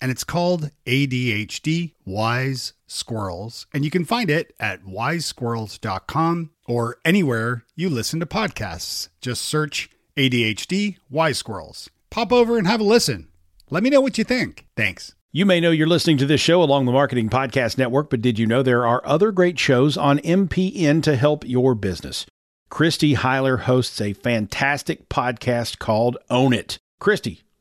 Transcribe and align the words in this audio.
and 0.00 0.10
it's 0.10 0.24
called 0.24 0.70
ADHD 0.86 1.94
Wise 2.04 2.72
Squirrels. 2.86 3.66
And 3.72 3.84
you 3.84 3.90
can 3.90 4.04
find 4.04 4.30
it 4.30 4.54
at 4.58 4.84
wisesquirrels.com 4.84 6.50
or 6.66 6.98
anywhere 7.04 7.64
you 7.74 7.88
listen 7.88 8.20
to 8.20 8.26
podcasts. 8.26 9.08
Just 9.20 9.42
search 9.42 9.90
ADHD 10.16 10.96
Wise 11.10 11.38
Squirrels. 11.38 11.90
Pop 12.10 12.32
over 12.32 12.58
and 12.58 12.66
have 12.66 12.80
a 12.80 12.84
listen. 12.84 13.28
Let 13.70 13.82
me 13.82 13.90
know 13.90 14.00
what 14.00 14.18
you 14.18 14.24
think. 14.24 14.66
Thanks. 14.76 15.14
You 15.30 15.44
may 15.44 15.60
know 15.60 15.70
you're 15.70 15.86
listening 15.86 16.16
to 16.18 16.26
this 16.26 16.40
show 16.40 16.62
along 16.62 16.86
the 16.86 16.92
Marketing 16.92 17.28
Podcast 17.28 17.76
Network, 17.76 18.08
but 18.08 18.22
did 18.22 18.38
you 18.38 18.46
know 18.46 18.62
there 18.62 18.86
are 18.86 19.06
other 19.06 19.30
great 19.30 19.58
shows 19.58 19.96
on 19.96 20.20
MPN 20.20 21.02
to 21.02 21.16
help 21.16 21.46
your 21.46 21.74
business? 21.74 22.24
Christy 22.70 23.14
Hiler 23.14 23.58
hosts 23.58 24.00
a 24.00 24.14
fantastic 24.14 25.08
podcast 25.08 25.78
called 25.78 26.16
Own 26.30 26.54
It. 26.54 26.78
Christy, 26.98 27.42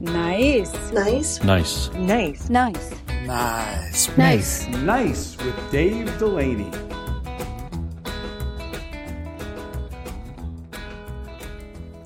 Nice. 0.00 0.92
Nice. 0.92 1.42
Nice. 1.42 1.92
Nice. 1.92 2.48
Nice. 2.48 2.90
Nice. 3.26 4.16
Nice. 4.16 4.68
Nice 4.68 5.36
with 5.38 5.72
Dave 5.72 6.16
Delaney. 6.18 6.70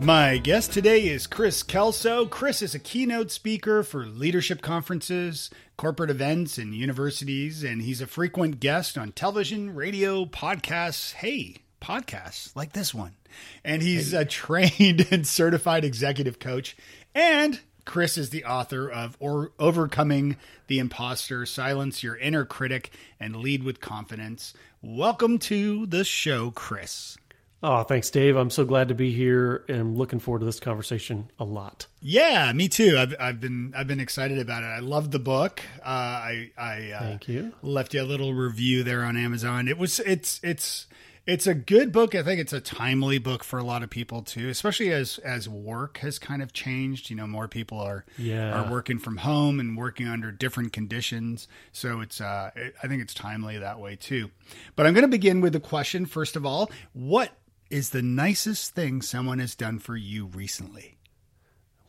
My 0.00 0.38
guest 0.38 0.72
today 0.72 1.02
is 1.02 1.26
Chris 1.26 1.62
Kelso. 1.62 2.24
Chris 2.24 2.62
is 2.62 2.74
a 2.74 2.78
keynote 2.78 3.30
speaker 3.30 3.82
for 3.82 4.06
leadership 4.06 4.62
conferences, 4.62 5.50
corporate 5.76 6.10
events, 6.10 6.56
and 6.56 6.74
universities, 6.74 7.62
and 7.62 7.82
he's 7.82 8.00
a 8.00 8.06
frequent 8.06 8.58
guest 8.58 8.96
on 8.96 9.12
television, 9.12 9.74
radio, 9.74 10.24
podcasts. 10.24 11.12
Hey, 11.12 11.58
podcasts 11.82 12.56
like 12.56 12.72
this 12.72 12.94
one. 12.94 13.16
And 13.62 13.82
he's 13.82 14.14
a 14.14 14.24
trained 14.24 15.06
and 15.10 15.26
certified 15.26 15.84
executive 15.84 16.38
coach 16.38 16.74
and 17.14 17.60
Chris 17.84 18.16
is 18.16 18.30
the 18.30 18.44
author 18.44 18.90
of 18.90 19.16
or 19.20 19.52
Overcoming 19.58 20.36
the 20.66 20.78
Imposter, 20.78 21.44
Silence 21.46 22.02
Your 22.02 22.16
Inner 22.16 22.44
Critic, 22.44 22.90
and 23.18 23.36
Lead 23.36 23.62
with 23.62 23.80
Confidence. 23.80 24.54
Welcome 24.80 25.38
to 25.40 25.86
the 25.86 26.04
show, 26.04 26.50
Chris. 26.50 27.16
Oh, 27.64 27.84
thanks, 27.84 28.10
Dave. 28.10 28.36
I'm 28.36 28.50
so 28.50 28.64
glad 28.64 28.88
to 28.88 28.94
be 28.94 29.12
here 29.12 29.64
and 29.68 29.96
looking 29.96 30.18
forward 30.18 30.40
to 30.40 30.44
this 30.44 30.58
conversation 30.58 31.30
a 31.38 31.44
lot. 31.44 31.86
Yeah, 32.00 32.52
me 32.52 32.68
too. 32.68 32.96
I've, 32.98 33.14
I've 33.20 33.40
been 33.40 33.72
I've 33.76 33.86
been 33.86 34.00
excited 34.00 34.40
about 34.40 34.64
it. 34.64 34.66
I 34.66 34.80
love 34.80 35.12
the 35.12 35.20
book. 35.20 35.62
Uh, 35.80 35.86
I 35.86 36.50
I 36.58 36.90
uh, 36.90 37.00
thank 37.00 37.28
you. 37.28 37.52
Left 37.62 37.94
you 37.94 38.02
a 38.02 38.04
little 38.04 38.34
review 38.34 38.82
there 38.82 39.04
on 39.04 39.16
Amazon. 39.16 39.68
It 39.68 39.78
was 39.78 40.00
it's 40.00 40.40
it's 40.42 40.88
it's 41.26 41.46
a 41.46 41.54
good 41.54 41.92
book. 41.92 42.14
I 42.14 42.22
think 42.22 42.40
it's 42.40 42.52
a 42.52 42.60
timely 42.60 43.18
book 43.18 43.44
for 43.44 43.58
a 43.58 43.62
lot 43.62 43.82
of 43.82 43.90
people 43.90 44.22
too, 44.22 44.48
especially 44.48 44.92
as 44.92 45.18
as 45.18 45.48
work 45.48 45.98
has 45.98 46.18
kind 46.18 46.42
of 46.42 46.52
changed. 46.52 47.10
You 47.10 47.16
know, 47.16 47.26
more 47.26 47.48
people 47.48 47.78
are 47.78 48.04
yeah. 48.18 48.52
are 48.52 48.70
working 48.70 48.98
from 48.98 49.18
home 49.18 49.60
and 49.60 49.76
working 49.76 50.08
under 50.08 50.32
different 50.32 50.72
conditions. 50.72 51.46
So 51.70 52.00
it's 52.00 52.20
uh, 52.20 52.50
I 52.82 52.86
think 52.88 53.02
it's 53.02 53.14
timely 53.14 53.58
that 53.58 53.78
way 53.78 53.96
too. 53.96 54.30
But 54.74 54.86
I'm 54.86 54.94
going 54.94 55.02
to 55.02 55.08
begin 55.08 55.40
with 55.40 55.52
the 55.52 55.60
question 55.60 56.06
first 56.06 56.34
of 56.34 56.44
all: 56.44 56.70
What 56.92 57.32
is 57.70 57.90
the 57.90 58.02
nicest 58.02 58.74
thing 58.74 59.00
someone 59.00 59.38
has 59.38 59.54
done 59.54 59.78
for 59.78 59.96
you 59.96 60.26
recently? 60.26 60.98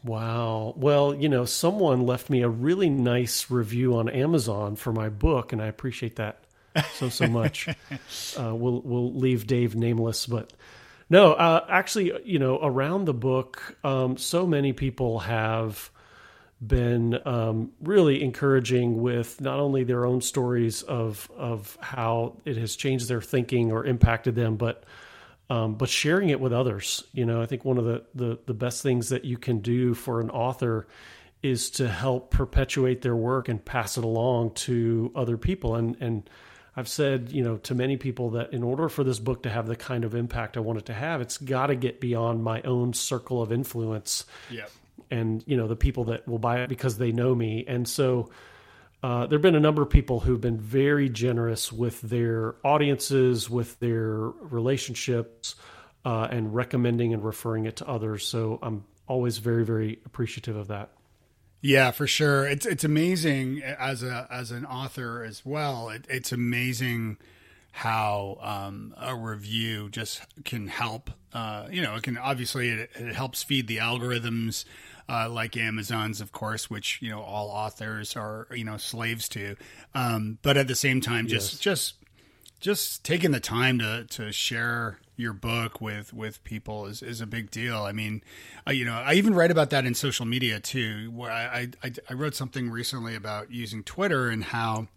Wow. 0.03 0.73
Well, 0.75 1.15
you 1.15 1.29
know, 1.29 1.45
someone 1.45 2.05
left 2.05 2.29
me 2.29 2.41
a 2.41 2.49
really 2.49 2.89
nice 2.89 3.49
review 3.49 3.95
on 3.95 4.09
Amazon 4.09 4.75
for 4.75 4.91
my 4.91 5.09
book, 5.09 5.53
and 5.53 5.61
I 5.61 5.67
appreciate 5.67 6.17
that 6.17 6.42
so 6.95 7.09
so 7.09 7.27
much. 7.27 7.69
Uh, 8.39 8.53
we'll 8.55 8.81
we'll 8.81 9.13
leave 9.13 9.45
Dave 9.45 9.75
nameless, 9.75 10.25
but 10.25 10.53
no, 11.09 11.33
uh, 11.33 11.65
actually, 11.69 12.11
you 12.25 12.39
know, 12.39 12.59
around 12.61 13.05
the 13.05 13.13
book, 13.13 13.77
um, 13.83 14.17
so 14.17 14.47
many 14.47 14.73
people 14.73 15.19
have 15.19 15.91
been 16.65 17.19
um, 17.25 17.71
really 17.81 18.23
encouraging 18.23 19.01
with 19.01 19.39
not 19.41 19.59
only 19.59 19.83
their 19.83 20.05
own 20.05 20.21
stories 20.21 20.81
of 20.81 21.29
of 21.37 21.77
how 21.81 22.37
it 22.45 22.57
has 22.57 22.75
changed 22.75 23.07
their 23.07 23.21
thinking 23.21 23.71
or 23.71 23.85
impacted 23.85 24.35
them, 24.35 24.55
but 24.55 24.85
um, 25.49 25.75
but 25.75 25.89
sharing 25.89 26.29
it 26.29 26.39
with 26.39 26.53
others. 26.53 27.03
You 27.11 27.25
know, 27.25 27.41
I 27.41 27.45
think 27.45 27.65
one 27.65 27.77
of 27.77 27.85
the, 27.85 28.03
the 28.15 28.39
the 28.45 28.53
best 28.53 28.81
things 28.81 29.09
that 29.09 29.25
you 29.25 29.37
can 29.37 29.59
do 29.59 29.93
for 29.93 30.19
an 30.19 30.29
author 30.29 30.87
is 31.41 31.69
to 31.71 31.87
help 31.87 32.31
perpetuate 32.31 33.01
their 33.01 33.15
work 33.15 33.49
and 33.49 33.63
pass 33.63 33.97
it 33.97 34.03
along 34.03 34.53
to 34.55 35.11
other 35.15 35.37
people 35.37 35.75
and 35.75 35.97
and 35.99 36.29
I've 36.75 36.87
said, 36.87 37.31
you 37.31 37.43
know, 37.43 37.57
to 37.57 37.75
many 37.75 37.97
people 37.97 38.31
that 38.31 38.53
in 38.53 38.63
order 38.63 38.89
for 38.89 39.03
this 39.03 39.19
book 39.19 39.43
to 39.43 39.49
have 39.49 39.67
the 39.67 39.75
kind 39.75 40.03
of 40.03 40.15
impact 40.15 40.57
I 40.57 40.61
want 40.61 40.79
it 40.79 40.85
to 40.87 40.93
have, 40.93 41.21
it's 41.21 41.37
got 41.37 41.67
to 41.67 41.75
get 41.75 41.99
beyond 41.99 42.43
my 42.43 42.61
own 42.63 42.93
circle 42.93 43.41
of 43.41 43.51
influence. 43.51 44.25
Yeah. 44.49 44.65
And, 45.11 45.43
you 45.45 45.55
know, 45.55 45.67
the 45.67 45.75
people 45.75 46.05
that 46.05 46.27
will 46.27 46.39
buy 46.39 46.61
it 46.61 46.69
because 46.69 46.97
they 46.97 47.11
know 47.11 47.35
me. 47.35 47.65
And 47.67 47.87
so 47.87 48.31
uh, 49.03 49.27
there 49.27 49.37
have 49.37 49.43
been 49.43 49.55
a 49.55 49.59
number 49.59 49.83
of 49.83 49.89
people 49.89 50.19
who've 50.21 50.41
been 50.41 50.59
very 50.59 51.09
generous 51.09 51.71
with 51.71 52.01
their 52.01 52.55
audiences, 52.63 53.49
with 53.49 53.79
their 53.79 54.15
relationships, 54.15 55.55
uh, 56.05 56.27
and 56.31 56.55
recommending 56.55 57.13
and 57.13 57.23
referring 57.23 57.65
it 57.65 57.75
to 57.77 57.87
others. 57.87 58.25
So 58.25 58.57
I'm 58.63 58.85
always 59.07 59.37
very, 59.37 59.63
very 59.63 59.99
appreciative 60.05 60.55
of 60.55 60.69
that. 60.69 60.89
Yeah, 61.63 61.91
for 61.91 62.07
sure. 62.07 62.45
It's 62.45 62.65
it's 62.65 62.83
amazing 62.83 63.63
as 63.63 64.03
a 64.03 64.27
as 64.29 64.51
an 64.51 64.65
author 64.65 65.23
as 65.23 65.45
well. 65.45 65.89
It, 65.89 66.05
it's 66.09 66.33
amazing 66.33 67.17
how 67.71 68.37
um, 68.41 68.93
a 68.99 69.15
review 69.15 69.89
just 69.89 70.21
can 70.43 70.67
help. 70.67 71.09
Uh, 71.31 71.67
you 71.71 71.81
know, 71.81 71.95
it 71.95 72.03
can 72.03 72.17
obviously 72.17 72.69
it, 72.69 72.89
it 72.95 73.15
helps 73.15 73.43
feed 73.43 73.67
the 73.67 73.77
algorithms. 73.77 74.65
Uh, 75.07 75.29
like 75.29 75.55
Amazon's, 75.57 76.19
of 76.21 76.33
course, 76.33 76.69
which 76.69 77.01
you 77.01 77.09
know 77.09 77.21
all 77.21 77.47
authors 77.47 78.17
are 78.17 78.47
you 78.53 78.65
know 78.65 78.75
slaves 78.75 79.29
to, 79.29 79.55
um, 79.95 80.37
but 80.41 80.57
at 80.57 80.67
the 80.67 80.75
same 80.75 80.99
time, 80.99 81.27
just 81.27 81.53
yes. 81.53 81.59
just 81.59 81.95
just 82.63 83.03
taking 83.03 83.31
the 83.31 83.41
time 83.41 83.77
to 83.77 84.05
to 84.05 84.31
share 84.31 84.97
your 85.17 85.33
book 85.33 85.81
with 85.81 86.13
with 86.13 86.41
people 86.45 86.85
is, 86.85 87.03
is 87.03 87.19
a 87.19 87.27
big 87.27 87.51
deal. 87.51 87.83
I 87.83 87.91
mean, 87.91 88.23
I, 88.65 88.71
you 88.71 88.85
know, 88.85 88.93
I 88.93 89.15
even 89.15 89.35
write 89.35 89.51
about 89.51 89.69
that 89.71 89.85
in 89.85 89.93
social 89.93 90.25
media 90.25 90.61
too. 90.61 91.11
Where 91.11 91.29
I, 91.29 91.67
I 91.83 91.91
I 92.09 92.13
wrote 92.13 92.35
something 92.35 92.69
recently 92.69 93.15
about 93.15 93.51
using 93.51 93.83
Twitter 93.83 94.29
and 94.29 94.45
how 94.45 94.87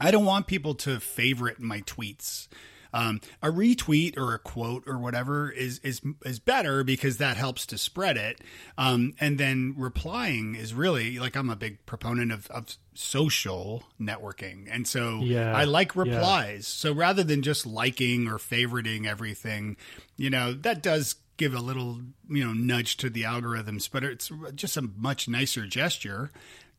I 0.00 0.10
don't 0.10 0.24
want 0.24 0.48
people 0.48 0.74
to 0.74 0.98
favorite 0.98 1.60
my 1.60 1.80
tweets. 1.82 2.48
Um, 2.92 3.20
a 3.42 3.48
retweet 3.48 4.18
or 4.18 4.34
a 4.34 4.38
quote 4.38 4.84
or 4.86 4.98
whatever 4.98 5.50
is 5.50 5.78
is 5.80 6.00
is 6.24 6.38
better 6.38 6.84
because 6.84 7.16
that 7.18 7.36
helps 7.36 7.66
to 7.66 7.78
spread 7.78 8.16
it. 8.16 8.40
Um, 8.76 9.14
and 9.20 9.38
then 9.38 9.74
replying 9.76 10.54
is 10.54 10.74
really 10.74 11.18
like 11.18 11.36
I'm 11.36 11.50
a 11.50 11.56
big 11.56 11.84
proponent 11.86 12.32
of, 12.32 12.50
of 12.50 12.76
social 12.94 13.84
networking, 14.00 14.68
and 14.70 14.86
so 14.86 15.20
yeah, 15.20 15.56
I 15.56 15.64
like 15.64 15.96
replies. 15.96 16.58
Yeah. 16.58 16.90
So 16.90 16.92
rather 16.92 17.22
than 17.22 17.42
just 17.42 17.66
liking 17.66 18.28
or 18.28 18.38
favoriting 18.38 19.06
everything, 19.06 19.76
you 20.16 20.30
know, 20.30 20.52
that 20.52 20.82
does 20.82 21.16
give 21.36 21.54
a 21.54 21.60
little 21.60 22.00
you 22.28 22.44
know 22.44 22.52
nudge 22.52 22.96
to 22.98 23.10
the 23.10 23.22
algorithms, 23.22 23.88
but 23.90 24.04
it's 24.04 24.30
just 24.54 24.76
a 24.76 24.82
much 24.82 25.28
nicer 25.28 25.66
gesture 25.66 26.30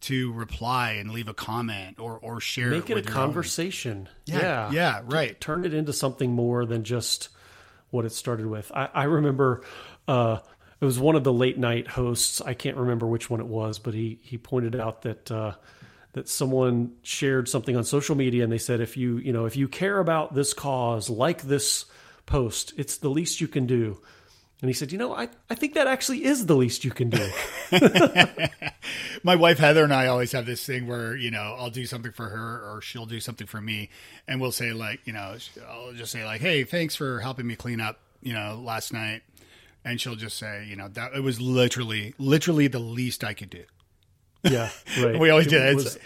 to 0.03 0.31
reply 0.33 0.93
and 0.93 1.11
leave 1.11 1.27
a 1.27 1.33
comment 1.33 1.99
or 1.99 2.17
or 2.17 2.39
share 2.39 2.69
make 2.69 2.89
it, 2.89 2.97
it 2.97 3.07
a 3.07 3.11
conversation. 3.11 4.09
Yeah, 4.25 4.39
yeah. 4.39 4.71
yeah 4.71 5.01
right. 5.05 5.39
turn 5.39 5.65
it 5.65 5.73
into 5.73 5.93
something 5.93 6.31
more 6.31 6.65
than 6.65 6.83
just 6.83 7.29
what 7.89 8.05
it 8.05 8.11
started 8.11 8.45
with. 8.45 8.71
I, 8.73 8.89
I 8.93 9.03
remember 9.03 9.63
uh, 10.07 10.39
it 10.81 10.85
was 10.85 10.99
one 10.99 11.15
of 11.15 11.23
the 11.23 11.33
late 11.33 11.57
night 11.57 11.87
hosts. 11.87 12.41
I 12.41 12.53
can't 12.53 12.77
remember 12.77 13.07
which 13.07 13.29
one 13.29 13.39
it 13.39 13.47
was 13.47 13.79
but 13.79 13.93
he 13.93 14.19
he 14.21 14.37
pointed 14.37 14.75
out 14.75 15.03
that 15.03 15.31
uh, 15.31 15.53
that 16.13 16.29
someone 16.29 16.93
shared 17.01 17.49
something 17.49 17.75
on 17.75 17.83
social 17.83 18.15
media 18.15 18.43
and 18.43 18.51
they 18.51 18.57
said 18.57 18.81
if 18.81 18.97
you 18.97 19.17
you 19.17 19.33
know 19.33 19.45
if 19.45 19.55
you 19.55 19.67
care 19.67 19.99
about 19.99 20.33
this 20.33 20.53
cause 20.53 21.09
like 21.09 21.41
this 21.43 21.85
post. 22.25 22.73
It's 22.77 22.97
the 22.97 23.09
least 23.09 23.41
you 23.41 23.47
can 23.47 23.65
do. 23.65 23.99
And 24.63 24.69
he 24.69 24.73
said, 24.73 24.93
You 24.93 24.97
know, 24.97 25.13
I, 25.13 25.27
I 25.49 25.55
think 25.55 25.73
that 25.73 25.87
actually 25.87 26.23
is 26.23 26.45
the 26.45 26.55
least 26.55 26.85
you 26.85 26.91
can 26.91 27.09
do. 27.09 27.29
My 29.23 29.35
wife 29.35 29.57
Heather 29.59 29.83
and 29.83 29.93
I 29.93 30.07
always 30.07 30.31
have 30.31 30.45
this 30.45 30.65
thing 30.65 30.87
where, 30.87 31.17
you 31.17 31.31
know, 31.31 31.57
I'll 31.59 31.69
do 31.69 31.85
something 31.85 32.13
for 32.13 32.29
her 32.29 32.71
or 32.71 32.79
she'll 32.81 33.05
do 33.05 33.19
something 33.19 33.45
for 33.45 33.59
me. 33.59 33.89
And 34.25 34.39
we'll 34.39 34.53
say, 34.53 34.71
like, 34.71 35.01
you 35.05 35.11
know, 35.11 35.35
I'll 35.69 35.91
just 35.91 36.13
say, 36.13 36.23
like, 36.23 36.39
hey, 36.39 36.63
thanks 36.63 36.95
for 36.95 37.19
helping 37.19 37.45
me 37.45 37.57
clean 37.57 37.81
up, 37.81 37.99
you 38.21 38.31
know, 38.31 38.61
last 38.63 38.93
night. 38.93 39.23
And 39.83 39.99
she'll 39.99 40.15
just 40.15 40.37
say, 40.37 40.65
you 40.65 40.77
know, 40.77 40.87
that 40.87 41.13
it 41.13 41.19
was 41.19 41.41
literally, 41.41 42.13
literally 42.17 42.67
the 42.67 42.79
least 42.79 43.25
I 43.25 43.33
could 43.33 43.49
do. 43.49 43.65
Yeah, 44.43 44.69
right. 45.01 45.19
We 45.19 45.29
always 45.29 45.47
It 45.47 45.51
that. 45.51 45.75
was 45.75 45.97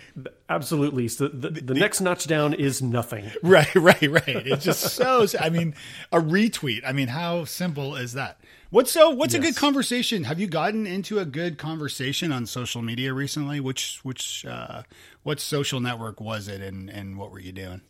absolutely. 0.49 1.07
So 1.07 1.27
the, 1.27 1.49
the, 1.49 1.61
the 1.61 1.73
next 1.73 2.01
notch 2.01 2.25
down 2.27 2.53
is 2.53 2.81
nothing. 2.81 3.29
Right, 3.43 3.73
right, 3.75 4.01
right. 4.11 4.23
It's 4.27 4.63
just 4.63 4.81
so. 4.95 5.25
I 5.39 5.49
mean, 5.49 5.73
a 6.11 6.19
retweet. 6.19 6.81
I 6.85 6.91
mean, 6.91 7.07
how 7.07 7.45
simple 7.45 7.95
is 7.95 8.13
that? 8.13 8.39
What's 8.69 8.91
so? 8.91 9.11
What's 9.11 9.33
a 9.33 9.39
good 9.39 9.55
conversation? 9.55 10.25
Have 10.25 10.39
you 10.39 10.47
gotten 10.47 10.85
into 10.85 11.19
a 11.19 11.25
good 11.25 11.57
conversation 11.57 12.33
on 12.33 12.45
social 12.45 12.81
media 12.81 13.13
recently? 13.13 13.59
Which 13.59 13.99
which 14.03 14.45
uh, 14.45 14.83
what 15.23 15.39
social 15.39 15.79
network 15.79 16.19
was 16.19 16.47
it, 16.49 16.61
and 16.61 16.89
and 16.89 17.17
what 17.17 17.31
were 17.31 17.39
you 17.39 17.53
doing? 17.53 17.81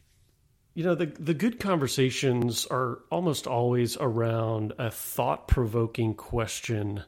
You 0.76 0.84
know, 0.84 0.94
the 0.94 1.08
the 1.08 1.34
good 1.34 1.60
conversations 1.60 2.68
are 2.68 3.00
almost 3.10 3.48
always 3.48 3.98
around 3.98 4.74
a 4.78 4.92
thought 4.92 5.48
provoking 5.48 6.14
question 6.14 7.04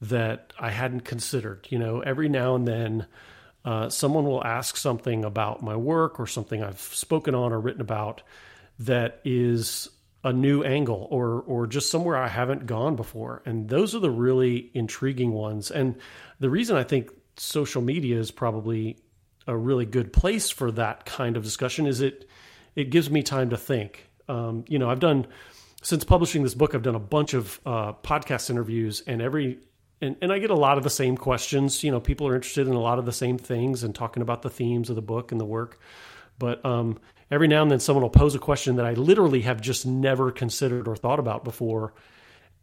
that 0.00 0.54
I 0.58 0.70
hadn't 0.70 1.00
considered. 1.00 1.66
You 1.68 1.78
know, 1.78 2.00
every 2.00 2.30
now 2.30 2.54
and 2.54 2.66
then 2.66 3.06
uh, 3.66 3.90
someone 3.90 4.24
will 4.24 4.42
ask 4.42 4.78
something 4.78 5.26
about 5.26 5.62
my 5.62 5.76
work 5.76 6.18
or 6.18 6.26
something 6.26 6.62
I've 6.62 6.80
spoken 6.80 7.34
on 7.34 7.52
or 7.52 7.60
written 7.60 7.82
about 7.82 8.22
that 8.78 9.20
is 9.24 9.90
a 10.24 10.32
new 10.32 10.62
angle 10.62 11.06
or 11.10 11.42
or 11.42 11.66
just 11.66 11.90
somewhere 11.90 12.16
I 12.16 12.28
haven't 12.28 12.66
gone 12.66 12.96
before. 12.96 13.42
And 13.46 13.68
those 13.68 13.94
are 13.94 14.00
the 14.00 14.10
really 14.10 14.70
intriguing 14.74 15.32
ones. 15.32 15.70
And 15.70 15.96
the 16.40 16.50
reason 16.50 16.76
I 16.76 16.82
think 16.82 17.10
social 17.36 17.82
media 17.82 18.18
is 18.18 18.30
probably 18.30 18.98
a 19.46 19.56
really 19.56 19.86
good 19.86 20.12
place 20.12 20.50
for 20.50 20.70
that 20.72 21.06
kind 21.06 21.36
of 21.36 21.42
discussion 21.42 21.86
is 21.86 22.00
it 22.00 22.28
it 22.74 22.90
gives 22.90 23.10
me 23.10 23.22
time 23.22 23.50
to 23.50 23.56
think. 23.56 24.08
Um, 24.28 24.64
you 24.68 24.78
know, 24.78 24.90
I've 24.90 25.00
done 25.00 25.26
since 25.82 26.04
publishing 26.04 26.42
this 26.42 26.54
book, 26.54 26.74
I've 26.74 26.82
done 26.82 26.94
a 26.94 27.00
bunch 27.00 27.34
of 27.34 27.60
uh, 27.64 27.92
podcast 27.92 28.50
interviews, 28.50 29.02
and 29.06 29.22
every 29.22 29.58
and, 30.00 30.16
and 30.20 30.32
I 30.32 30.38
get 30.38 30.50
a 30.50 30.56
lot 30.56 30.78
of 30.78 30.84
the 30.84 30.90
same 30.90 31.16
questions. 31.16 31.82
You 31.82 31.90
know, 31.90 32.00
people 32.00 32.28
are 32.28 32.34
interested 32.34 32.66
in 32.66 32.74
a 32.74 32.80
lot 32.80 32.98
of 32.98 33.06
the 33.06 33.12
same 33.12 33.38
things 33.38 33.82
and 33.82 33.94
talking 33.94 34.22
about 34.22 34.42
the 34.42 34.50
themes 34.50 34.90
of 34.90 34.96
the 34.96 35.02
book 35.02 35.32
and 35.32 35.40
the 35.40 35.44
work. 35.44 35.80
But 36.38 36.64
um, 36.64 36.98
every 37.30 37.48
now 37.48 37.62
and 37.62 37.70
then, 37.70 37.80
someone 37.80 38.02
will 38.02 38.10
pose 38.10 38.34
a 38.34 38.38
question 38.38 38.76
that 38.76 38.86
I 38.86 38.94
literally 38.94 39.42
have 39.42 39.60
just 39.60 39.86
never 39.86 40.30
considered 40.30 40.88
or 40.88 40.96
thought 40.96 41.18
about 41.18 41.44
before, 41.44 41.92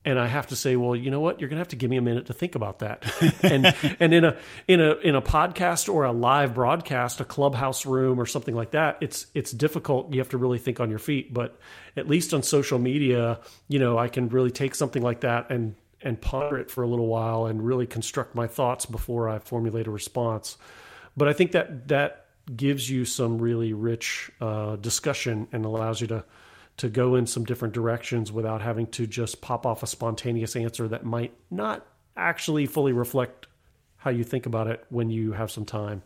and 0.06 0.20
I 0.20 0.28
have 0.28 0.48
to 0.48 0.56
say, 0.56 0.76
well, 0.76 0.96
you 0.96 1.10
know 1.10 1.20
what? 1.20 1.40
You're 1.40 1.50
going 1.50 1.58
to 1.58 1.62
have 1.62 1.70
to 1.70 1.76
give 1.76 1.90
me 1.90 1.98
a 1.98 2.02
minute 2.02 2.28
to 2.28 2.34
think 2.34 2.54
about 2.54 2.80
that. 2.80 3.04
and 3.44 3.76
and 4.00 4.14
in 4.14 4.24
a 4.24 4.38
in 4.68 4.80
a 4.80 4.94
in 4.98 5.16
a 5.16 5.22
podcast 5.22 5.92
or 5.92 6.04
a 6.04 6.12
live 6.12 6.54
broadcast, 6.54 7.20
a 7.20 7.26
clubhouse 7.26 7.86
room 7.88 8.20
or 8.20 8.28
something 8.28 8.56
like 8.56 8.72
that, 8.72 8.98
it's 9.02 9.26
it's 9.34 9.52
difficult. 9.52 10.14
You 10.14 10.20
have 10.20 10.30
to 10.30 10.38
really 10.38 10.60
think 10.60 10.80
on 10.80 10.92
your 10.92 11.00
feet. 11.00 11.34
But 11.34 11.60
at 11.98 12.08
least 12.08 12.36
on 12.36 12.44
social 12.44 12.78
media, 12.78 13.40
you 13.68 13.80
know, 13.80 13.98
I 13.98 14.08
can 14.08 14.30
really 14.30 14.52
take 14.52 14.76
something 14.76 15.02
like 15.02 15.22
that 15.22 15.50
and 15.50 15.76
and 16.02 16.22
ponder 16.22 16.60
it 16.60 16.70
for 16.70 16.84
a 16.84 16.88
little 16.88 17.08
while 17.08 17.48
and 17.48 17.66
really 17.66 17.88
construct 17.88 18.36
my 18.36 18.46
thoughts 18.46 18.86
before 18.86 19.28
I 19.28 19.40
formulate 19.40 19.88
a 19.88 19.92
response. 19.92 20.56
But 21.18 21.28
I 21.28 21.34
think 21.34 21.54
that 21.54 21.88
that 21.88 22.25
gives 22.54 22.90
you 22.90 23.06
some 23.06 23.40
really 23.40 23.74
rich 23.74 24.30
uh, 24.42 24.76
discussion 24.76 25.48
and 25.52 25.66
allows 25.66 26.02
you 26.02 26.08
to 26.08 26.24
to 26.78 26.90
go 26.90 27.16
in 27.16 27.26
some 27.26 27.46
different 27.46 27.74
directions 27.74 28.34
without 28.34 28.62
having 28.62 28.86
to 28.86 29.08
just 29.08 29.40
pop 29.40 29.66
off 29.66 29.82
a 29.82 29.88
spontaneous 29.88 30.58
answer 30.58 30.90
that 30.90 31.06
might 31.06 31.34
not 31.50 31.86
actually 32.18 32.66
fully 32.66 32.92
reflect 32.92 33.48
how 33.98 34.10
you 34.10 34.26
think 34.26 34.46
about 34.46 34.68
it 34.68 34.86
when 34.90 35.10
you 35.10 35.32
have 35.32 35.50
some 35.50 35.64
time. 35.64 36.04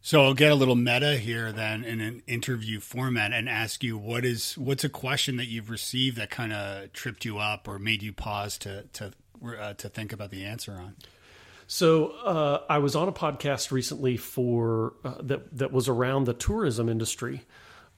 So 0.00 0.24
I'll 0.24 0.34
get 0.34 0.52
a 0.52 0.54
little 0.54 0.76
meta 0.76 1.16
here 1.16 1.52
then 1.52 1.84
in 1.84 2.00
an 2.00 2.22
interview 2.26 2.80
format 2.80 3.32
and 3.32 3.48
ask 3.48 3.82
you 3.82 3.98
what 3.98 4.24
is 4.24 4.56
what's 4.56 4.84
a 4.84 4.88
question 4.88 5.36
that 5.36 5.46
you've 5.46 5.70
received 5.70 6.16
that 6.18 6.30
kind 6.30 6.52
of 6.52 6.92
tripped 6.92 7.24
you 7.24 7.38
up 7.38 7.66
or 7.66 7.78
made 7.78 8.02
you 8.02 8.12
pause 8.12 8.58
to 8.58 8.84
to 8.94 9.12
uh, 9.58 9.74
to 9.74 9.88
think 9.88 10.12
about 10.12 10.30
the 10.30 10.44
answer 10.44 10.72
on. 10.72 10.94
So 11.70 12.12
uh, 12.24 12.62
I 12.70 12.78
was 12.78 12.96
on 12.96 13.08
a 13.08 13.12
podcast 13.12 13.70
recently 13.70 14.16
for 14.16 14.94
uh, 15.04 15.16
that 15.24 15.58
that 15.58 15.70
was 15.70 15.86
around 15.86 16.24
the 16.24 16.32
tourism 16.32 16.88
industry. 16.88 17.42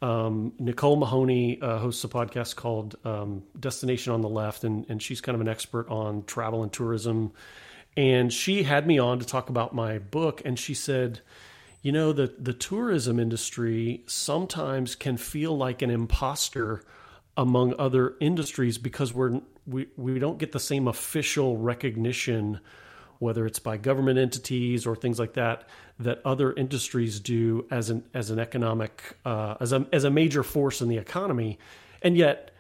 Um, 0.03 0.55
Nicole 0.59 0.97
Mahoney 0.97 1.63
uh, 1.63 1.79
hosts 1.79 2.03
a 2.03 2.09
podcast 2.09 2.57
called 2.57 2.97
um, 3.05 3.45
Destination 3.59 4.13
on 4.13 4.23
the 4.23 4.29
Left, 4.29 4.65
and, 4.65 4.87
and 4.89 5.01
she's 5.01 5.21
kind 5.21 5.35
of 5.35 5.41
an 5.41 5.47
expert 5.47 5.89
on 5.89 6.25
travel 6.25 6.65
and 6.65 6.73
tourism. 6.73 7.33
And 7.97 8.33
she 8.33 8.65
had 8.65 8.89
me 8.89 8.99
on 8.99 9.21
to 9.21 9.25
talk 9.25 9.51
about 9.51 9.73
my 9.73 10.01
book, 10.01 10.43
and 10.45 10.59
she 10.59 10.75
said, 10.75 11.21
"You 11.81 11.93
know, 11.93 12.13
the 12.13 12.35
the 12.41 12.53
tourism 12.53 13.21
industry 13.21 14.03
sometimes 14.09 14.97
can 14.97 15.17
feel 15.17 15.57
like 15.57 15.81
an 15.81 15.91
imposter 15.91 16.83
among 17.37 17.75
other 17.79 18.17
industries 18.21 18.79
because 18.79 19.15
we're 19.15 19.41
we 19.65 19.87
we 19.97 20.19
don't 20.19 20.39
get 20.39 20.51
the 20.51 20.59
same 20.59 20.89
official 20.89 21.57
recognition." 21.57 22.59
Whether 23.21 23.47
it's 23.47 23.59
by 23.59 23.77
government 23.77 24.19
entities 24.19 24.87
or 24.87 24.97
things 24.97 25.19
like 25.19 25.35
that, 25.35 25.69
that 26.01 26.21
other 26.25 26.53
industries 26.55 27.21
do 27.21 27.67
as 27.71 27.91
an 27.91 28.03
as 28.13 28.31
an 28.31 28.41
economic 28.41 29.17
uh, 29.25 29.55
as 29.61 29.73
a 29.73 29.87
as 29.93 30.05
a 30.05 30.11
major 30.11 30.43
force 30.43 30.81
in 30.81 30.89
the 30.89 30.97
economy, 30.97 31.59
and 32.03 32.17
yet 32.17 32.51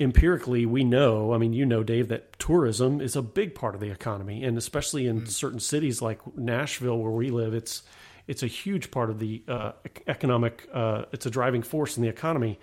empirically 0.00 0.66
we 0.66 0.82
know. 0.82 1.32
I 1.32 1.38
mean, 1.38 1.52
you 1.52 1.64
know, 1.64 1.84
Dave, 1.84 2.08
that 2.08 2.38
tourism 2.38 3.00
is 3.00 3.14
a 3.14 3.22
big 3.22 3.54
part 3.54 3.74
of 3.74 3.80
the 3.80 3.90
economy, 3.90 4.42
and 4.42 4.58
especially 4.58 5.06
in 5.06 5.26
certain 5.26 5.60
cities 5.60 6.02
like 6.02 6.20
Nashville, 6.36 6.98
where 6.98 7.12
we 7.12 7.30
live, 7.30 7.54
it's 7.54 7.84
it's 8.26 8.42
a 8.42 8.48
huge 8.48 8.90
part 8.90 9.10
of 9.10 9.20
the 9.20 9.44
uh, 9.46 9.72
economic. 10.08 10.68
Uh, 10.74 11.04
it's 11.12 11.24
a 11.24 11.30
driving 11.30 11.62
force 11.62 11.96
in 11.96 12.02
the 12.02 12.08
economy, 12.08 12.58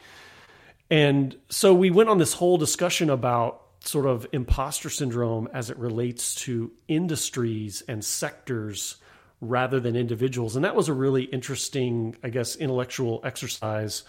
and 0.89 1.38
so 1.47 1.73
we 1.73 1.91
went 1.91 2.09
on 2.09 2.17
this 2.17 2.33
whole 2.33 2.57
discussion 2.57 3.09
about 3.09 3.66
sort 3.83 4.06
of 4.06 4.27
imposter 4.31 4.89
syndrome 4.89 5.47
as 5.53 5.69
it 5.69 5.77
relates 5.77 6.35
to 6.35 6.71
industries 6.88 7.83
and 7.88 8.03
sectors 8.03 8.97
rather 9.39 9.79
than 9.79 9.95
individuals. 9.95 10.56
And 10.56 10.65
that 10.65 10.75
was 10.75 10.89
a 10.89 10.94
really 10.94 11.24
interesting, 11.24 12.15
I 12.24 12.29
guess, 12.29 12.56
intellectual 12.56 13.21
exercise 13.24 14.03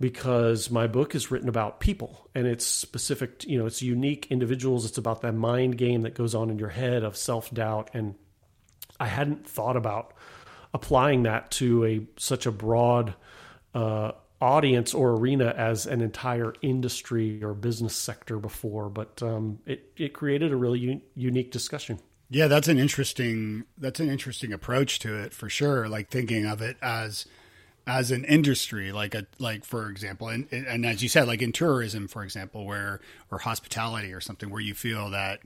because 0.00 0.70
my 0.70 0.86
book 0.86 1.14
is 1.14 1.30
written 1.30 1.48
about 1.48 1.80
people 1.80 2.28
and 2.34 2.46
it's 2.46 2.64
specific, 2.64 3.44
you 3.44 3.58
know, 3.58 3.66
it's 3.66 3.82
unique 3.82 4.28
individuals. 4.30 4.84
It's 4.84 4.98
about 4.98 5.22
that 5.22 5.34
mind 5.34 5.78
game 5.78 6.02
that 6.02 6.14
goes 6.14 6.34
on 6.34 6.50
in 6.50 6.58
your 6.58 6.68
head 6.68 7.02
of 7.02 7.16
self 7.16 7.52
doubt. 7.52 7.90
And 7.94 8.14
I 9.00 9.06
hadn't 9.06 9.48
thought 9.48 9.76
about 9.76 10.14
applying 10.72 11.24
that 11.24 11.50
to 11.52 11.84
a 11.84 12.06
such 12.16 12.46
a 12.46 12.52
broad 12.52 13.14
uh, 13.74 14.12
audience 14.40 14.94
or 14.94 15.12
arena 15.12 15.52
as 15.56 15.86
an 15.86 16.00
entire 16.00 16.52
industry 16.62 17.42
or 17.42 17.54
business 17.54 17.94
sector 17.96 18.38
before, 18.38 18.88
but 18.88 19.22
um, 19.22 19.58
it 19.66 19.90
it 19.96 20.12
created 20.12 20.52
a 20.52 20.56
really 20.56 20.80
un- 20.90 21.02
unique 21.14 21.50
discussion. 21.50 21.98
Yeah, 22.30 22.46
that's 22.46 22.68
an 22.68 22.78
interesting 22.78 23.64
that's 23.78 24.00
an 24.00 24.08
interesting 24.08 24.52
approach 24.52 24.98
to 25.00 25.16
it 25.18 25.32
for 25.32 25.48
sure. 25.48 25.88
Like 25.88 26.08
thinking 26.10 26.46
of 26.46 26.60
it 26.62 26.76
as 26.82 27.26
as 27.86 28.10
an 28.10 28.24
industry, 28.26 28.92
like 28.92 29.14
a 29.14 29.26
like 29.38 29.64
for 29.64 29.88
example, 29.88 30.28
and 30.28 30.46
and 30.52 30.84
as 30.86 31.02
you 31.02 31.08
said, 31.08 31.26
like 31.26 31.42
in 31.42 31.52
tourism, 31.52 32.06
for 32.06 32.22
example, 32.22 32.64
where 32.66 33.00
or 33.30 33.38
hospitality 33.38 34.12
or 34.12 34.20
something, 34.20 34.50
where 34.50 34.60
you 34.60 34.74
feel 34.74 35.10
that 35.10 35.40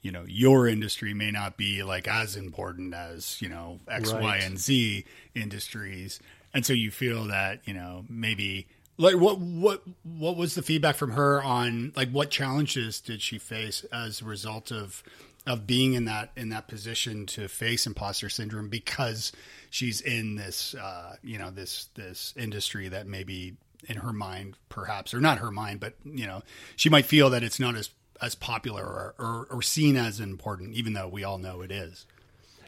you 0.00 0.12
know 0.12 0.24
your 0.28 0.68
industry 0.68 1.12
may 1.12 1.32
not 1.32 1.56
be 1.56 1.82
like 1.82 2.06
as 2.06 2.36
important 2.36 2.94
as 2.94 3.42
you 3.42 3.48
know 3.48 3.80
X, 3.88 4.12
Y, 4.12 4.20
Right. 4.20 4.42
and 4.42 4.56
Z 4.58 5.04
industries, 5.34 6.20
and 6.58 6.66
so 6.66 6.72
you 6.72 6.90
feel 6.90 7.26
that 7.26 7.60
you 7.66 7.72
know 7.72 8.04
maybe 8.08 8.66
like 8.96 9.14
what 9.14 9.38
what 9.38 9.80
what 10.02 10.36
was 10.36 10.56
the 10.56 10.62
feedback 10.62 10.96
from 10.96 11.12
her 11.12 11.40
on 11.40 11.92
like 11.94 12.10
what 12.10 12.30
challenges 12.30 13.00
did 13.00 13.22
she 13.22 13.38
face 13.38 13.84
as 13.92 14.20
a 14.20 14.24
result 14.24 14.72
of 14.72 15.04
of 15.46 15.68
being 15.68 15.94
in 15.94 16.06
that 16.06 16.32
in 16.36 16.48
that 16.48 16.66
position 16.66 17.26
to 17.26 17.46
face 17.46 17.86
imposter 17.86 18.28
syndrome 18.28 18.68
because 18.68 19.30
she's 19.70 20.00
in 20.00 20.34
this 20.34 20.74
uh, 20.74 21.14
you 21.22 21.38
know 21.38 21.52
this 21.52 21.90
this 21.94 22.34
industry 22.36 22.88
that 22.88 23.06
maybe 23.06 23.56
in 23.88 23.98
her 23.98 24.12
mind 24.12 24.56
perhaps 24.68 25.14
or 25.14 25.20
not 25.20 25.38
her 25.38 25.52
mind 25.52 25.78
but 25.78 25.94
you 26.04 26.26
know 26.26 26.42
she 26.74 26.90
might 26.90 27.06
feel 27.06 27.30
that 27.30 27.44
it's 27.44 27.60
not 27.60 27.76
as 27.76 27.90
as 28.20 28.34
popular 28.34 28.82
or, 28.82 29.14
or, 29.16 29.46
or 29.48 29.62
seen 29.62 29.96
as 29.96 30.18
important 30.18 30.74
even 30.74 30.92
though 30.92 31.06
we 31.06 31.22
all 31.22 31.38
know 31.38 31.60
it 31.60 31.70
is? 31.70 32.04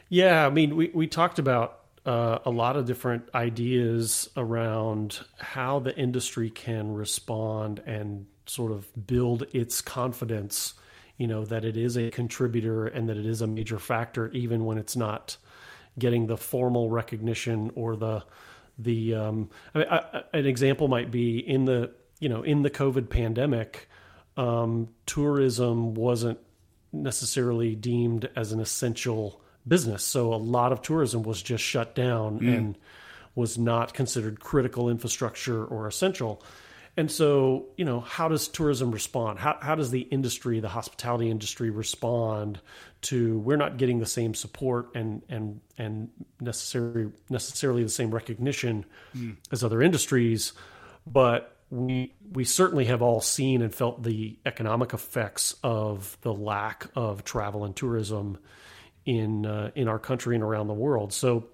Yeah, 0.07 0.45
I 0.45 0.49
mean, 0.49 0.77
we 0.77 0.91
we 0.93 1.07
talked 1.07 1.39
about 1.39 1.80
uh, 2.05 2.39
a 2.45 2.49
lot 2.49 2.75
of 2.77 2.85
different 2.85 3.29
ideas 3.35 4.29
around 4.35 5.19
how 5.39 5.79
the 5.79 5.95
industry 5.97 6.49
can 6.49 6.93
respond 6.93 7.81
and 7.85 8.25
sort 8.45 8.71
of 8.71 8.87
build 9.07 9.43
its 9.53 9.81
confidence. 9.81 10.73
You 11.17 11.27
know 11.27 11.45
that 11.45 11.63
it 11.63 11.77
is 11.77 11.97
a 11.97 12.09
contributor 12.09 12.87
and 12.87 13.07
that 13.09 13.17
it 13.17 13.25
is 13.25 13.41
a 13.41 13.47
major 13.47 13.77
factor, 13.77 14.29
even 14.31 14.65
when 14.65 14.77
it's 14.79 14.95
not 14.95 15.37
getting 15.99 16.25
the 16.27 16.37
formal 16.37 16.89
recognition 16.89 17.71
or 17.75 17.95
the 17.95 18.23
the 18.79 19.13
um, 19.13 19.49
I 19.75 19.77
mean, 19.77 19.87
I, 19.91 20.23
an 20.33 20.45
example 20.47 20.87
might 20.87 21.11
be 21.11 21.37
in 21.37 21.65
the 21.65 21.91
you 22.19 22.29
know 22.29 22.41
in 22.41 22.63
the 22.63 22.71
COVID 22.71 23.09
pandemic. 23.09 23.87
um, 24.37 24.89
tourism 25.05 25.93
wasn't 25.93 26.39
necessarily 26.93 27.75
deemed 27.75 28.29
as 28.35 28.51
an 28.51 28.59
essential 28.59 29.41
business. 29.67 30.03
So 30.03 30.33
a 30.33 30.35
lot 30.35 30.71
of 30.71 30.81
tourism 30.81 31.23
was 31.23 31.41
just 31.41 31.63
shut 31.63 31.95
down 31.95 32.39
mm. 32.39 32.57
and 32.57 32.77
was 33.35 33.57
not 33.57 33.93
considered 33.93 34.39
critical 34.39 34.89
infrastructure 34.89 35.63
or 35.65 35.87
essential. 35.87 36.43
And 36.97 37.09
so, 37.09 37.67
you 37.77 37.85
know, 37.85 38.01
how 38.01 38.27
does 38.27 38.49
tourism 38.49 38.91
respond? 38.91 39.39
How, 39.39 39.57
how 39.61 39.75
does 39.75 39.91
the 39.91 40.01
industry, 40.01 40.59
the 40.59 40.67
hospitality 40.67 41.29
industry, 41.29 41.69
respond 41.69 42.59
to 43.03 43.39
we're 43.39 43.57
not 43.57 43.77
getting 43.77 43.99
the 43.99 44.05
same 44.05 44.33
support 44.35 44.89
and 44.93 45.21
and 45.29 45.61
and 45.77 46.09
necessarily 46.39 47.11
necessarily 47.29 47.83
the 47.83 47.89
same 47.89 48.13
recognition 48.13 48.85
mm. 49.15 49.37
as 49.51 49.63
other 49.63 49.81
industries, 49.81 50.51
but 51.07 51.55
we 51.69 52.13
we 52.33 52.43
certainly 52.43 52.85
have 52.85 53.01
all 53.01 53.21
seen 53.21 53.61
and 53.61 53.73
felt 53.73 54.03
the 54.03 54.37
economic 54.45 54.93
effects 54.93 55.55
of 55.63 56.17
the 56.21 56.33
lack 56.33 56.87
of 56.95 57.23
travel 57.23 57.63
and 57.63 57.75
tourism 57.75 58.37
in 59.05 59.45
uh, 59.45 59.71
in 59.75 59.87
our 59.87 59.99
country 59.99 60.35
and 60.35 60.43
around 60.43 60.67
the 60.67 60.73
world. 60.73 61.13
So, 61.13 61.47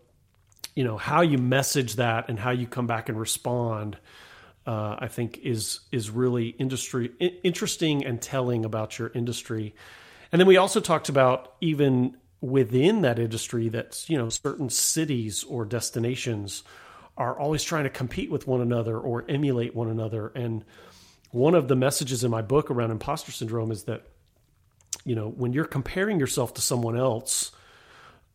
you 0.76 0.84
know, 0.84 0.98
how 0.98 1.22
you 1.22 1.38
message 1.38 1.96
that 1.96 2.30
and 2.30 2.40
how 2.40 2.52
you 2.52 2.68
come 2.68 2.88
back 2.88 3.10
and 3.10 3.20
respond, 3.20 3.98
uh, 4.66 4.98
I 5.00 5.08
think 5.08 5.40
is 5.44 5.82
is 5.92 6.10
really 6.10 6.50
industry 6.50 7.12
interesting 7.44 8.06
and 8.06 8.22
telling 8.22 8.66
about 8.66 9.00
your 9.00 9.12
industry. 9.14 9.76
And 10.32 10.40
then 10.40 10.48
we 10.48 10.58
also 10.58 10.80
talked 10.80 11.10
about 11.10 11.54
even 11.62 12.18
within 12.42 13.02
that 13.02 13.18
industry 13.18 13.70
that 13.70 14.06
you 14.10 14.18
know 14.18 14.30
certain 14.30 14.70
cities 14.70 15.44
or 15.44 15.66
destinations 15.66 16.64
are 17.18 17.38
always 17.40 17.64
trying 17.64 17.84
to 17.84 17.90
compete 17.90 18.30
with 18.30 18.48
one 18.48 18.62
another 18.62 18.98
or 18.98 19.26
emulate 19.28 19.76
one 19.76 19.90
another. 19.90 20.32
And 20.36 20.64
one 21.32 21.56
of 21.56 21.68
the 21.68 21.76
messages 21.76 22.24
in 22.24 22.32
my 22.32 22.42
book 22.42 22.70
around 22.70 22.92
imposter 22.92 23.32
syndrome 23.32 23.72
is 23.72 23.84
that, 23.86 24.04
you 25.08 25.16
know, 25.16 25.30
when 25.30 25.54
you're 25.54 25.66
comparing 25.66 26.20
yourself 26.20 26.54
to 26.56 26.62
someone 26.62 26.98
else, 26.98 27.54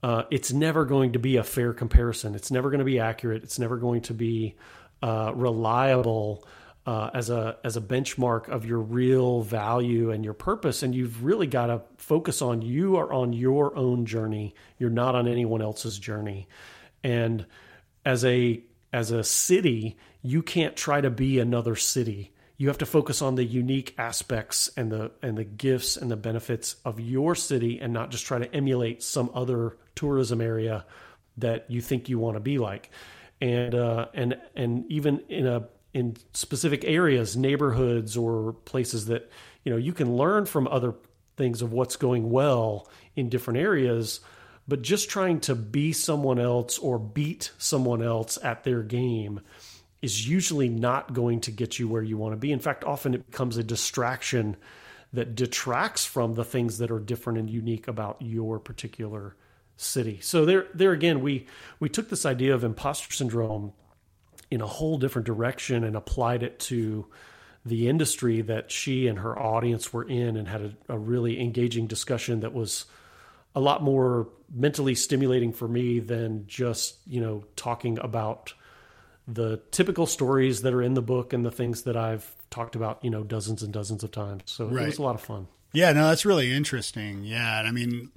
uh, 0.03 0.23
it's 0.31 0.53
never 0.53 0.87
going 0.87 1.13
to 1.13 1.19
be 1.19 1.37
a 1.37 1.45
fair 1.45 1.75
comparison. 1.75 2.35
It's 2.35 2.51
never 2.51 2.71
going 2.71 2.79
to 2.79 2.85
be 2.85 2.99
accurate. 2.99 3.45
It's 3.45 3.59
never 3.59 3.77
going 3.77 4.01
to 4.03 4.15
be 4.15 4.57
uh, 5.03 5.33
reliable 5.35 6.49
uh, 6.87 7.11
as 7.13 7.29
a 7.29 7.59
as 7.63 7.77
a 7.77 7.81
benchmark 7.81 8.49
of 8.49 8.65
your 8.65 8.81
real 8.81 9.43
value 9.43 10.11
and 10.11 10.25
your 10.25 10.35
purpose. 10.35 10.83
And 10.83 10.95
you've 10.95 11.23
really 11.23 11.47
got 11.47 11.67
to 11.67 11.83
focus 11.99 12.41
on 12.41 12.63
you 12.63 12.97
are 12.97 13.13
on 13.13 13.35
your 13.35 13.77
own 13.77 14.07
journey. 14.07 14.55
You're 14.79 14.91
not 14.91 15.15
on 15.15 15.29
anyone 15.29 15.61
else's 15.61 15.99
journey. 15.99 16.49
And 17.05 17.45
as 18.05 18.25
a 18.25 18.63
as 18.95 19.11
a 19.11 19.23
city, 19.23 19.99
you 20.23 20.43
can't 20.43 20.75
try 20.75 21.03
to 21.03 21.11
be 21.11 21.39
another 21.39 21.77
city. 21.77 22.33
You 22.57 22.69
have 22.69 22.79
to 22.79 22.87
focus 22.87 23.23
on 23.23 23.35
the 23.35 23.45
unique 23.45 23.95
aspects 23.99 24.71
and 24.77 24.91
the 24.93 25.11
and 25.23 25.37
the 25.37 25.45
gifts 25.45 25.97
and 25.97 26.11
the 26.11 26.17
benefits 26.17 26.77
of 26.85 27.01
your 27.01 27.35
city 27.35 27.81
and 27.81 27.93
not 27.93 28.11
just 28.11 28.27
try 28.27 28.39
to 28.39 28.55
emulate 28.55 29.03
some 29.03 29.31
other 29.35 29.77
tourism 29.95 30.41
area 30.41 30.85
that 31.39 31.71
you 31.71 31.81
think 31.81 32.09
you 32.09 32.19
want 32.19 32.37
to 32.37 32.41
be 32.41 32.59
like. 32.59 32.91
And 33.41 33.75
uh, 33.75 34.07
and 34.15 34.39
and 34.55 34.85
even 34.91 35.21
in 35.29 35.47
a 35.47 35.69
in 35.93 36.17
specific 36.33 36.85
areas, 36.85 37.37
neighborhoods 37.37 38.17
or 38.17 38.53
places 38.53 39.07
that 39.07 39.31
you 39.65 39.73
know 39.73 39.79
you 39.79 39.93
can 39.93 40.17
learn 40.17 40.47
from 40.47 40.69
other 40.69 40.95
things 41.37 41.63
of 41.63 41.73
what's 41.73 41.97
going 41.97 42.31
well 42.31 42.89
in 43.17 43.29
different 43.29 43.59
areas 43.59 44.21
but 44.69 44.83
just 44.83 45.11
trying 45.11 45.41
to 45.41 45.55
be 45.55 45.93
someone 45.93 46.39
else 46.39 46.79
or 46.79 46.99
beat 46.99 47.51
someone 47.59 48.03
else 48.03 48.39
at 48.43 48.65
their 48.65 48.83
game 48.83 49.41
is 50.03 50.29
usually 50.29 50.69
not 50.69 51.15
going 51.15 51.41
to 51.41 51.51
get 51.51 51.79
you 51.79 51.89
where 51.89 52.03
you 52.03 52.19
want 52.19 52.33
to 52.33 52.37
be. 52.37 52.53
In 52.53 52.59
fact, 52.59 52.85
often 52.85 53.15
it 53.15 53.31
becomes 53.31 53.57
a 53.57 53.63
distraction 53.63 54.57
that 55.13 55.35
detracts 55.35 56.05
from 56.05 56.35
the 56.35 56.45
things 56.45 56.79
that 56.79 56.91
are 56.91 56.99
different 56.99 57.39
and 57.39 57.49
unique 57.49 57.87
about 57.87 58.21
your 58.21 58.59
particular 58.59 59.37
city. 59.77 60.19
So 60.21 60.45
there 60.45 60.67
there 60.75 60.93
again 60.93 61.21
we 61.21 61.47
we 61.81 61.89
took 61.89 62.09
this 62.09 62.27
idea 62.27 62.55
of 62.55 62.65
imposter 62.65 63.13
syndrome 63.13 63.73
in 64.51 64.61
a 64.61 64.67
whole 64.67 64.99
different 64.99 65.27
direction 65.27 65.85
and 65.85 65.97
applied 65.97 66.43
it 66.43 66.59
to 66.61 67.07
the 67.65 67.89
industry 67.89 68.43
that 68.43 68.71
she 68.71 69.07
and 69.07 69.21
her 69.21 69.39
audience 69.39 69.93
were 69.93 70.05
in 70.05 70.37
and 70.37 70.49
had 70.49 70.61
a, 70.89 70.95
a 70.95 70.99
really 70.99 71.41
engaging 71.41 71.87
discussion 71.87 72.41
that 72.41 72.53
was 72.53 72.87
a 73.55 73.61
lot 73.61 73.83
more 73.83 74.29
mentally 74.53 74.95
stimulating 74.95 75.53
for 75.53 75.69
me 75.69 76.01
than 76.01 76.47
just 76.47 76.97
you 77.07 77.21
know 77.21 77.45
talking 77.57 77.99
about 77.99 78.53
the 79.29 79.61
typical 79.71 80.07
stories 80.07 80.63
that 80.63 80.75
are 80.75 80.83
in 80.83 80.95
the 80.95 81.03
book 81.03 81.33
and 81.33 81.45
the 81.45 81.51
things 81.51 81.83
that 81.83 81.97
I've 81.97 82.35
talked 82.51 82.77
about 82.77 83.05
you 83.05 83.11
know 83.11 83.23
dozens 83.23 83.63
and 83.63 83.73
dozens 83.73 84.03
of 84.03 84.11
times. 84.11 84.43
So 84.47 84.67
right. 84.67 84.85
it 84.85 84.87
was 84.87 84.99
a 84.99 85.03
lot 85.03 85.15
of 85.15 85.21
fun. 85.21 85.49
Yeah, 85.73 85.93
no, 85.93 86.09
that's 86.09 86.27
really 86.27 86.53
interesting. 86.53 87.25
Yeah, 87.25 87.59
and 87.59 87.67
I 87.67 87.71
mean, 87.71 88.11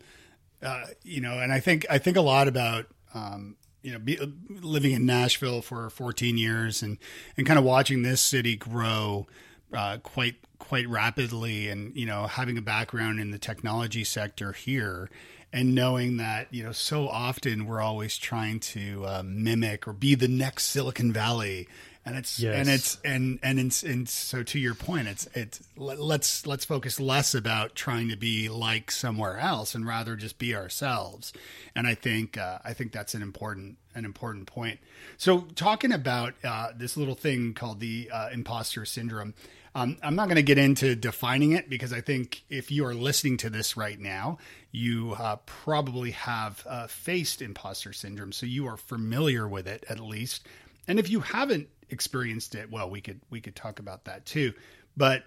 uh, 0.62 0.86
you 1.04 1.22
know, 1.22 1.40
and 1.40 1.52
I 1.52 1.60
think 1.60 1.86
I 1.90 1.98
think 1.98 2.18
a 2.18 2.22
lot 2.22 2.48
about 2.48 2.88
um, 3.14 3.56
you 3.82 3.94
know 3.94 4.00
be, 4.00 4.20
living 4.50 4.92
in 4.92 5.06
Nashville 5.06 5.62
for 5.62 5.90
14 5.90 6.38
years 6.38 6.82
and 6.82 6.98
and 7.38 7.46
kind 7.46 7.60
of 7.60 7.66
watching 7.66 8.02
this 8.02 8.22
city 8.22 8.56
grow 8.56 9.28
uh, 9.74 9.98
quite 9.98 10.36
quite 10.60 10.88
rapidly, 10.90 11.70
and 11.70 11.96
you 11.96 12.06
know 12.06 12.28
having 12.28 12.58
a 12.58 12.62
background 12.62 13.20
in 13.20 13.32
the 13.32 13.40
technology 13.40 14.04
sector 14.04 14.52
here, 14.52 15.10
and 15.56 15.74
knowing 15.74 16.18
that 16.18 16.54
you 16.54 16.62
know 16.62 16.74
so 16.74 17.08
often 17.08 17.66
we're 17.66 17.82
always 17.82 18.18
trying 18.18 18.60
to 18.60 19.06
uh, 19.06 19.24
mimic 19.26 19.88
or 19.88 19.94
be 19.94 20.14
the 20.14 20.28
next 20.28 20.66
Silicon 20.66 21.14
Valley, 21.14 21.70
and 22.06 22.18
it's 22.18 22.42
yes. 22.42 22.56
and 22.60 22.70
it's 22.70 22.98
and 23.06 23.40
and 23.42 23.58
it's, 23.58 23.82
and 23.82 24.08
so 24.10 24.44
to 24.44 24.60
your 24.60 24.76
point, 24.76 25.08
it's 25.08 25.30
it's 25.34 25.64
let's 25.78 26.46
let's 26.46 26.66
focus 26.66 27.00
less 27.00 27.34
about 27.34 27.74
trying 27.74 28.10
to 28.10 28.18
be 28.18 28.50
like 28.50 28.92
somewhere 28.92 29.38
else 29.38 29.74
and 29.74 29.88
rather 29.88 30.18
just 30.18 30.38
be 30.38 30.54
ourselves, 30.54 31.32
and 31.74 31.88
I 31.88 31.96
think 31.96 32.38
uh, 32.38 32.60
I 32.66 32.74
think 32.74 32.92
that's 32.92 33.14
an 33.14 33.22
important 33.22 33.78
an 33.96 34.04
important 34.04 34.48
point. 34.48 34.80
So 35.16 35.48
talking 35.56 35.94
about 35.94 36.34
uh, 36.44 36.72
this 36.76 36.98
little 36.98 37.16
thing 37.16 37.54
called 37.54 37.80
the 37.80 38.10
uh, 38.14 38.28
imposter 38.34 38.84
syndrome. 38.84 39.34
Um, 39.75 39.98
I'm 40.01 40.15
not 40.15 40.29
going 40.29 40.38
to 40.38 40.41
get 40.41 40.58
into 40.58 40.96
defining 40.96 41.51
it 41.51 41.70
because 41.70 41.91
I 41.91 42.00
think 42.00 42.46
if 42.50 42.72
you 42.72 42.86
are 42.86 42.94
listening 42.94 43.36
to 43.38 43.50
this 43.50 43.75
right 43.75 44.00
now, 44.00 44.38
you 44.72 45.13
uh, 45.20 45.36
probably 45.46 46.12
have 46.12 46.65
uh, 46.67 46.88
faced 46.88 47.41
imposter 47.41 47.91
syndrome, 47.91 48.32
so 48.32 48.46
you 48.46 48.67
are 48.67 48.77
familiar 48.77 49.50
with 49.50 49.67
it 49.67 49.84
at 49.89 50.00
least. 50.00 50.48
And 50.88 50.98
if 50.98 51.10
you 51.10 51.20
haven't 51.20 51.67
experienced 51.89 52.55
it, 52.55 52.72
well, 52.72 52.89
we 52.89 53.01
could 53.01 53.20
we 53.29 53.41
could 53.41 53.55
talk 53.55 53.79
about 53.79 54.05
that 54.05 54.25
too. 54.25 54.53
But 54.96 55.24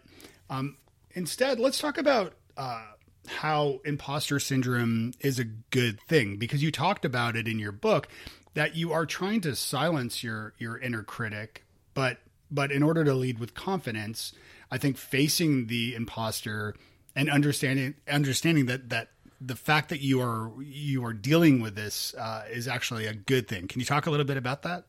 um, 0.48 0.78
instead, 1.12 1.60
let's 1.60 1.78
talk 1.78 1.98
about 1.98 2.32
uh, 2.56 2.86
how 3.26 3.80
imposter 3.84 4.40
syndrome 4.40 5.12
is 5.20 5.38
a 5.38 5.44
good 5.44 6.00
thing 6.08 6.38
because 6.38 6.62
you 6.62 6.72
talked 6.72 7.04
about 7.04 7.36
it 7.36 7.46
in 7.46 7.58
your 7.58 7.72
book 7.72 8.08
that 8.54 8.74
you 8.74 8.92
are 8.92 9.04
trying 9.04 9.42
to 9.42 9.54
silence 9.54 10.24
your 10.24 10.54
your 10.58 10.78
inner 10.78 11.02
critic, 11.02 11.64
but 11.92 12.18
but 12.50 12.72
in 12.72 12.82
order 12.82 13.04
to 13.04 13.14
lead 13.14 13.38
with 13.38 13.54
confidence, 13.54 14.32
I 14.70 14.78
think 14.78 14.96
facing 14.96 15.66
the 15.66 15.94
imposter 15.94 16.74
and 17.14 17.30
understanding 17.30 17.94
understanding 18.10 18.66
that 18.66 18.90
that 18.90 19.08
the 19.40 19.56
fact 19.56 19.88
that 19.90 20.00
you 20.00 20.20
are 20.20 20.50
you 20.62 21.04
are 21.04 21.12
dealing 21.12 21.60
with 21.60 21.74
this 21.74 22.14
uh, 22.14 22.44
is 22.50 22.68
actually 22.68 23.06
a 23.06 23.14
good 23.14 23.48
thing. 23.48 23.68
Can 23.68 23.80
you 23.80 23.86
talk 23.86 24.06
a 24.06 24.10
little 24.10 24.26
bit 24.26 24.36
about 24.36 24.62
that? 24.62 24.84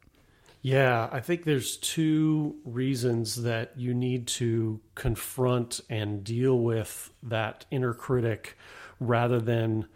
Yeah, 0.61 1.07
I 1.11 1.21
think 1.21 1.45
there's 1.45 1.77
two 1.77 2.57
reasons 2.65 3.43
that 3.43 3.71
you 3.77 3.93
need 3.93 4.27
to 4.27 4.81
confront 4.93 5.79
and 5.89 6.23
deal 6.23 6.59
with 6.59 7.11
that 7.23 7.65
inner 7.71 7.93
critic 7.93 8.57
rather 8.99 9.39
than 9.39 9.87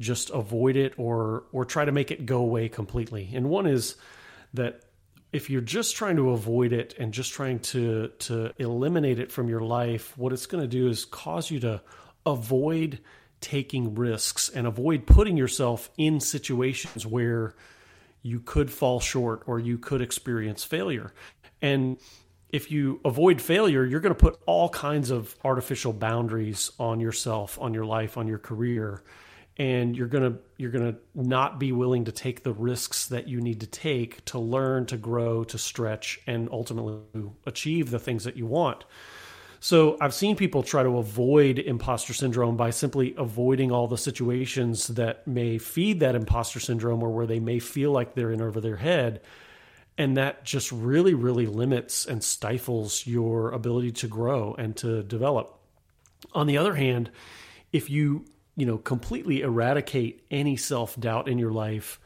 just 0.00 0.28
avoid 0.30 0.76
it 0.76 0.92
or 0.98 1.44
or 1.52 1.64
try 1.64 1.84
to 1.84 1.92
make 1.92 2.10
it 2.10 2.26
go 2.26 2.40
away 2.40 2.68
completely. 2.68 3.30
And 3.34 3.48
one 3.48 3.66
is 3.66 3.96
that 4.52 4.82
if 5.32 5.48
you're 5.48 5.62
just 5.62 5.96
trying 5.96 6.16
to 6.16 6.30
avoid 6.30 6.72
it 6.72 6.94
and 6.98 7.12
just 7.12 7.32
trying 7.32 7.58
to 7.58 8.08
to 8.20 8.52
eliminate 8.58 9.18
it 9.18 9.32
from 9.32 9.48
your 9.48 9.60
life, 9.60 10.16
what 10.16 10.32
it's 10.32 10.46
going 10.46 10.62
to 10.62 10.68
do 10.68 10.88
is 10.88 11.04
cause 11.04 11.50
you 11.50 11.58
to 11.60 11.80
avoid 12.26 13.00
taking 13.40 13.94
risks 13.94 14.48
and 14.48 14.66
avoid 14.66 15.06
putting 15.06 15.36
yourself 15.36 15.90
in 15.96 16.20
situations 16.20 17.06
where 17.06 17.54
you 18.22 18.38
could 18.38 18.70
fall 18.70 19.00
short 19.00 19.42
or 19.46 19.58
you 19.58 19.78
could 19.78 20.00
experience 20.00 20.62
failure. 20.62 21.12
And 21.60 21.96
if 22.50 22.70
you 22.70 23.00
avoid 23.04 23.40
failure, 23.40 23.84
you're 23.84 24.00
going 24.00 24.14
to 24.14 24.20
put 24.20 24.38
all 24.46 24.68
kinds 24.68 25.10
of 25.10 25.34
artificial 25.42 25.92
boundaries 25.92 26.70
on 26.78 27.00
yourself, 27.00 27.58
on 27.60 27.74
your 27.74 27.86
life, 27.86 28.16
on 28.16 28.28
your 28.28 28.38
career 28.38 29.02
and 29.58 29.96
you're 29.96 30.08
going 30.08 30.32
to 30.32 30.38
you're 30.56 30.70
going 30.70 30.92
to 30.92 30.98
not 31.14 31.58
be 31.58 31.72
willing 31.72 32.04
to 32.04 32.12
take 32.12 32.42
the 32.42 32.52
risks 32.52 33.06
that 33.08 33.28
you 33.28 33.40
need 33.40 33.60
to 33.60 33.66
take 33.66 34.24
to 34.24 34.38
learn 34.38 34.86
to 34.86 34.96
grow 34.96 35.44
to 35.44 35.58
stretch 35.58 36.20
and 36.26 36.48
ultimately 36.50 36.96
achieve 37.46 37.90
the 37.90 37.98
things 37.98 38.24
that 38.24 38.36
you 38.36 38.46
want. 38.46 38.84
So 39.60 39.96
i've 40.00 40.14
seen 40.14 40.34
people 40.36 40.62
try 40.62 40.82
to 40.82 40.98
avoid 40.98 41.58
imposter 41.58 42.14
syndrome 42.14 42.56
by 42.56 42.70
simply 42.70 43.14
avoiding 43.16 43.70
all 43.70 43.86
the 43.86 43.98
situations 43.98 44.88
that 44.88 45.26
may 45.26 45.58
feed 45.58 46.00
that 46.00 46.14
imposter 46.14 46.58
syndrome 46.58 47.02
or 47.02 47.10
where 47.10 47.26
they 47.26 47.40
may 47.40 47.58
feel 47.58 47.92
like 47.92 48.14
they're 48.14 48.32
in 48.32 48.42
over 48.42 48.60
their 48.60 48.76
head. 48.76 49.20
And 49.98 50.16
that 50.16 50.44
just 50.44 50.72
really 50.72 51.12
really 51.12 51.46
limits 51.46 52.06
and 52.06 52.24
stifles 52.24 53.06
your 53.06 53.50
ability 53.50 53.92
to 53.92 54.08
grow 54.08 54.54
and 54.54 54.74
to 54.78 55.02
develop. 55.02 55.58
On 56.32 56.46
the 56.46 56.56
other 56.56 56.74
hand, 56.74 57.10
if 57.72 57.88
you, 57.90 58.24
you 58.56 58.66
know, 58.66 58.78
completely 58.78 59.40
eradicate 59.40 60.24
any 60.30 60.56
self-doubt 60.56 61.28
in 61.28 61.38
your 61.38 61.52
life, 61.52 61.98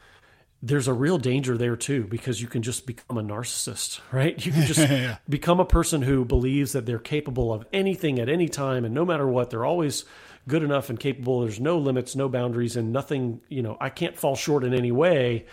there's 0.61 0.87
a 0.87 0.93
real 0.93 1.17
danger 1.17 1.57
there 1.57 1.75
too 1.75 2.05
because 2.05 2.41
you 2.41 2.47
can 2.47 2.63
just 2.63 2.87
become 2.87 3.17
a 3.17 3.23
narcissist, 3.23 3.99
right? 4.11 4.43
You 4.45 4.51
can 4.51 4.63
just 4.63 4.79
yeah. 4.89 5.17
become 5.29 5.59
a 5.59 5.65
person 5.65 6.01
who 6.01 6.25
believes 6.25 6.71
that 6.73 6.85
they're 6.85 6.99
capable 6.99 7.53
of 7.53 7.65
anything 7.71 8.19
at 8.19 8.29
any 8.29 8.49
time 8.49 8.85
and 8.85 8.93
no 8.93 9.05
matter 9.05 9.27
what, 9.27 9.49
they're 9.49 9.65
always 9.65 10.05
good 10.47 10.63
enough 10.63 10.89
and 10.89 10.99
capable. 10.99 11.41
There's 11.41 11.59
no 11.59 11.77
limits, 11.77 12.15
no 12.15 12.29
boundaries 12.29 12.75
and 12.77 12.93
nothing, 12.93 13.41
you 13.49 13.61
know, 13.61 13.77
I 13.79 13.89
can't 13.89 14.17
fall 14.17 14.35
short 14.35 14.63
in 14.63 14.73
any 14.73 14.91
way. 14.91 15.45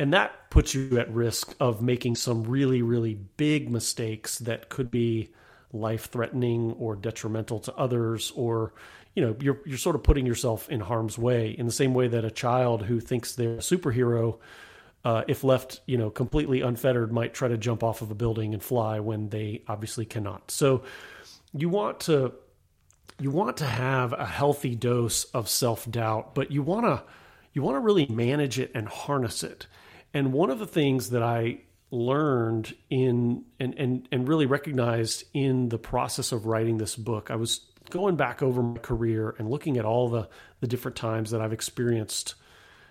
And 0.00 0.12
that 0.12 0.50
puts 0.50 0.74
you 0.74 0.98
at 0.98 1.12
risk 1.12 1.54
of 1.58 1.82
making 1.82 2.16
some 2.16 2.44
really 2.44 2.82
really 2.82 3.14
big 3.14 3.70
mistakes 3.70 4.38
that 4.40 4.68
could 4.68 4.90
be 4.90 5.30
life 5.72 6.06
threatening 6.06 6.72
or 6.78 6.96
detrimental 6.96 7.58
to 7.60 7.74
others 7.74 8.32
or 8.34 8.72
you 9.18 9.26
know 9.26 9.36
you're 9.40 9.58
you're 9.66 9.76
sort 9.76 9.96
of 9.96 10.04
putting 10.04 10.26
yourself 10.26 10.68
in 10.68 10.78
harm's 10.78 11.18
way 11.18 11.50
in 11.50 11.66
the 11.66 11.72
same 11.72 11.92
way 11.92 12.06
that 12.06 12.24
a 12.24 12.30
child 12.30 12.82
who 12.82 13.00
thinks 13.00 13.34
they're 13.34 13.54
a 13.54 13.56
superhero 13.56 14.38
uh, 15.04 15.24
if 15.26 15.42
left 15.42 15.80
you 15.86 15.98
know 15.98 16.08
completely 16.08 16.60
unfettered 16.60 17.12
might 17.12 17.34
try 17.34 17.48
to 17.48 17.58
jump 17.58 17.82
off 17.82 18.00
of 18.00 18.12
a 18.12 18.14
building 18.14 18.54
and 18.54 18.62
fly 18.62 19.00
when 19.00 19.28
they 19.30 19.64
obviously 19.66 20.04
cannot. 20.04 20.52
So 20.52 20.84
you 21.52 21.68
want 21.68 21.98
to 22.02 22.32
you 23.18 23.32
want 23.32 23.56
to 23.56 23.66
have 23.66 24.12
a 24.12 24.24
healthy 24.24 24.76
dose 24.76 25.24
of 25.24 25.48
self-doubt 25.48 26.36
but 26.36 26.52
you 26.52 26.62
want 26.62 26.86
to 26.86 27.02
you 27.52 27.62
want 27.62 27.74
to 27.74 27.80
really 27.80 28.06
manage 28.06 28.60
it 28.60 28.70
and 28.72 28.86
harness 28.86 29.42
it. 29.42 29.66
And 30.14 30.32
one 30.32 30.50
of 30.50 30.60
the 30.60 30.66
things 30.66 31.10
that 31.10 31.24
i 31.24 31.58
learned 31.90 32.72
in 32.88 33.44
and 33.58 33.74
and 33.78 34.08
and 34.12 34.28
really 34.28 34.46
recognized 34.46 35.24
in 35.34 35.70
the 35.70 35.78
process 35.78 36.32
of 36.32 36.44
writing 36.44 36.76
this 36.76 36.94
book 36.94 37.30
i 37.30 37.34
was 37.34 37.60
going 37.90 38.16
back 38.16 38.42
over 38.42 38.62
my 38.62 38.78
career 38.78 39.34
and 39.38 39.50
looking 39.50 39.78
at 39.78 39.84
all 39.84 40.08
the 40.08 40.28
the 40.60 40.66
different 40.66 40.96
times 40.96 41.30
that 41.30 41.40
I've 41.40 41.52
experienced 41.52 42.34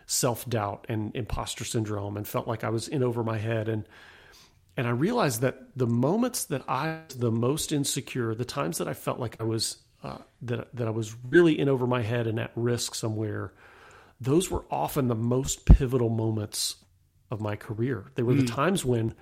self 0.06 0.48
doubt 0.50 0.86
and 0.89 1.16
imposter 1.16 1.66
syndrome 1.66 2.18
and 2.18 2.27
felt 2.27 2.48
like 2.48 2.63
I 2.63 2.70
was 2.70 2.88
in 2.88 3.04
over 3.04 3.24
my 3.24 3.38
head 3.38 3.70
and 3.70 3.88
and 4.77 4.86
I 4.86 4.92
realized 4.92 5.42
that 5.42 5.75
the 5.75 5.88
moments 5.88 6.46
that 6.46 6.62
I 6.70 7.00
was 7.10 7.18
the 7.18 7.32
most 7.32 7.72
insecure, 7.72 8.36
the 8.36 8.46
times 8.46 8.77
that 8.77 8.88
I 8.88 8.94
felt 8.94 9.20
like 9.20 9.36
I 9.39 9.44
was 9.44 9.77
uh, 10.04 10.20
that 10.44 10.75
that 10.75 10.88
I 10.88 10.92
was 10.92 11.16
really 11.30 11.60
in 11.60 11.68
over 11.68 11.88
my 11.88 12.04
head 12.04 12.27
and 12.27 12.39
at 12.39 12.51
risk 12.56 12.94
somewhere, 12.94 13.54
those 14.22 14.51
were 14.51 14.66
often 14.70 15.08
the 15.08 15.16
most 15.16 15.66
pivotal 15.66 16.10
moments 16.10 16.75
of 17.32 17.42
my 17.42 17.56
career. 17.56 18.06
They 18.16 18.24
were 18.24 18.34
mm. 18.34 18.46
the 18.46 18.51
hmm. 18.51 18.56
times 18.56 18.86
when 18.86 19.16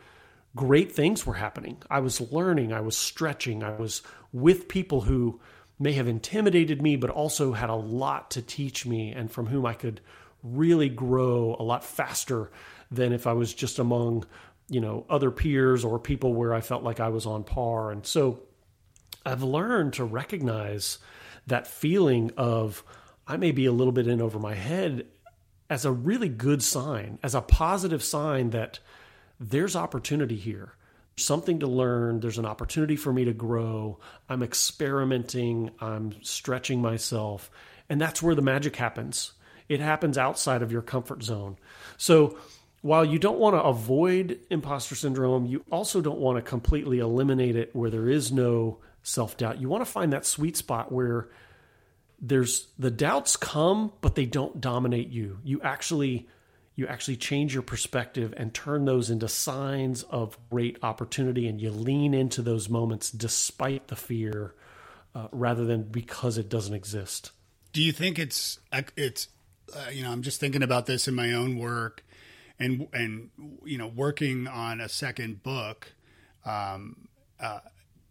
great 0.56 0.92
things 0.92 1.26
were 1.26 1.34
happening. 1.34 1.78
I 1.90 2.00
was 2.00 2.20
learning, 2.20 2.74
I 2.74 2.82
was 2.82 2.96
stretching, 2.96 3.64
I 3.64 3.76
was 3.76 4.02
with 4.32 4.68
people 4.68 5.02
who 5.02 5.40
may 5.78 5.94
have 5.94 6.08
intimidated 6.08 6.82
me, 6.82 6.96
but 6.96 7.10
also 7.10 7.54
had 7.54 7.70
a 7.70 7.76
lot 7.76 8.32
to 8.32 8.42
teach 8.42 8.86
me 8.86 9.12
and 9.12 9.32
from 9.32 9.48
whom 9.48 9.66
I 9.66 9.74
could 9.74 10.02
really 10.44 10.90
grow 10.90 11.56
a 11.60 11.64
lot 11.64 11.84
faster 11.84 12.52
than 12.92 13.12
if 13.12 13.28
I 13.28 13.34
was 13.34 13.54
just 13.54 13.80
among, 13.80 14.26
you 14.70 14.80
know, 14.80 15.06
other 15.10 15.32
peers 15.32 15.84
or 15.84 16.00
people 16.00 16.34
where 16.34 16.54
I 16.54 16.62
felt 16.62 16.84
like 16.84 17.00
I 17.00 17.10
was 17.10 17.26
on 17.26 17.44
par. 17.44 17.92
And 17.92 18.06
so 18.06 18.42
I've 19.26 19.44
learned 19.44 19.94
to 19.94 20.06
recognize 20.06 21.00
that 21.48 21.68
feeling 21.68 22.32
of 22.38 22.84
I 23.28 23.38
may 23.38 23.52
be 23.52 23.66
a 23.66 23.72
little 23.72 23.94
bit 23.94 24.08
in 24.08 24.22
over 24.22 24.40
my 24.40 24.54
head 24.54 25.08
as 25.70 25.84
a 25.84 25.92
really 25.92 26.30
good 26.30 26.62
sign, 26.62 27.18
as 27.24 27.34
a 27.34 27.42
positive 27.42 28.04
sign 28.04 28.52
that 28.52 28.80
there's 29.40 29.76
opportunity 29.76 30.36
here 30.36 30.74
something 31.18 31.60
to 31.60 31.68
learn. 31.68 32.20
There's 32.20 32.38
an 32.38 32.46
opportunity 32.46 32.96
for 32.96 33.14
me 33.14 33.26
to 33.26 33.34
grow. 33.34 34.00
I'm 34.30 34.44
experimenting. 34.44 35.72
I'm 35.80 36.14
stretching 36.24 36.82
myself. 36.82 37.50
And 37.90 38.02
that's 38.02 38.22
where 38.22 38.36
the 38.36 38.42
magic 38.42 38.76
happens. 38.76 39.34
It 39.70 39.80
happens 39.80 40.18
outside 40.18 40.62
of 40.62 40.72
your 40.72 40.82
comfort 40.82 41.24
zone. 41.24 41.58
So 41.98 42.38
while 42.82 43.06
you 43.06 43.18
don't 43.18 43.40
want 43.40 43.56
to 43.56 43.64
avoid 43.64 44.40
imposter 44.50 44.96
syndrome, 44.96 45.46
you 45.46 45.64
also 45.72 46.02
don't 46.02 46.20
want 46.20 46.38
to 46.38 46.48
completely 46.48 47.00
eliminate 47.00 47.56
it 47.56 47.76
where 47.76 47.90
there 47.90 48.10
is 48.10 48.32
no 48.32 48.80
self 49.02 49.38
doubt. 49.38 49.60
You 49.60 49.70
want 49.70 49.84
to 49.84 49.92
find 49.92 50.14
that 50.14 50.26
sweet 50.26 50.58
spot 50.58 50.92
where 50.92 51.30
there's 52.22 52.68
the 52.78 52.92
doubts 52.92 53.38
come, 53.38 53.92
but 54.02 54.16
they 54.16 54.26
don't 54.26 54.62
dominate 54.62 55.10
you. 55.10 55.40
You 55.44 55.62
actually 55.62 56.28
you 56.76 56.88
actually 56.88 57.16
change 57.16 57.54
your 57.54 57.64
perspective 57.64 58.34
and 58.36 58.54
turn 58.54 58.86
those 58.86 59.10
into 59.10 59.28
signs 59.28 60.04
of 60.04 60.38
great 60.50 60.78
opportunity 60.84 61.48
and 61.48 61.62
you 61.62 61.72
lean 61.72 62.14
into 62.14 62.42
those 62.42 62.70
moments 62.70 63.10
despite 63.12 63.88
the 63.88 63.96
fear 63.96 64.54
uh, 65.14 65.28
rather 65.32 65.64
than 65.66 65.84
because 65.84 66.38
it 66.38 66.50
doesn't 66.50 66.74
exist. 66.74 67.32
Do 67.72 67.82
you 67.82 67.92
think 67.92 68.20
it's 68.20 68.60
it's 68.98 69.30
uh, 69.76 69.90
you 69.92 70.04
know 70.04 70.12
i'm 70.12 70.22
just 70.22 70.40
thinking 70.40 70.62
about 70.62 70.86
this 70.86 71.08
in 71.08 71.16
my 71.16 71.34
own 71.34 71.58
work 71.58 72.06
and 72.60 72.88
and 72.94 73.32
you 73.66 73.78
know 73.78 73.88
working 73.88 74.48
on 74.48 74.80
a 74.80 74.88
second 74.88 75.42
book 75.42 75.92
um, 76.46 77.08
uh, 77.40 77.60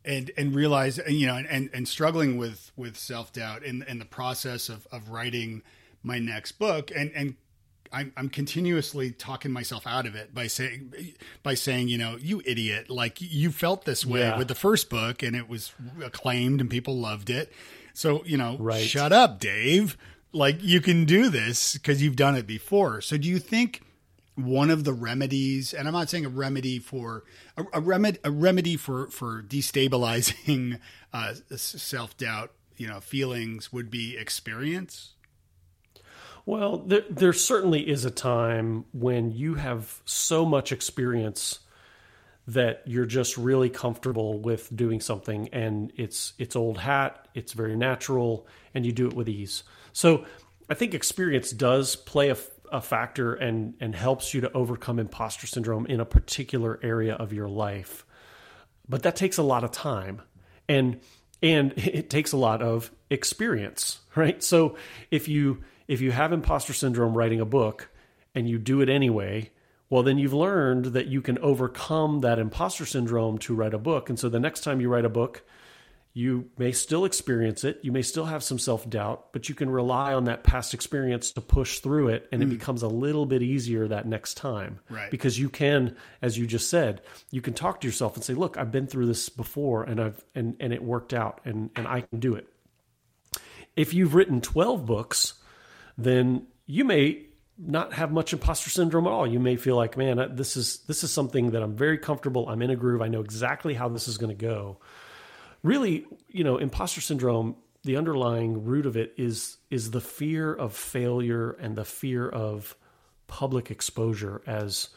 and 0.05 0.31
and 0.37 0.55
realize 0.55 0.99
you 1.09 1.27
know 1.27 1.37
and 1.37 1.71
and 1.73 1.87
struggling 1.87 2.37
with 2.37 2.73
with 2.77 2.97
self-doubt 2.97 3.63
in 3.63 3.83
in 3.85 3.99
the 3.99 4.05
process 4.05 4.69
of 4.69 4.87
of 4.91 5.11
writing 5.11 5.63
my 6.05 6.19
next 6.19 6.53
book. 6.53 6.93
And 6.95 7.11
and 7.15 7.35
I'm, 7.95 8.13
I'm 8.17 8.29
continuously 8.29 9.13
talking 9.13 9.53
myself 9.53 9.87
out 9.87 10.07
of 10.07 10.17
it 10.17 10.35
by 10.35 10.49
saying 10.49 10.93
by 11.43 11.55
saying 11.55 11.89
you 11.89 11.99
know 11.99 12.17
you 12.17 12.43
idiot. 12.45 12.91
Like 12.91 13.21
you 13.21 13.53
felt 13.53 13.85
this 13.85 14.05
way 14.05 14.21
yeah. 14.21 14.37
with 14.37 14.49
the 14.49 14.55
first 14.55 14.91
book 14.91 15.23
and 15.23 15.37
it 15.37 15.49
was 15.49 15.73
acclaimed 16.03 16.61
and 16.61 16.69
people 16.69 16.99
loved 16.99 17.31
it. 17.31 17.53
So 17.93 18.25
you 18.25 18.37
know 18.37 18.57
right. 18.59 18.85
shut 18.85 19.13
up 19.13 19.39
Dave. 19.39 19.97
Like 20.33 20.57
you 20.61 20.81
can 20.81 21.05
do 21.05 21.31
this 21.31 21.75
because 21.75 22.03
you've 22.03 22.17
done 22.17 22.37
it 22.37 22.47
before. 22.47 23.01
So 23.01 23.17
do 23.17 23.29
you 23.29 23.39
think 23.39 23.83
one 24.35 24.71
of 24.71 24.83
the 24.83 24.93
remedies 24.93 25.73
and 25.73 25.87
I'm 25.87 25.95
not 25.95 26.11
saying 26.11 26.27
a 26.27 26.29
remedy 26.29 26.81
for 26.81 27.23
a, 27.57 27.65
a 27.75 27.81
remedy 27.81 28.19
a 28.25 28.31
remedy 28.31 28.77
for 28.77 29.09
for 29.09 29.43
destabilizing 29.43 30.81
uh, 31.13 31.35
self 31.55 32.17
doubt 32.17 32.51
you 32.77 32.89
know 32.89 33.01
feelings 33.01 33.73
would 33.73 33.91
be 33.91 34.17
experience 34.17 35.14
well, 36.47 36.79
there, 36.79 37.05
there 37.11 37.33
certainly 37.33 37.89
is 37.89 38.05
a 38.05 38.11
time 38.11 38.85
when 38.93 39.33
you 39.33 39.55
have 39.55 40.01
so 40.05 40.45
much 40.45 40.73
experience 40.73 41.61
that 42.47 42.83
you're 42.85 43.07
just 43.07 43.39
really 43.39 43.71
comfortable 43.71 44.39
with 44.39 44.75
doing 44.75 45.01
something 45.01 45.49
and 45.53 45.91
it's 45.97 46.35
it's 46.39 46.55
old 46.55 46.77
hat, 46.79 47.27
it's 47.35 47.55
very 47.55 47.75
natural 47.75 48.47
and 48.75 48.85
you 48.85 48.93
do 48.93 49.07
it 49.07 49.15
with 49.15 49.29
ease. 49.29 49.63
So, 49.93 50.27
I 50.69 50.75
think 50.75 50.95
experience 50.95 51.51
does 51.51 51.97
play 51.97 52.31
a, 52.31 52.37
a 52.71 52.83
factor 52.83 53.35
and 53.35 53.75
and 53.81 53.95
helps 53.95 54.35
you 54.35 54.43
to 54.43 54.53
overcome 54.53 54.99
imposter 54.99 55.47
syndrome 55.47 55.87
in 55.87 56.01
a 56.01 56.05
particular 56.05 56.79
area 56.83 57.15
of 57.15 57.33
your 57.33 57.49
life. 57.49 58.05
But 58.87 59.05
that 59.05 59.17
takes 59.17 59.39
a 59.39 59.43
lot 59.43 59.65
of 59.65 59.73
time. 59.73 60.21
And 60.69 61.01
and 61.43 61.73
it 61.77 62.11
takes 62.11 62.33
a 62.33 62.37
lot 62.37 62.61
of 62.61 62.91
experience, 63.09 64.01
right? 64.15 64.43
So, 64.43 64.77
if 65.11 65.29
you 65.29 65.65
if 65.89 66.01
you 66.01 66.11
have 66.13 66.33
imposter 66.33 66.73
syndrome 66.73 67.17
writing 67.17 67.41
a 67.41 67.47
book 67.47 67.91
and 68.35 68.49
you 68.49 68.59
do 68.59 68.81
it 68.81 68.89
anyway, 68.89 69.51
well, 69.91 70.03
then 70.03 70.19
you've 70.19 70.35
learned 70.35 70.87
that 70.87 71.07
you 71.07 71.21
can 71.21 71.39
overcome 71.39 72.21
that 72.21 72.39
imposter 72.39 72.87
syndrome 72.87 73.39
to 73.39 73.55
write 73.55 73.75
a 73.75 73.79
book. 73.79 74.09
And 74.09 74.19
so 74.19 74.29
the 74.29 74.41
next 74.41 74.63
time 74.63 74.81
you 74.81 74.89
write 74.89 75.05
a 75.05 75.11
book, 75.11 75.45
you 76.17 76.49
may 76.57 76.71
still 76.71 77.05
experience 77.05 77.65
it. 77.65 77.81
You 77.83 77.91
may 77.91 78.03
still 78.03 78.25
have 78.25 78.43
some 78.45 78.59
self 78.59 78.89
doubt, 78.89 79.33
but 79.33 79.49
you 79.49 79.55
can 79.55 79.69
rely 79.69 80.15
on 80.15 80.25
that 80.25 80.45
past 80.45 80.73
experience 80.73 81.33
to 81.33 81.41
push 81.41 81.81
through 81.81 82.09
it. 82.09 82.29
And 82.31 82.41
mm. 82.41 82.47
it 82.47 82.51
becomes 82.51 82.83
a 82.83 82.89
little 82.89 83.27
bit 83.27 83.43
easier 83.43 83.89
that 83.89 84.07
next 84.07 84.35
time. 84.35 84.79
Right. 84.89 85.11
Because 85.11 85.39
you 85.39 85.51
can, 85.51 85.97
as 86.23 86.39
you 86.39 86.47
just 86.47 86.71
said, 86.71 87.03
you 87.33 87.43
can 87.43 87.53
talk 87.53 87.81
to 87.81 87.87
yourself 87.89 88.15
and 88.15 88.25
say, 88.25 88.35
look, 88.35 88.57
I've 88.57 88.71
been 88.71 88.87
through 88.87 89.07
this 89.07 89.29
before 89.29 89.83
and 89.83 90.01
I've, 90.01 90.25
and, 90.37 90.57
and 90.61 90.73
it 90.73 90.83
worked 90.83 91.13
out 91.13 91.41
and, 91.45 91.71
and 91.75 91.87
I 91.87 92.03
can 92.03 92.21
do 92.21 92.37
it. 92.37 92.49
If 93.75 93.93
you've 93.93 94.15
written 94.15 94.41
12 94.41 94.87
books, 94.87 95.35
then 95.97 96.47
you 96.67 96.85
may 96.85 97.27
not 97.57 97.93
have 97.93 98.11
much 98.11 98.33
imposter 98.33 98.71
syndrome 98.71 99.07
at 99.07 99.13
all. 99.13 99.27
You 99.27 99.39
may 99.39 99.57
feel 99.57 99.77
like, 99.77 99.97
man, 99.97 100.35
this 100.35 100.57
is 100.57 100.79
this 100.89 101.05
is 101.05 101.13
something 101.13 101.53
that 101.53 101.63
I'm 101.63 101.77
very 101.77 101.99
comfortable. 101.99 102.49
I'm 102.49 102.63
in 102.63 102.71
a 102.71 102.77
groove. 102.77 103.03
I 103.03 103.09
know 103.09 103.21
exactly 103.21 103.75
how 103.75 103.89
this 103.89 104.09
is 104.09 104.19
going 104.19 104.37
to 104.37 104.47
go. 104.47 104.79
Really, 105.63 106.07
you 106.29 106.45
know, 106.45 106.59
imposter 106.59 107.01
syndrome. 107.01 107.57
The 107.85 107.97
underlying 107.97 108.65
root 108.65 108.87
of 108.87 108.97
it 108.97 109.15
is 109.17 109.59
is 109.71 109.91
the 109.91 110.01
fear 110.01 110.53
of 110.53 110.75
failure 110.75 111.53
and 111.53 111.77
the 111.77 111.85
fear 111.85 112.29
of 112.29 112.77
public 113.27 113.71
exposure 113.71 114.43
as 114.47 114.89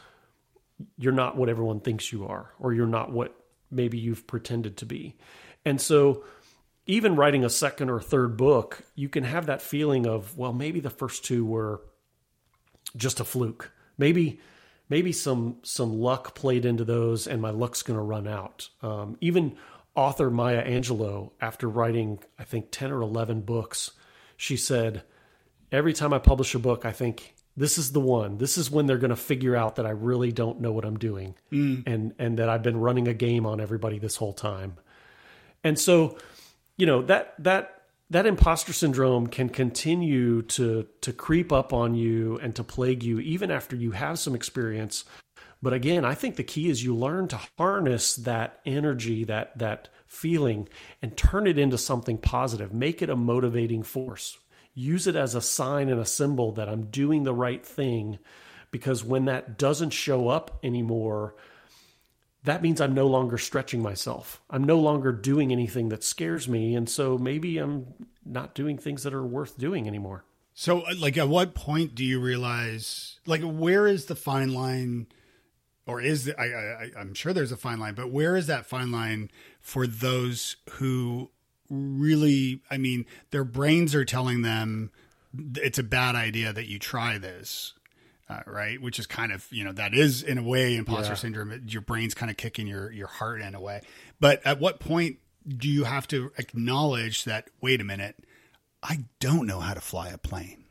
you're 0.97 1.13
not 1.13 1.35
what 1.35 1.49
everyone 1.49 1.79
thinks 1.79 2.11
you 2.11 2.27
are, 2.27 2.51
or 2.59 2.73
you're 2.73 2.87
not 2.87 3.11
what 3.11 3.35
maybe 3.69 3.97
you've 3.97 4.25
pretended 4.25 4.77
to 4.77 4.85
be. 4.85 5.15
And 5.65 5.81
so 5.81 6.23
even 6.87 7.15
writing 7.15 7.43
a 7.43 7.49
second 7.49 7.89
or 7.89 7.99
third 7.99 8.37
book, 8.37 8.83
you 8.95 9.09
can 9.09 9.23
have 9.23 9.45
that 9.45 9.61
feeling 9.61 10.07
of, 10.07 10.37
well, 10.37 10.53
maybe 10.53 10.79
the 10.79 10.89
first 10.89 11.25
two 11.25 11.45
were 11.45 11.81
just 12.95 13.19
a 13.19 13.25
fluke. 13.25 13.71
Maybe 13.97 14.39
maybe 14.89 15.11
some 15.11 15.57
some 15.63 15.99
luck 15.99 16.33
played 16.33 16.65
into 16.65 16.85
those, 16.85 17.27
and 17.27 17.41
my 17.41 17.49
luck's 17.49 17.83
going 17.83 17.97
to 17.97 18.03
run 18.03 18.27
out. 18.27 18.69
Um, 18.81 19.17
even 19.21 19.57
author 19.95 20.29
Maya 20.29 20.65
Angelou, 20.65 21.31
after 21.41 21.67
writing, 21.67 22.19
I 22.39 22.43
think, 22.43 22.67
10 22.71 22.91
or 22.91 23.01
11 23.01 23.41
books, 23.41 23.91
she 24.37 24.55
said, 24.55 25.03
Every 25.71 25.91
time 25.91 26.13
I 26.13 26.19
publish 26.19 26.55
a 26.55 26.59
book, 26.59 26.85
I 26.85 26.93
think, 26.93 27.35
this 27.57 27.77
is 27.77 27.91
the 27.91 27.99
one. 27.99 28.37
This 28.37 28.57
is 28.57 28.71
when 28.71 28.85
they're 28.85 28.99
going 28.99 29.09
to 29.09 29.17
figure 29.17 29.55
out 29.55 29.75
that 29.75 29.85
I 29.85 29.89
really 29.89 30.31
don't 30.31 30.61
know 30.61 30.71
what 30.71 30.85
I'm 30.85 30.97
doing 30.97 31.35
mm. 31.51 31.83
and, 31.85 32.13
and 32.19 32.37
that 32.37 32.47
I've 32.47 32.61
been 32.61 32.77
running 32.77 33.07
a 33.07 33.13
game 33.13 33.45
on 33.45 33.59
everybody 33.59 33.97
this 33.99 34.15
whole 34.15 34.31
time. 34.31 34.77
And 35.63 35.77
so, 35.77 36.17
you 36.77 36.85
know, 36.85 37.01
that, 37.03 37.33
that, 37.39 37.81
that 38.09 38.25
imposter 38.25 38.71
syndrome 38.71 39.27
can 39.27 39.49
continue 39.49 40.41
to 40.43 40.87
to 41.01 41.11
creep 41.11 41.51
up 41.51 41.73
on 41.73 41.93
you 41.93 42.39
and 42.41 42.55
to 42.55 42.63
plague 42.63 43.03
you 43.03 43.19
even 43.19 43.51
after 43.51 43.75
you 43.75 43.91
have 43.91 44.17
some 44.17 44.33
experience 44.33 45.03
but 45.61 45.73
again, 45.73 46.05
I 46.05 46.13
think 46.13 46.35
the 46.35 46.43
key 46.43 46.69
is 46.69 46.83
you 46.83 46.95
learn 46.95 47.27
to 47.29 47.39
harness 47.57 48.15
that 48.17 48.59
energy, 48.65 49.23
that 49.25 49.57
that 49.57 49.89
feeling, 50.05 50.69
and 51.01 51.17
turn 51.17 51.47
it 51.47 51.57
into 51.57 51.77
something 51.77 52.17
positive. 52.17 52.73
Make 52.73 53.01
it 53.01 53.09
a 53.09 53.15
motivating 53.15 53.83
force. 53.83 54.37
Use 54.73 55.07
it 55.07 55.15
as 55.15 55.33
a 55.33 55.41
sign 55.41 55.89
and 55.89 55.99
a 55.99 56.05
symbol 56.05 56.51
that 56.53 56.69
I'm 56.69 56.85
doing 56.85 57.23
the 57.23 57.33
right 57.33 57.65
thing. 57.65 58.19
Because 58.69 59.03
when 59.03 59.25
that 59.25 59.57
doesn't 59.57 59.89
show 59.91 60.27
up 60.27 60.59
anymore, 60.61 61.35
that 62.47 62.61
means 62.61 62.81
I'm 62.81 62.93
no 62.93 63.07
longer 63.07 63.37
stretching 63.37 63.81
myself. 63.81 64.41
I'm 64.49 64.63
no 64.63 64.79
longer 64.79 65.11
doing 65.11 65.51
anything 65.51 65.89
that 65.89 66.03
scares 66.03 66.47
me. 66.47 66.75
And 66.75 66.89
so 66.89 67.17
maybe 67.17 67.57
I'm 67.57 67.93
not 68.25 68.55
doing 68.55 68.77
things 68.77 69.03
that 69.03 69.13
are 69.13 69.25
worth 69.25 69.57
doing 69.57 69.87
anymore. 69.87 70.23
So, 70.53 70.81
uh, 70.81 70.95
like, 70.97 71.17
at 71.17 71.27
what 71.27 71.53
point 71.53 71.93
do 71.93 72.03
you 72.03 72.19
realize, 72.19 73.19
like, 73.25 73.41
where 73.41 73.85
is 73.85 74.05
the 74.05 74.15
fine 74.15 74.53
line? 74.53 75.07
or 75.87 76.01
is 76.01 76.25
the, 76.25 76.39
I, 76.39 76.45
I 76.45 76.91
I'm 76.99 77.13
sure 77.13 77.33
there's 77.33 77.53
a 77.53 77.57
fine 77.57 77.79
line, 77.79 77.95
but 77.95 78.11
where 78.11 78.35
is 78.35 78.47
that 78.47 78.65
fine 78.65 78.91
line 78.91 79.31
for 79.61 79.87
those 79.87 80.57
who 80.71 81.31
really? 81.69 82.61
I 82.69 82.77
mean, 82.77 83.05
their 83.31 83.45
brains 83.45 83.95
are 83.95 84.05
telling 84.05 84.41
them 84.41 84.91
it's 85.55 85.79
a 85.79 85.83
bad 85.83 86.15
idea 86.15 86.51
that 86.51 86.67
you 86.67 86.77
try 86.77 87.17
this. 87.17 87.73
Uh, 88.29 88.41
right, 88.45 88.81
which 88.81 88.99
is 88.99 89.07
kind 89.07 89.31
of 89.31 89.47
you 89.51 89.63
know 89.63 89.71
that 89.71 89.93
is 89.93 90.21
in 90.21 90.37
a 90.37 90.43
way 90.43 90.75
imposter 90.75 91.13
yeah. 91.13 91.15
syndrome. 91.15 91.61
Your 91.67 91.81
brain's 91.81 92.13
kind 92.13 92.29
of 92.29 92.35
kicking 92.35 92.67
your 92.67 92.91
your 92.91 93.07
heart 93.07 93.41
in 93.41 93.55
a 93.55 93.61
way. 93.61 93.81
But 94.19 94.45
at 94.45 94.59
what 94.59 94.79
point 94.79 95.17
do 95.47 95.69
you 95.69 95.85
have 95.85 96.07
to 96.09 96.31
acknowledge 96.37 97.23
that? 97.23 97.49
Wait 97.61 97.79
a 97.79 97.85
minute, 97.85 98.17
I 98.83 99.05
don't 99.21 99.47
know 99.47 99.61
how 99.61 99.73
to 99.73 99.79
fly 99.79 100.09
a 100.09 100.17
plane. 100.17 100.65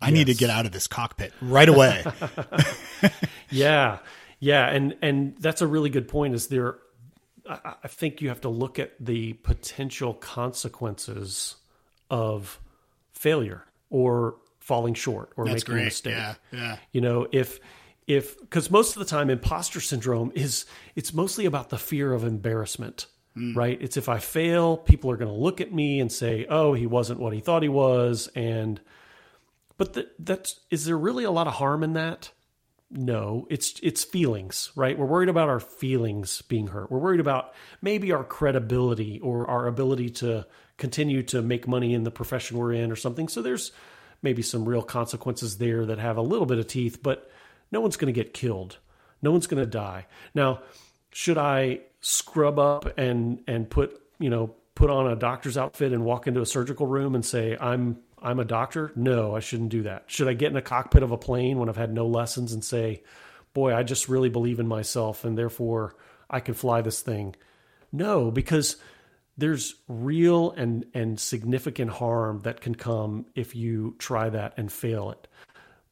I 0.00 0.08
yes. 0.08 0.14
need 0.14 0.26
to 0.26 0.34
get 0.34 0.50
out 0.50 0.66
of 0.66 0.72
this 0.72 0.86
cockpit 0.86 1.32
right 1.40 1.68
away. 1.68 2.04
yeah. 3.50 3.98
Yeah, 4.40 4.68
and 4.68 4.94
and 5.00 5.36
that's 5.38 5.62
a 5.62 5.66
really 5.66 5.88
good 5.88 6.06
point. 6.06 6.34
Is 6.34 6.48
there? 6.48 6.76
I, 7.48 7.76
I 7.84 7.88
think 7.88 8.20
you 8.20 8.28
have 8.28 8.42
to 8.42 8.50
look 8.50 8.78
at 8.78 8.92
the 9.00 9.32
potential 9.32 10.12
consequences 10.12 11.56
of 12.10 12.60
failure 13.12 13.64
or 13.88 14.36
falling 14.64 14.94
short 14.94 15.30
or 15.36 15.44
that's 15.44 15.62
making 15.62 15.72
great. 15.74 15.82
a 15.82 15.84
mistake. 15.84 16.14
Yeah, 16.14 16.34
yeah. 16.50 16.76
You 16.90 17.02
know, 17.02 17.28
if 17.30 17.60
if 18.06 18.40
because 18.40 18.70
most 18.70 18.96
of 18.96 18.98
the 18.98 19.04
time 19.04 19.30
imposter 19.30 19.80
syndrome 19.80 20.32
is 20.34 20.64
it's 20.96 21.12
mostly 21.12 21.44
about 21.44 21.68
the 21.68 21.78
fear 21.78 22.12
of 22.12 22.24
embarrassment 22.24 23.06
mm. 23.34 23.56
right 23.56 23.78
it's 23.80 23.96
if 23.96 24.10
i 24.10 24.18
fail 24.18 24.76
people 24.76 25.10
are 25.10 25.16
going 25.16 25.30
to 25.30 25.34
look 25.34 25.62
at 25.62 25.72
me 25.72 26.00
and 26.00 26.12
say 26.12 26.44
oh 26.50 26.74
he 26.74 26.86
wasn't 26.86 27.18
what 27.18 27.32
he 27.32 27.40
thought 27.40 27.62
he 27.62 27.68
was 27.70 28.28
and 28.34 28.78
but 29.78 29.94
the, 29.94 30.06
that's 30.18 30.60
is 30.70 30.84
there 30.84 30.98
really 30.98 31.24
a 31.24 31.30
lot 31.30 31.46
of 31.46 31.54
harm 31.54 31.82
in 31.82 31.94
that 31.94 32.30
no, 32.90 33.46
it's 33.50 33.74
it's 33.82 34.04
feelings, 34.04 34.70
right? 34.76 34.96
We're 34.96 35.06
worried 35.06 35.28
about 35.28 35.48
our 35.48 35.58
feelings 35.58 36.42
being 36.42 36.68
hurt. 36.68 36.92
We're 36.92 37.00
worried 37.00 37.18
about 37.18 37.52
maybe 37.82 38.12
our 38.12 38.22
credibility 38.22 39.18
or 39.20 39.50
our 39.50 39.66
ability 39.66 40.10
to 40.10 40.46
continue 40.76 41.22
to 41.24 41.42
make 41.42 41.66
money 41.66 41.92
in 41.92 42.04
the 42.04 42.12
profession 42.12 42.56
we're 42.56 42.72
in 42.72 42.92
or 42.92 42.96
something. 42.96 43.26
So 43.26 43.42
there's 43.42 43.72
maybe 44.24 44.42
some 44.42 44.68
real 44.68 44.82
consequences 44.82 45.58
there 45.58 45.86
that 45.86 45.98
have 45.98 46.16
a 46.16 46.22
little 46.22 46.46
bit 46.46 46.58
of 46.58 46.66
teeth, 46.66 47.02
but 47.02 47.30
no 47.70 47.80
one's 47.80 47.96
going 47.96 48.12
to 48.12 48.20
get 48.20 48.34
killed. 48.34 48.78
No 49.22 49.30
one's 49.30 49.46
going 49.46 49.62
to 49.62 49.70
die. 49.70 50.06
Now, 50.34 50.62
should 51.12 51.38
I 51.38 51.80
scrub 52.00 52.58
up 52.58 52.98
and 52.98 53.42
and 53.46 53.70
put, 53.70 54.00
you 54.18 54.30
know, 54.30 54.54
put 54.74 54.90
on 54.90 55.06
a 55.06 55.16
doctor's 55.16 55.56
outfit 55.56 55.92
and 55.92 56.04
walk 56.04 56.26
into 56.26 56.40
a 56.40 56.46
surgical 56.46 56.86
room 56.86 57.14
and 57.14 57.24
say 57.24 57.56
I'm 57.60 57.98
I'm 58.20 58.40
a 58.40 58.44
doctor. 58.44 58.90
No, 58.96 59.36
I 59.36 59.40
shouldn't 59.40 59.68
do 59.68 59.82
that. 59.82 60.04
Should 60.06 60.28
I 60.28 60.32
get 60.32 60.50
in 60.50 60.56
a 60.56 60.62
cockpit 60.62 61.02
of 61.02 61.12
a 61.12 61.18
plane 61.18 61.58
when 61.58 61.68
I've 61.68 61.76
had 61.76 61.92
no 61.92 62.06
lessons 62.06 62.52
and 62.52 62.64
say, 62.64 63.02
boy, 63.52 63.74
I 63.74 63.82
just 63.82 64.08
really 64.08 64.30
believe 64.30 64.60
in 64.60 64.66
myself 64.66 65.24
and 65.24 65.36
therefore 65.36 65.94
I 66.28 66.40
can 66.40 66.54
fly 66.54 66.80
this 66.80 67.00
thing? 67.00 67.36
No, 67.92 68.30
because 68.30 68.76
there's 69.36 69.74
real 69.88 70.52
and, 70.52 70.86
and 70.94 71.18
significant 71.18 71.90
harm 71.90 72.40
that 72.40 72.60
can 72.60 72.74
come 72.74 73.26
if 73.34 73.54
you 73.54 73.96
try 73.98 74.28
that 74.28 74.54
and 74.56 74.70
fail 74.70 75.10
it. 75.10 75.26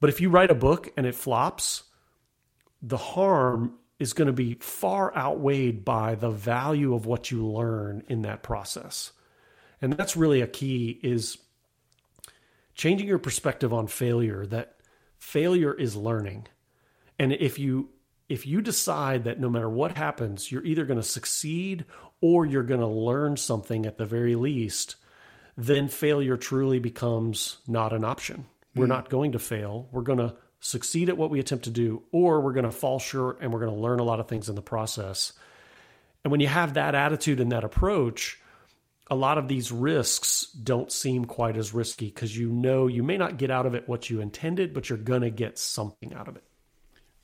But 0.00 0.10
if 0.10 0.20
you 0.20 0.30
write 0.30 0.50
a 0.50 0.54
book 0.54 0.92
and 0.96 1.06
it 1.06 1.14
flops, 1.14 1.84
the 2.80 2.96
harm 2.96 3.78
is 3.98 4.12
going 4.12 4.26
to 4.26 4.32
be 4.32 4.54
far 4.54 5.16
outweighed 5.16 5.84
by 5.84 6.14
the 6.16 6.30
value 6.30 6.94
of 6.94 7.06
what 7.06 7.30
you 7.30 7.46
learn 7.46 8.02
in 8.08 8.22
that 8.22 8.42
process. 8.42 9.12
And 9.80 9.92
that's 9.92 10.16
really 10.16 10.40
a 10.40 10.46
key 10.46 10.98
is 11.02 11.38
changing 12.74 13.06
your 13.06 13.18
perspective 13.18 13.72
on 13.72 13.86
failure 13.86 14.46
that 14.46 14.76
failure 15.18 15.72
is 15.72 15.94
learning. 15.94 16.46
And 17.18 17.32
if 17.32 17.58
you 17.58 17.90
if 18.32 18.46
you 18.46 18.62
decide 18.62 19.24
that 19.24 19.38
no 19.38 19.50
matter 19.50 19.68
what 19.68 19.98
happens, 19.98 20.50
you're 20.50 20.64
either 20.64 20.86
going 20.86 20.98
to 20.98 21.06
succeed 21.06 21.84
or 22.22 22.46
you're 22.46 22.62
going 22.62 22.80
to 22.80 22.86
learn 22.86 23.36
something 23.36 23.84
at 23.84 23.98
the 23.98 24.06
very 24.06 24.36
least, 24.36 24.96
then 25.58 25.86
failure 25.86 26.38
truly 26.38 26.78
becomes 26.78 27.58
not 27.68 27.92
an 27.92 28.06
option. 28.06 28.46
We're 28.74 28.86
mm. 28.86 28.96
not 28.96 29.10
going 29.10 29.32
to 29.32 29.38
fail. 29.38 29.86
We're 29.92 30.00
going 30.00 30.18
to 30.18 30.34
succeed 30.60 31.10
at 31.10 31.18
what 31.18 31.28
we 31.28 31.40
attempt 31.40 31.64
to 31.64 31.70
do, 31.70 32.04
or 32.10 32.40
we're 32.40 32.54
going 32.54 32.64
to 32.64 32.70
fall 32.70 32.98
short 32.98 33.40
and 33.42 33.52
we're 33.52 33.60
going 33.60 33.74
to 33.74 33.78
learn 33.78 34.00
a 34.00 34.04
lot 34.04 34.18
of 34.18 34.28
things 34.28 34.48
in 34.48 34.54
the 34.54 34.62
process. 34.62 35.34
And 36.24 36.30
when 36.30 36.40
you 36.40 36.46
have 36.46 36.72
that 36.74 36.94
attitude 36.94 37.38
and 37.38 37.52
that 37.52 37.64
approach, 37.64 38.40
a 39.10 39.14
lot 39.14 39.36
of 39.36 39.46
these 39.46 39.70
risks 39.70 40.46
don't 40.52 40.90
seem 40.90 41.26
quite 41.26 41.58
as 41.58 41.74
risky 41.74 42.06
because 42.06 42.34
you 42.34 42.48
know 42.48 42.86
you 42.86 43.02
may 43.02 43.18
not 43.18 43.36
get 43.36 43.50
out 43.50 43.66
of 43.66 43.74
it 43.74 43.90
what 43.90 44.08
you 44.08 44.22
intended, 44.22 44.72
but 44.72 44.88
you're 44.88 44.96
going 44.96 45.20
to 45.20 45.28
get 45.28 45.58
something 45.58 46.14
out 46.14 46.28
of 46.28 46.36
it. 46.36 46.44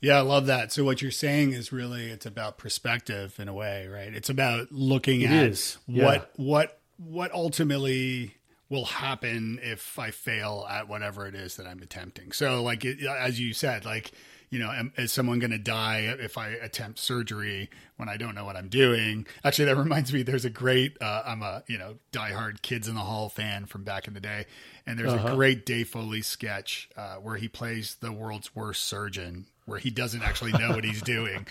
Yeah, 0.01 0.17
I 0.17 0.21
love 0.21 0.45
that. 0.45 0.71
So 0.71 0.83
what 0.83 1.01
you're 1.01 1.11
saying 1.11 1.51
is 1.51 1.71
really 1.71 2.05
it's 2.09 2.25
about 2.25 2.57
perspective 2.57 3.37
in 3.39 3.47
a 3.47 3.53
way, 3.53 3.87
right? 3.87 4.13
It's 4.13 4.29
about 4.29 4.71
looking 4.71 5.21
it 5.21 5.31
at. 5.31 5.77
Yeah. 5.87 6.05
what 6.05 6.31
what 6.37 6.79
what 6.97 7.31
ultimately 7.33 8.35
will 8.69 8.85
happen 8.85 9.59
if 9.61 9.97
I 9.97 10.11
fail 10.11 10.65
at 10.69 10.87
whatever 10.87 11.27
it 11.27 11.35
is 11.35 11.57
that 11.57 11.65
I'm 11.65 11.81
attempting. 11.81 12.31
So 12.31 12.63
like 12.63 12.85
it, 12.85 13.03
as 13.03 13.39
you 13.39 13.53
said, 13.53 13.83
like 13.83 14.11
you 14.49 14.57
know, 14.57 14.71
am, 14.71 14.91
is 14.97 15.11
someone 15.11 15.37
going 15.39 15.51
to 15.51 15.59
die 15.59 16.15
if 16.19 16.37
I 16.37 16.49
attempt 16.49 16.97
surgery 16.97 17.69
when 17.97 18.09
I 18.09 18.17
don't 18.17 18.33
know 18.33 18.45
what 18.45 18.55
I'm 18.55 18.67
doing? 18.67 19.27
Actually, 19.43 19.65
that 19.65 19.75
reminds 19.77 20.11
me. 20.11 20.23
There's 20.23 20.45
a 20.45 20.49
great. 20.49 20.97
Uh, 21.01 21.23
I'm 21.25 21.41
a 21.41 21.63
you 21.67 21.77
know 21.77 21.95
diehard 22.11 22.61
Kids 22.61 22.87
in 22.87 22.95
the 22.95 23.01
Hall 23.01 23.29
fan 23.29 23.65
from 23.65 23.83
back 23.83 24.07
in 24.07 24.13
the 24.13 24.19
day, 24.19 24.45
and 24.85 24.97
there's 24.97 25.13
uh-huh. 25.13 25.33
a 25.33 25.35
great 25.35 25.65
Dave 25.65 25.89
Foley 25.89 26.21
sketch 26.21 26.89
uh, 26.97 27.15
where 27.15 27.35
he 27.35 27.47
plays 27.47 27.97
the 27.99 28.11
world's 28.11 28.55
worst 28.55 28.85
surgeon, 28.85 29.45
where 29.69 29.79
he 29.79 29.89
doesn't 29.89 30.21
actually 30.21 30.51
know 30.53 30.69
what 30.71 30.83
he's 30.83 31.01
doing. 31.01 31.47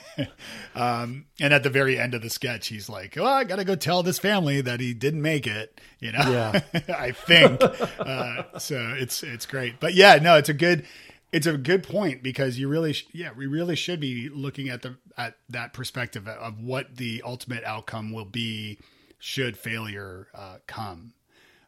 um, 0.74 1.26
and 1.40 1.52
at 1.52 1.62
the 1.62 1.70
very 1.70 1.98
end 1.98 2.14
of 2.14 2.22
the 2.22 2.30
sketch, 2.30 2.68
he's 2.68 2.88
like, 2.88 3.16
"Oh, 3.18 3.26
I 3.26 3.44
got 3.44 3.56
to 3.56 3.64
go 3.64 3.74
tell 3.74 4.02
this 4.02 4.18
family 4.18 4.60
that 4.60 4.80
he 4.80 4.94
didn't 4.94 5.22
make 5.22 5.46
it." 5.46 5.80
You 6.00 6.12
know, 6.12 6.30
yeah, 6.30 6.60
I 6.96 7.12
think. 7.12 7.60
Uh, 7.98 8.58
so 8.58 8.94
it's 8.96 9.22
it's 9.22 9.46
great, 9.46 9.80
but 9.80 9.94
yeah, 9.94 10.16
no, 10.16 10.36
it's 10.36 10.48
a 10.48 10.54
good 10.54 10.86
it's 11.32 11.46
a 11.46 11.56
good 11.56 11.82
point 11.82 12.22
because 12.22 12.58
you 12.58 12.68
really, 12.68 12.94
sh- 12.94 13.06
yeah, 13.12 13.30
we 13.36 13.46
really 13.46 13.76
should 13.76 14.00
be 14.00 14.28
looking 14.28 14.68
at 14.68 14.82
the 14.82 14.96
at 15.16 15.34
that 15.48 15.72
perspective 15.72 16.26
of 16.26 16.60
what 16.60 16.96
the 16.96 17.22
ultimate 17.24 17.64
outcome 17.64 18.12
will 18.12 18.24
be 18.24 18.78
should 19.18 19.56
failure 19.56 20.28
uh, 20.34 20.56
come. 20.66 21.12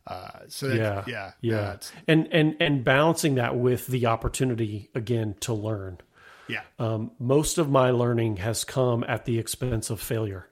Uh, 0.06 0.28
so 0.48 0.68
that, 0.68 0.76
yeah, 0.76 1.04
yeah, 1.06 1.32
yeah, 1.40 1.76
and 2.08 2.28
and 2.32 2.56
and 2.60 2.84
balancing 2.84 3.36
that 3.36 3.56
with 3.56 3.86
the 3.86 4.06
opportunity 4.06 4.90
again 4.94 5.34
to 5.40 5.52
learn. 5.52 5.98
Yeah, 6.48 6.62
um, 6.78 7.12
most 7.18 7.58
of 7.58 7.70
my 7.70 7.90
learning 7.90 8.38
has 8.38 8.64
come 8.64 9.04
at 9.06 9.24
the 9.24 9.38
expense 9.38 9.90
of 9.90 10.00
failure. 10.00 10.46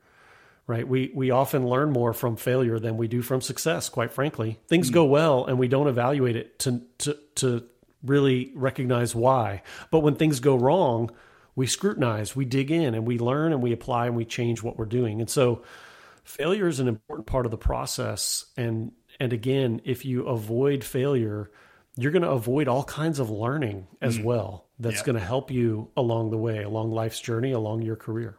Right, 0.67 0.87
we 0.87 1.11
we 1.15 1.31
often 1.31 1.67
learn 1.67 1.93
more 1.93 2.13
from 2.13 2.37
failure 2.37 2.79
than 2.79 2.99
we 2.99 3.09
do 3.09 3.23
from 3.23 3.41
success. 3.41 3.89
Quite 3.89 4.13
frankly, 4.13 4.61
things 4.69 4.91
mm. 4.91 4.95
go 4.95 5.07
well, 5.07 5.47
and 5.47 5.59
we 5.59 5.67
don't 5.67 5.89
evaluate 5.89 6.37
it 6.37 6.59
to 6.61 6.83
to 6.99 7.17
to 7.37 7.65
really 8.05 8.53
recognize 8.55 9.15
why. 9.15 9.63
But 9.91 10.01
when 10.01 10.15
things 10.15 10.41
go 10.41 10.57
wrong, 10.57 11.11
we 11.57 11.67
scrutinize, 11.67 12.37
we 12.37 12.45
dig 12.45 12.71
in, 12.71 12.95
and 12.95 13.07
we 13.07 13.19
learn 13.19 13.53
and 13.53 13.63
we 13.63 13.73
apply 13.73 14.07
and 14.07 14.17
we 14.17 14.25
change 14.25 14.63
what 14.63 14.79
we're 14.79 14.85
doing. 14.85 15.21
And 15.21 15.29
so 15.29 15.63
failure 16.23 16.69
is 16.69 16.81
an 16.81 16.89
important 16.89 17.27
part 17.27 17.47
of 17.47 17.51
the 17.51 17.59
process. 17.59 18.45
And 18.57 18.93
and 19.21 19.33
again, 19.33 19.81
if 19.85 20.05
you 20.05 20.27
avoid 20.27 20.85
failure, 20.85 21.51
you're 21.97 22.13
going 22.13 22.23
to 22.23 22.31
avoid 22.31 22.69
all 22.69 22.85
kinds 22.85 23.19
of 23.19 23.31
learning 23.31 23.87
as 24.01 24.19
mm. 24.19 24.25
well. 24.25 24.67
That's 24.79 25.03
going 25.03 25.19
to 25.19 25.25
help 25.25 25.51
you 25.51 25.91
along 25.97 26.31
the 26.31 26.37
way, 26.37 26.63
along 26.63 26.93
life's 26.93 27.21
journey, 27.21 27.51
along 27.51 27.83
your 27.83 27.97
career. 27.97 28.39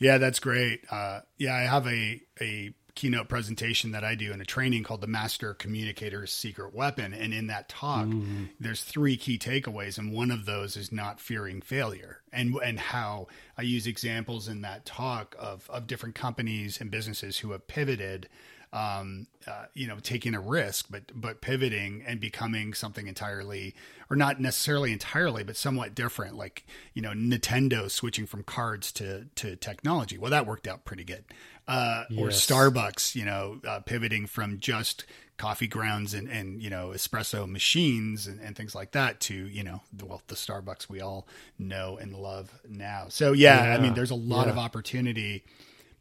Yeah, 0.00 0.18
that's 0.18 0.40
great. 0.40 0.84
Uh, 0.90 1.20
yeah, 1.38 1.54
I 1.54 1.60
have 1.60 1.86
a 1.86 2.20
a 2.40 2.74
keynote 2.94 3.28
presentation 3.28 3.92
that 3.92 4.04
I 4.04 4.14
do 4.14 4.32
in 4.32 4.40
a 4.40 4.44
training 4.44 4.82
called 4.82 5.00
the 5.00 5.06
Master 5.06 5.54
Communicator's 5.54 6.30
Secret 6.30 6.74
Weapon. 6.74 7.14
And 7.14 7.32
in 7.32 7.46
that 7.46 7.68
talk, 7.68 8.06
mm-hmm. 8.06 8.44
there's 8.60 8.82
three 8.82 9.16
key 9.16 9.38
takeaways. 9.38 9.98
And 9.98 10.12
one 10.12 10.30
of 10.30 10.44
those 10.44 10.76
is 10.76 10.92
not 10.92 11.20
fearing 11.20 11.62
failure 11.62 12.20
and, 12.32 12.54
and 12.56 12.78
how 12.78 13.28
I 13.56 13.62
use 13.62 13.86
examples 13.86 14.46
in 14.48 14.60
that 14.62 14.84
talk 14.84 15.34
of, 15.38 15.70
of 15.70 15.86
different 15.86 16.14
companies 16.14 16.80
and 16.80 16.90
businesses 16.90 17.38
who 17.38 17.52
have 17.52 17.66
pivoted 17.66 18.28
um, 18.72 19.26
uh, 19.46 19.66
you 19.74 19.86
know, 19.86 19.98
taking 20.00 20.34
a 20.34 20.40
risk, 20.40 20.86
but 20.90 21.02
but 21.14 21.40
pivoting 21.40 22.02
and 22.06 22.20
becoming 22.20 22.74
something 22.74 23.06
entirely, 23.06 23.74
or 24.08 24.16
not 24.16 24.40
necessarily 24.40 24.92
entirely, 24.92 25.44
but 25.44 25.56
somewhat 25.56 25.94
different. 25.94 26.36
Like 26.36 26.64
you 26.94 27.02
know, 27.02 27.10
Nintendo 27.10 27.90
switching 27.90 28.26
from 28.26 28.42
cards 28.42 28.92
to 28.92 29.26
to 29.36 29.56
technology. 29.56 30.18
Well, 30.18 30.30
that 30.30 30.46
worked 30.46 30.66
out 30.66 30.84
pretty 30.84 31.04
good 31.04 31.24
uh, 31.68 32.04
yes. 32.10 32.18
or 32.18 32.28
Starbucks, 32.28 33.14
you 33.14 33.24
know, 33.24 33.60
uh, 33.66 33.80
pivoting 33.80 34.26
from 34.26 34.58
just 34.58 35.04
coffee 35.38 35.66
grounds 35.66 36.14
and, 36.14 36.28
and 36.28 36.62
you 36.62 36.70
know 36.70 36.92
espresso 36.94 37.48
machines 37.48 38.28
and, 38.28 38.38
and, 38.40 38.54
things 38.54 38.76
like 38.76 38.92
that 38.92 39.18
to 39.18 39.34
you 39.34 39.64
know 39.64 39.80
the, 39.92 40.06
well 40.06 40.22
the 40.28 40.36
Starbucks 40.36 40.88
we 40.88 41.00
all 41.00 41.26
know 41.58 41.96
and 41.96 42.14
love 42.14 42.52
now. 42.68 43.06
So 43.08 43.32
yeah, 43.32 43.64
yeah. 43.64 43.74
I 43.74 43.78
mean, 43.78 43.94
there's 43.94 44.10
a 44.10 44.16
lot 44.16 44.46
yeah. 44.46 44.52
of 44.52 44.58
opportunity 44.58 45.44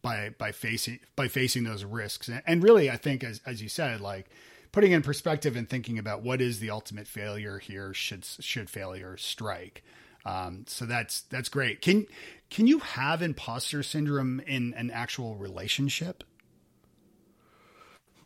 by 0.01 0.29
by 0.37 0.51
facing 0.51 0.99
by 1.15 1.27
facing 1.27 1.63
those 1.63 1.83
risks, 1.83 2.27
and, 2.27 2.41
and 2.45 2.63
really, 2.63 2.89
I 2.89 2.97
think 2.97 3.23
as 3.23 3.41
as 3.45 3.61
you 3.61 3.69
said, 3.69 4.01
like 4.01 4.29
putting 4.71 4.91
in 4.91 5.01
perspective 5.01 5.55
and 5.55 5.69
thinking 5.69 5.99
about 5.99 6.23
what 6.23 6.41
is 6.41 6.59
the 6.59 6.69
ultimate 6.69 7.07
failure 7.07 7.59
here 7.59 7.93
should 7.93 8.25
should 8.25 8.69
failure 8.69 9.17
strike. 9.17 9.83
Um, 10.25 10.65
so 10.67 10.85
that's 10.85 11.21
that's 11.21 11.49
great. 11.49 11.81
Can 11.81 12.05
can 12.49 12.67
you 12.67 12.79
have 12.79 13.21
imposter 13.21 13.83
syndrome 13.83 14.39
in 14.41 14.73
an 14.75 14.91
actual 14.91 15.35
relationship? 15.35 16.23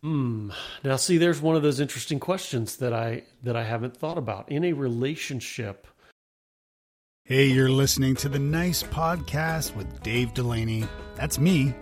Hmm. 0.01 0.51
Now, 0.83 0.97
see, 0.97 1.17
there's 1.17 1.41
one 1.41 1.55
of 1.55 1.63
those 1.63 1.79
interesting 1.79 2.19
questions 2.19 2.77
that 2.77 2.93
I 2.93 3.23
that 3.43 3.55
I 3.55 3.63
haven't 3.63 3.97
thought 3.97 4.17
about 4.17 4.51
in 4.51 4.63
a 4.63 4.73
relationship. 4.73 5.87
Hey, 7.27 7.47
you're 7.47 7.71
listening 7.71 8.13
to 8.17 8.29
the 8.29 8.37
Nice 8.37 8.83
Podcast 8.83 9.75
with 9.75 10.03
Dave 10.03 10.35
Delaney. 10.35 10.87
That's 11.15 11.39
me. 11.39 11.73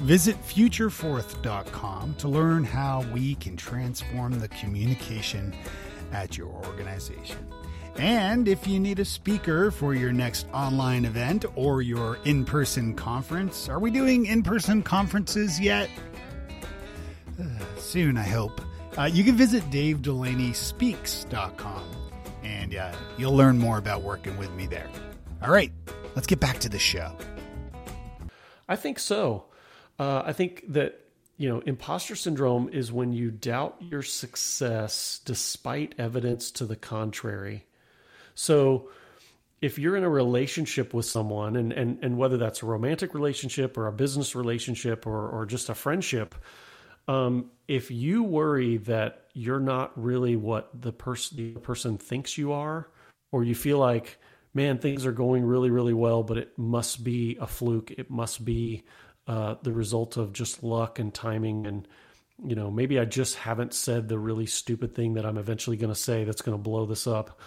Visit 0.00 0.36
futureforth.com 0.42 2.14
to 2.16 2.28
learn 2.28 2.62
how 2.62 3.02
we 3.10 3.36
can 3.36 3.56
transform 3.56 4.38
the 4.38 4.48
communication 4.48 5.54
at 6.12 6.36
your 6.36 6.48
organization. 6.48 7.38
And 7.96 8.48
if 8.48 8.66
you 8.66 8.78
need 8.78 8.98
a 8.98 9.04
speaker 9.06 9.70
for 9.70 9.94
your 9.94 10.12
next 10.12 10.46
online 10.52 11.06
event 11.06 11.46
or 11.54 11.80
your 11.80 12.18
in 12.26 12.44
person 12.44 12.92
conference, 12.92 13.70
are 13.70 13.80
we 13.80 13.90
doing 13.90 14.26
in 14.26 14.42
person 14.42 14.82
conferences 14.82 15.58
yet? 15.58 15.88
Uh, 17.40 17.44
soon, 17.78 18.18
I 18.18 18.24
hope. 18.24 18.60
Uh, 18.98 19.04
you 19.04 19.24
can 19.24 19.36
visit 19.36 19.62
davedelaneyspeaks.com 19.70 21.95
and 22.66 22.76
uh, 22.76 22.92
you'll 23.16 23.36
learn 23.36 23.58
more 23.58 23.78
about 23.78 24.02
working 24.02 24.36
with 24.36 24.50
me 24.52 24.66
there. 24.66 24.88
All 25.42 25.50
right, 25.50 25.72
let's 26.14 26.26
get 26.26 26.40
back 26.40 26.58
to 26.60 26.68
the 26.68 26.78
show. 26.78 27.16
I 28.68 28.76
think 28.76 28.98
so. 28.98 29.44
Uh, 29.98 30.22
I 30.24 30.32
think 30.32 30.64
that 30.72 31.00
you 31.36 31.48
know, 31.48 31.60
imposter 31.60 32.16
syndrome 32.16 32.70
is 32.70 32.90
when 32.90 33.12
you 33.12 33.30
doubt 33.30 33.76
your 33.80 34.02
success 34.02 35.20
despite 35.24 35.94
evidence 35.98 36.50
to 36.52 36.64
the 36.64 36.76
contrary. 36.76 37.66
So 38.34 38.88
if 39.60 39.78
you're 39.78 39.96
in 39.96 40.04
a 40.04 40.08
relationship 40.08 40.94
with 40.94 41.04
someone 41.04 41.56
and, 41.56 41.72
and, 41.72 41.98
and 42.02 42.16
whether 42.16 42.38
that's 42.38 42.62
a 42.62 42.66
romantic 42.66 43.14
relationship 43.14 43.76
or 43.76 43.86
a 43.86 43.92
business 43.92 44.34
relationship 44.34 45.06
or, 45.06 45.28
or 45.28 45.44
just 45.44 45.68
a 45.68 45.74
friendship, 45.74 46.34
um, 47.08 47.50
if 47.68 47.90
you 47.90 48.22
worry 48.22 48.78
that 48.78 49.24
you're 49.32 49.60
not 49.60 49.92
really 50.02 50.36
what 50.36 50.70
the 50.80 50.92
person 50.92 51.54
the 51.54 51.60
person 51.60 51.98
thinks 51.98 52.38
you 52.38 52.52
are, 52.52 52.88
or 53.32 53.44
you 53.44 53.54
feel 53.54 53.78
like, 53.78 54.18
man, 54.54 54.78
things 54.78 55.04
are 55.04 55.12
going 55.12 55.44
really, 55.44 55.70
really 55.70 55.94
well, 55.94 56.22
but 56.22 56.38
it 56.38 56.56
must 56.58 57.04
be 57.04 57.36
a 57.40 57.46
fluke. 57.46 57.90
It 57.90 58.10
must 58.10 58.44
be 58.44 58.84
uh, 59.26 59.56
the 59.62 59.72
result 59.72 60.16
of 60.16 60.32
just 60.32 60.62
luck 60.62 60.98
and 60.98 61.12
timing 61.12 61.66
and 61.66 61.88
you 62.44 62.54
know 62.54 62.70
maybe 62.70 62.98
i 62.98 63.04
just 63.06 63.34
haven't 63.34 63.72
said 63.72 64.08
the 64.08 64.18
really 64.18 64.44
stupid 64.44 64.94
thing 64.94 65.14
that 65.14 65.24
i'm 65.24 65.38
eventually 65.38 65.78
going 65.78 65.92
to 65.92 65.98
say 65.98 66.22
that's 66.22 66.42
going 66.42 66.56
to 66.56 66.62
blow 66.62 66.84
this 66.84 67.06
up 67.06 67.40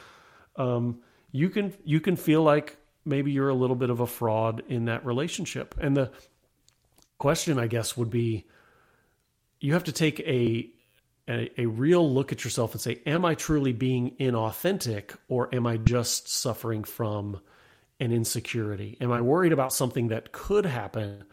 um, 0.55 0.99
you 1.31 1.49
can 1.49 1.73
you 1.85 1.99
can 1.99 2.15
feel 2.15 2.41
like 2.41 2.77
maybe 3.05 3.31
you're 3.31 3.49
a 3.49 3.55
little 3.55 3.75
bit 3.75 3.89
of 3.89 3.99
a 3.99 4.07
fraud 4.07 4.63
in 4.67 4.85
that 4.85 5.05
relationship. 5.05 5.75
And 5.79 5.95
the 5.95 6.11
question, 7.17 7.59
I 7.59 7.67
guess, 7.67 7.97
would 7.97 8.09
be 8.09 8.45
you 9.59 9.73
have 9.73 9.85
to 9.85 9.91
take 9.91 10.19
a, 10.21 10.69
a, 11.27 11.61
a 11.61 11.65
real 11.65 12.11
look 12.11 12.31
at 12.31 12.43
yourself 12.43 12.73
and 12.73 12.81
say, 12.81 13.01
Am 13.05 13.25
I 13.25 13.35
truly 13.35 13.73
being 13.73 14.15
inauthentic 14.19 15.15
or 15.27 15.53
am 15.53 15.67
I 15.67 15.77
just 15.77 16.29
suffering 16.29 16.83
from 16.83 17.39
an 17.99 18.11
insecurity? 18.11 18.97
Am 19.01 19.11
I 19.11 19.21
worried 19.21 19.51
about 19.51 19.73
something 19.73 20.09
that 20.09 20.31
could 20.31 20.65
happen 20.65 21.23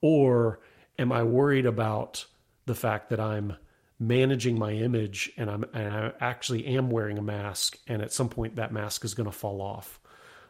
or 0.00 0.60
am 0.98 1.12
I 1.12 1.22
worried 1.22 1.66
about 1.66 2.26
the 2.66 2.74
fact 2.74 3.10
that 3.10 3.20
I'm 3.20 3.54
managing 4.00 4.58
my 4.58 4.72
image 4.72 5.32
and 5.36 5.50
I'm 5.50 5.64
and 5.74 5.92
I 5.92 6.12
actually 6.20 6.66
am 6.66 6.90
wearing 6.90 7.18
a 7.18 7.22
mask 7.22 7.78
and 7.88 8.00
at 8.00 8.12
some 8.12 8.28
point 8.28 8.56
that 8.56 8.72
mask 8.72 9.04
is 9.04 9.14
going 9.14 9.28
to 9.28 9.36
fall 9.36 9.60
off. 9.60 9.98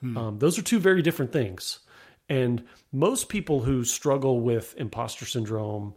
Hmm. 0.01 0.17
Um, 0.17 0.39
those 0.39 0.59
are 0.59 0.63
two 0.63 0.79
very 0.79 1.03
different 1.03 1.33
things. 1.33 1.81
And 2.29 2.65
most 2.93 3.31
people 3.31 3.61
who 3.63 3.85
struggle 3.85 4.41
with 4.41 4.75
imposter 4.77 5.25
syndrome 5.25 5.95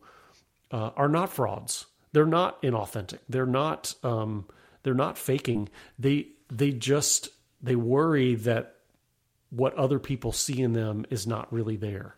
uh, 0.71 0.91
are 0.95 1.09
not 1.09 1.31
frauds. 1.31 1.85
They're 2.13 2.25
not 2.25 2.61
inauthentic. 2.61 3.19
They're 3.29 3.45
not 3.45 3.93
um, 4.03 4.45
they're 4.83 4.93
not 4.93 5.17
faking. 5.17 5.69
They 5.97 6.27
they 6.49 6.71
just 6.71 7.29
they 7.61 7.75
worry 7.75 8.35
that 8.35 8.75
what 9.49 9.75
other 9.75 9.99
people 9.99 10.31
see 10.31 10.61
in 10.61 10.73
them 10.73 11.05
is 11.09 11.27
not 11.27 11.51
really 11.51 11.75
there. 11.75 12.15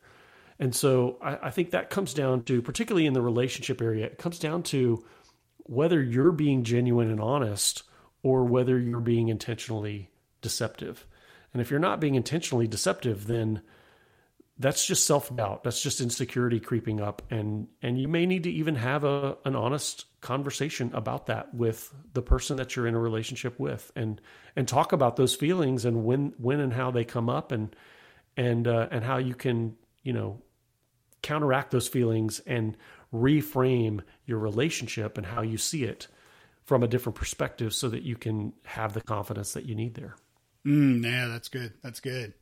And 0.59 0.75
so 0.75 1.17
I, 1.21 1.47
I 1.47 1.49
think 1.49 1.71
that 1.71 1.89
comes 1.89 2.13
down 2.13 2.43
to, 2.43 2.61
particularly 2.61 3.07
in 3.07 3.13
the 3.13 3.21
relationship 3.21 3.81
area, 3.81 4.05
it 4.05 4.19
comes 4.19 4.39
down 4.39 4.63
to 4.63 5.03
whether 5.65 6.01
you're 6.01 6.31
being 6.31 6.63
genuine 6.63 7.09
and 7.09 7.19
honest 7.19 7.83
or 8.21 8.45
whether 8.45 8.79
you're 8.79 8.99
being 8.99 9.29
intentionally 9.29 10.09
deceptive. 10.41 11.07
And 11.51 11.61
if 11.61 11.69
you're 11.71 11.79
not 11.79 11.99
being 11.99 12.15
intentionally 12.15 12.67
deceptive, 12.67 13.27
then 13.27 13.61
that's 14.59 14.85
just 14.85 15.05
self-doubt. 15.05 15.63
That's 15.63 15.81
just 15.81 15.99
insecurity 15.99 16.59
creeping 16.59 17.01
up 17.01 17.21
and 17.31 17.67
and 17.81 17.99
you 17.99 18.07
may 18.07 18.25
need 18.25 18.43
to 18.43 18.51
even 18.51 18.75
have 18.75 19.03
a 19.03 19.37
an 19.45 19.55
honest 19.55 20.05
conversation 20.21 20.91
about 20.93 21.25
that 21.27 21.53
with 21.53 21.93
the 22.13 22.21
person 22.21 22.57
that 22.57 22.75
you're 22.75 22.87
in 22.87 22.95
a 22.95 22.99
relationship 22.99 23.59
with 23.59 23.91
and 23.95 24.21
and 24.55 24.67
talk 24.67 24.93
about 24.93 25.15
those 25.15 25.35
feelings 25.35 25.85
and 25.85 26.05
when 26.05 26.33
when 26.37 26.59
and 26.59 26.73
how 26.73 26.91
they 26.91 27.03
come 27.03 27.29
up 27.29 27.51
and 27.51 27.75
and 28.37 28.67
uh, 28.67 28.87
and 28.91 29.03
how 29.03 29.17
you 29.17 29.35
can, 29.35 29.75
you 30.03 30.13
know, 30.13 30.41
counteract 31.21 31.71
those 31.71 31.87
feelings 31.87 32.39
and 32.41 32.77
reframe 33.13 34.01
your 34.25 34.39
relationship 34.39 35.17
and 35.17 35.27
how 35.27 35.41
you 35.41 35.57
see 35.57 35.83
it 35.83 36.07
from 36.65 36.83
a 36.83 36.87
different 36.87 37.15
perspective 37.15 37.73
so 37.73 37.89
that 37.89 38.03
you 38.03 38.15
can 38.15 38.53
have 38.63 38.93
the 38.93 39.01
confidence 39.01 39.53
that 39.53 39.65
you 39.65 39.75
need 39.75 39.95
there. 39.95 40.15
Mm, 40.65 41.03
yeah, 41.03 41.27
that's 41.27 41.49
good. 41.49 41.73
That's 41.83 41.99
good. 41.99 42.33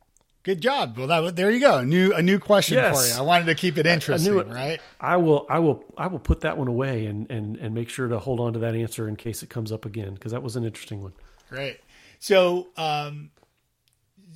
Good 0.44 0.60
job. 0.60 0.98
Well, 0.98 1.06
that 1.06 1.36
there 1.36 1.50
you 1.52 1.60
go. 1.60 1.78
A 1.78 1.84
new 1.84 2.12
a 2.12 2.22
new 2.22 2.40
question 2.40 2.76
yes. 2.76 3.00
for 3.00 3.14
you. 3.14 3.20
I 3.20 3.24
wanted 3.24 3.44
to 3.44 3.54
keep 3.54 3.78
it 3.78 3.86
interesting, 3.86 4.36
I, 4.36 4.40
it. 4.40 4.48
right? 4.48 4.80
I 5.00 5.16
will 5.16 5.46
I 5.48 5.60
will 5.60 5.84
I 5.96 6.08
will 6.08 6.18
put 6.18 6.40
that 6.40 6.58
one 6.58 6.66
away 6.66 7.06
and 7.06 7.30
and 7.30 7.56
and 7.56 7.74
make 7.74 7.88
sure 7.88 8.08
to 8.08 8.18
hold 8.18 8.40
on 8.40 8.52
to 8.54 8.58
that 8.60 8.74
answer 8.74 9.08
in 9.08 9.14
case 9.14 9.44
it 9.44 9.50
comes 9.50 9.70
up 9.70 9.84
again 9.84 10.14
because 10.14 10.32
that 10.32 10.42
was 10.42 10.56
an 10.56 10.64
interesting 10.64 11.00
one. 11.00 11.12
Great. 11.48 11.78
So, 12.18 12.68
um, 12.76 13.30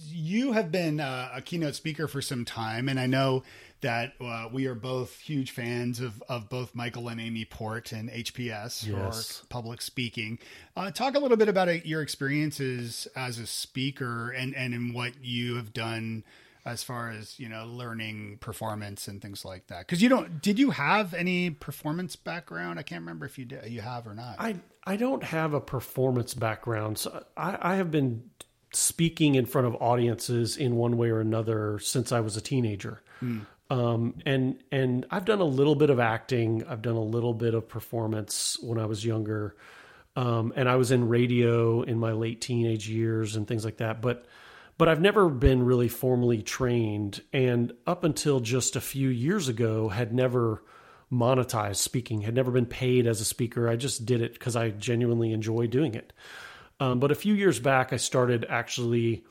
you 0.09 0.53
have 0.53 0.71
been 0.71 1.01
uh, 1.01 1.31
a 1.35 1.41
keynote 1.41 1.75
speaker 1.75 2.07
for 2.07 2.21
some 2.21 2.45
time, 2.45 2.89
and 2.89 3.01
I 3.01 3.07
know 3.07 3.43
that 3.81 4.15
uh, 4.21 4.49
we 4.53 4.67
are 4.67 4.75
both 4.75 5.19
huge 5.19 5.51
fans 5.51 6.01
of, 6.01 6.23
of 6.29 6.49
both 6.49 6.75
Michael 6.75 7.09
and 7.09 7.21
Amy 7.21 7.45
Port 7.45 7.93
and 7.93 8.11
HPS 8.11 8.87
yes. 8.87 9.39
for 9.41 9.47
public 9.49 9.83
speaking. 9.83 10.39
Uh, 10.77 10.91
talk 10.91 11.15
a 11.15 11.19
little 11.19 11.37
bit 11.37 11.49
about 11.49 11.69
uh, 11.69 11.73
your 11.85 12.03
experiences 12.03 13.07
as 13.15 13.39
a 13.39 13.47
speaker 13.47 14.31
and, 14.31 14.55
and 14.55 14.75
in 14.75 14.93
what 14.93 15.13
you 15.23 15.57
have 15.57 15.73
done 15.73 16.25
as 16.67 16.83
far 16.83 17.11
as 17.11 17.39
you 17.39 17.49
know 17.49 17.65
learning 17.65 18.39
performance 18.41 19.07
and 19.07 19.23
things 19.23 19.45
like 19.45 19.69
that 19.69 19.87
because 19.87 20.03
you 20.03 20.09
don't 20.09 20.43
did 20.43 20.59
you 20.59 20.73
have 20.73 21.15
any 21.15 21.49
performance 21.49 22.17
background 22.17 22.79
i 22.79 22.83
can't 22.83 23.03
remember 23.03 23.25
if 23.25 23.39
you 23.39 23.45
did 23.45 23.71
you 23.71 23.81
have 23.81 24.07
or 24.07 24.15
not 24.15 24.35
i 24.41 24.57
i 24.85 24.97
don't 24.97 25.23
have 25.23 25.55
a 25.55 25.61
performance 25.61 26.35
background 26.35 26.99
so 26.99 27.25
i 27.37 27.57
i 27.73 27.77
have 27.77 27.93
been 27.93 28.29
speaking 28.73 29.37
in 29.37 29.47
front 29.47 29.67
of 29.67 29.77
audiences 29.77 30.57
in 30.57 30.75
one 30.75 30.97
way 30.97 31.09
or 31.09 31.21
another 31.21 31.79
since 31.79 32.11
i 32.11 32.19
was 32.19 32.37
a 32.37 32.41
teenager 32.41 33.01
hmm. 33.21 33.39
Um, 33.69 34.15
and 34.25 34.63
and 34.71 35.07
I've 35.11 35.25
done 35.25 35.41
a 35.41 35.45
little 35.45 35.75
bit 35.75 35.91
of 35.91 35.99
acting. 35.99 36.65
I've 36.69 36.83
done 36.83 36.95
a 36.97 37.03
little 37.03 37.35
bit 37.35 37.55
of 37.55 37.69
performance 37.69 38.57
when 38.63 38.79
I 38.79 38.87
was 38.87 39.05
younger, 39.05 39.57
um, 40.15 40.53
and 40.55 40.69
I 40.69 40.77
was 40.77 40.93
in 40.93 41.09
radio 41.09 41.83
in 41.83 41.99
my 41.99 42.13
late 42.13 42.41
teenage 42.41 42.89
years 42.89 43.35
and 43.35 43.47
things 43.47 43.65
like 43.65 43.79
that. 43.79 44.01
But 44.01 44.27
but 44.79 44.89
I've 44.89 45.01
never 45.01 45.29
been 45.29 45.65
really 45.65 45.89
formally 45.89 46.43
trained. 46.43 47.23
And 47.33 47.73
up 47.87 48.05
until 48.05 48.41
just 48.41 48.77
a 48.77 48.81
few 48.81 49.09
years 49.09 49.49
ago, 49.49 49.89
had 49.89 50.13
never 50.13 50.63
monetized 51.11 51.77
speaking, 51.77 52.23
had 52.23 52.35
never 52.35 52.51
been 52.51 52.67
paid 52.67 53.07
as 53.07 53.21
a 53.21 53.25
speaker. 53.25 53.69
I 53.69 53.77
just 53.77 54.05
did 54.05 54.21
it 54.21 54.35
because 54.35 54.57
I 54.57 54.71
genuinely 54.71 55.33
enjoy 55.33 55.67
doing 55.67 55.95
it. 55.95 56.13
Um, 56.79 57.01
but 57.01 57.11
a 57.11 57.15
few 57.15 57.33
years 57.33 57.59
back, 57.59 57.93
I 57.93 57.97
started 57.97 58.45
actually 58.49 59.25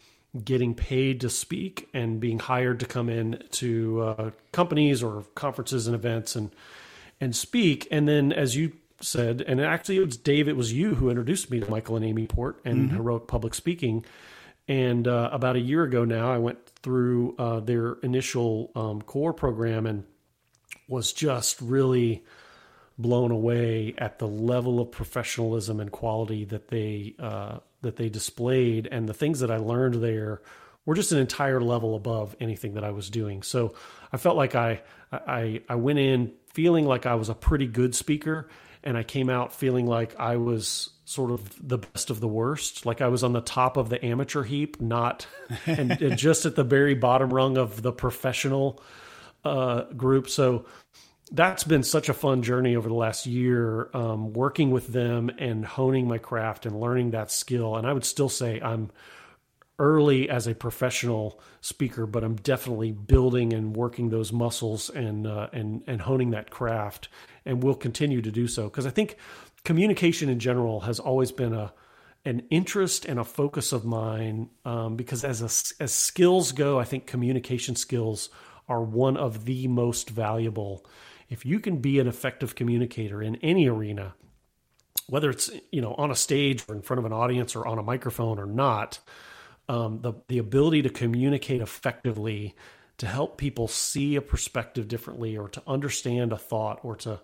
getting 0.43 0.74
paid 0.74 1.21
to 1.21 1.30
speak 1.30 1.88
and 1.93 2.19
being 2.19 2.39
hired 2.39 2.80
to 2.82 2.86
come 2.86 3.10
in 3.10 3.41
to 3.52 4.02
uh, 4.02 4.32
companies 4.52 5.02
or 5.02 5.24
conferences 5.36 5.88
and 5.88 5.95
events 5.95 6.36
and 6.36 6.52
and 7.21 7.36
speak. 7.36 7.88
And 7.91 8.08
then, 8.08 8.34
as 8.34 8.58
you 8.58 8.74
said, 9.00 9.41
and 9.41 9.62
actually 9.62 9.98
it 9.98 10.06
was 10.06 10.17
Dave, 10.17 10.48
it 10.48 10.58
was 10.58 10.74
you 10.74 10.95
who 10.95 11.10
introduced 11.10 11.50
me 11.50 11.60
to 11.60 11.69
Michael 11.69 11.95
and 11.95 12.06
Amy 12.06 12.28
Port 12.28 12.60
and 12.65 12.88
mm-hmm. 12.88 12.95
heroic 12.95 13.28
public 13.28 13.54
speaking. 13.54 14.06
And 14.67 15.08
uh, 15.08 15.30
about 15.32 15.56
a 15.56 15.60
year 15.60 15.84
ago 15.84 16.06
now, 16.06 16.32
I 16.32 16.39
went 16.39 16.65
through 16.82 17.36
uh, 17.38 17.60
their 17.60 17.93
initial 18.02 18.71
um, 18.76 19.02
core 19.02 19.34
program 19.34 19.86
and 19.86 20.06
was 20.88 21.13
just 21.13 21.62
really 21.62 22.24
blown 22.98 23.32
away 23.32 23.93
at 23.98 24.19
the 24.19 24.28
level 24.28 24.80
of 24.80 24.91
professionalism 24.91 25.80
and 25.80 25.91
quality 25.91 26.45
that 26.45 26.69
they 26.69 27.13
uh, 27.19 27.60
that 27.86 27.95
they 27.95 28.10
displayed, 28.10 28.88
and 28.91 29.08
the 29.08 29.13
things 29.13 29.39
that 29.39 29.50
I 29.50 29.58
learned 29.58 29.95
there 29.95 30.41
were 30.86 30.95
just 30.95 31.12
an 31.12 31.17
entire 31.17 31.62
level 31.62 31.95
above 31.95 32.36
anything 32.39 32.76
that 32.76 32.84
I 32.84 32.91
was 32.91 33.10
doing. 33.10 33.41
So 33.41 33.74
I 34.12 34.17
felt 34.17 34.36
like 34.36 34.56
I 34.56 34.82
I 35.12 35.62
I 35.69 35.76
went 35.76 36.00
in 36.00 36.34
feeling 36.54 36.86
like 36.86 37.06
I 37.06 37.15
was 37.15 37.30
a 37.30 37.36
pretty 37.36 37.67
good 37.67 37.95
speaker, 37.95 38.50
and 38.84 38.98
I 38.98 39.04
came 39.04 39.30
out 39.30 39.54
feeling 39.54 39.88
like 39.88 40.19
I 40.19 40.38
was 40.38 40.89
sort 41.06 41.32
of 41.32 41.67
the 41.67 41.78
best 41.78 42.10
of 42.10 42.19
the 42.19 42.28
worst. 42.28 42.86
Like 42.86 43.02
I 43.02 43.08
was 43.08 43.24
on 43.24 43.34
the 43.34 43.41
top 43.41 43.78
of 43.78 43.89
the 43.89 44.04
amateur 44.04 44.43
heap, 44.43 44.82
not 44.82 45.28
and, 45.65 45.91
and 45.91 46.17
just 46.17 46.45
at 46.45 46.56
the 46.56 46.63
very 46.63 46.95
bottom 46.95 47.32
rung 47.32 47.58
of 47.58 47.82
the 47.82 47.91
professional 47.91 48.82
uh, 49.43 49.84
group. 49.93 50.30
So 50.30 50.65
that's 51.32 51.64
been 51.64 51.84
such 51.84 52.10
a 52.10 52.14
fun 52.14 52.44
journey 52.44 52.76
over 52.76 52.88
the 52.88 52.96
last 52.96 53.26
year, 53.26 53.90
um, 53.94 54.34
working 54.34 54.72
with 54.72 54.88
them 54.88 55.32
and 55.40 55.66
honing 55.66 56.08
my 56.08 56.18
craft 56.18 56.66
and 56.66 56.80
learning 56.80 57.12
that 57.12 57.32
skill. 57.32 57.76
And 57.76 57.88
I 57.88 57.94
would 57.94 58.06
still 58.06 58.30
say 58.30 58.60
I'm 58.62 58.92
early 59.80 60.30
as 60.30 60.48
a 60.48 60.56
professional 60.56 61.40
speaker, 61.62 62.06
but 62.06 62.24
I'm 62.24 62.36
definitely 62.36 62.92
building 62.92 63.54
and 63.54 63.76
working 63.76 64.10
those 64.10 64.32
muscles 64.32 64.90
and 64.90 65.28
uh, 65.28 65.50
and 65.52 65.84
and 65.88 66.02
honing 66.02 66.32
that 66.32 66.52
craft, 66.52 67.10
and 67.46 67.64
will 67.64 67.76
continue 67.76 68.22
to 68.22 68.32
do 68.32 68.48
so 68.48 68.66
because 68.66 68.86
I 68.86 68.92
think 68.92 69.18
communication 69.64 70.30
in 70.30 70.40
general 70.40 70.82
has 70.82 71.00
always 71.00 71.32
been 71.32 71.54
a 71.54 71.74
an 72.24 72.44
interest 72.50 73.06
and 73.06 73.20
a 73.20 73.24
focus 73.24 73.72
of 73.72 73.86
mine 73.86 74.50
um, 74.64 74.96
because 74.96 75.24
as 75.24 75.42
a, 75.42 75.84
as 75.84 75.94
skills 75.94 76.52
go, 76.54 76.80
I 76.80 76.84
think 76.84 77.06
communication 77.06 77.76
skills 77.76 78.30
are 78.68 78.82
one 78.82 79.16
of 79.16 79.46
the 79.46 79.68
most 79.68 80.10
valuable 80.10 80.86
if 81.30 81.46
you 81.46 81.60
can 81.60 81.78
be 81.78 82.00
an 82.00 82.08
effective 82.08 82.56
communicator 82.56 83.22
in 83.22 83.36
any 83.38 83.68
arena, 83.68 84.14
whether 85.08 85.30
it's 85.30 85.52
you 85.72 85.82
know 85.82 85.94
on 85.96 86.12
a 86.12 86.16
stage 86.16 86.64
or 86.68 86.76
in 86.76 86.82
front 86.82 87.00
of 87.00 87.06
an 87.06 87.14
audience 87.14 87.56
or 87.56 87.68
on 87.68 87.78
a 87.78 87.84
microphone 87.84 88.40
or 88.40 88.46
not, 88.46 89.00
um, 89.70 90.02
the 90.02 90.14
the 90.28 90.38
ability 90.38 90.82
to 90.84 90.90
communicate 90.90 91.62
effectively 91.62 92.56
to 92.98 93.08
help 93.08 93.38
people 93.38 93.68
see 93.68 94.16
a 94.16 94.22
perspective 94.22 94.88
differently 94.88 95.38
or 95.38 95.50
to 95.50 95.62
understand 95.68 96.32
a 96.32 96.38
thought 96.38 96.80
or 96.84 96.96
to 96.96 97.20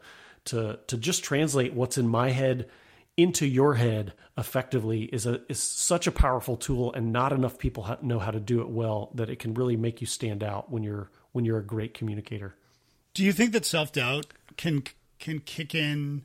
to 0.46 0.80
to 0.88 0.98
just 0.98 1.24
translate 1.24 1.74
what's 1.74 1.98
in 1.98 2.08
my 2.08 2.30
head 2.30 2.70
into 3.18 3.46
your 3.46 3.76
head 3.76 4.14
effectively 4.38 5.04
is 5.04 5.26
a 5.26 5.42
is 5.50 5.62
such 5.62 6.08
a 6.08 6.12
powerful 6.12 6.58
tool 6.58 6.94
and 6.94 7.12
not 7.12 7.34
enough 7.34 7.58
people 7.58 7.98
know 8.02 8.20
how 8.20 8.32
to 8.32 8.40
do 8.40 8.62
it 8.62 8.70
well 8.70 9.12
that 9.16 9.30
it 9.30 9.38
can 9.38 9.54
really 9.54 9.76
make 9.76 10.02
you 10.02 10.08
stand 10.08 10.44
out 10.44 10.72
when 10.72 10.82
you're 10.84 11.10
when 11.32 11.46
you're 11.46 11.60
a 11.60 11.66
great 11.66 11.94
communicator. 11.94 12.56
Do 13.13 13.24
you 13.24 13.34
think 13.34 13.52
that 13.52 13.65
self 13.65 13.91
doubt 13.91 14.28
can 14.58 14.84
can 15.19 15.39
kick 15.39 15.76
in 15.76 16.24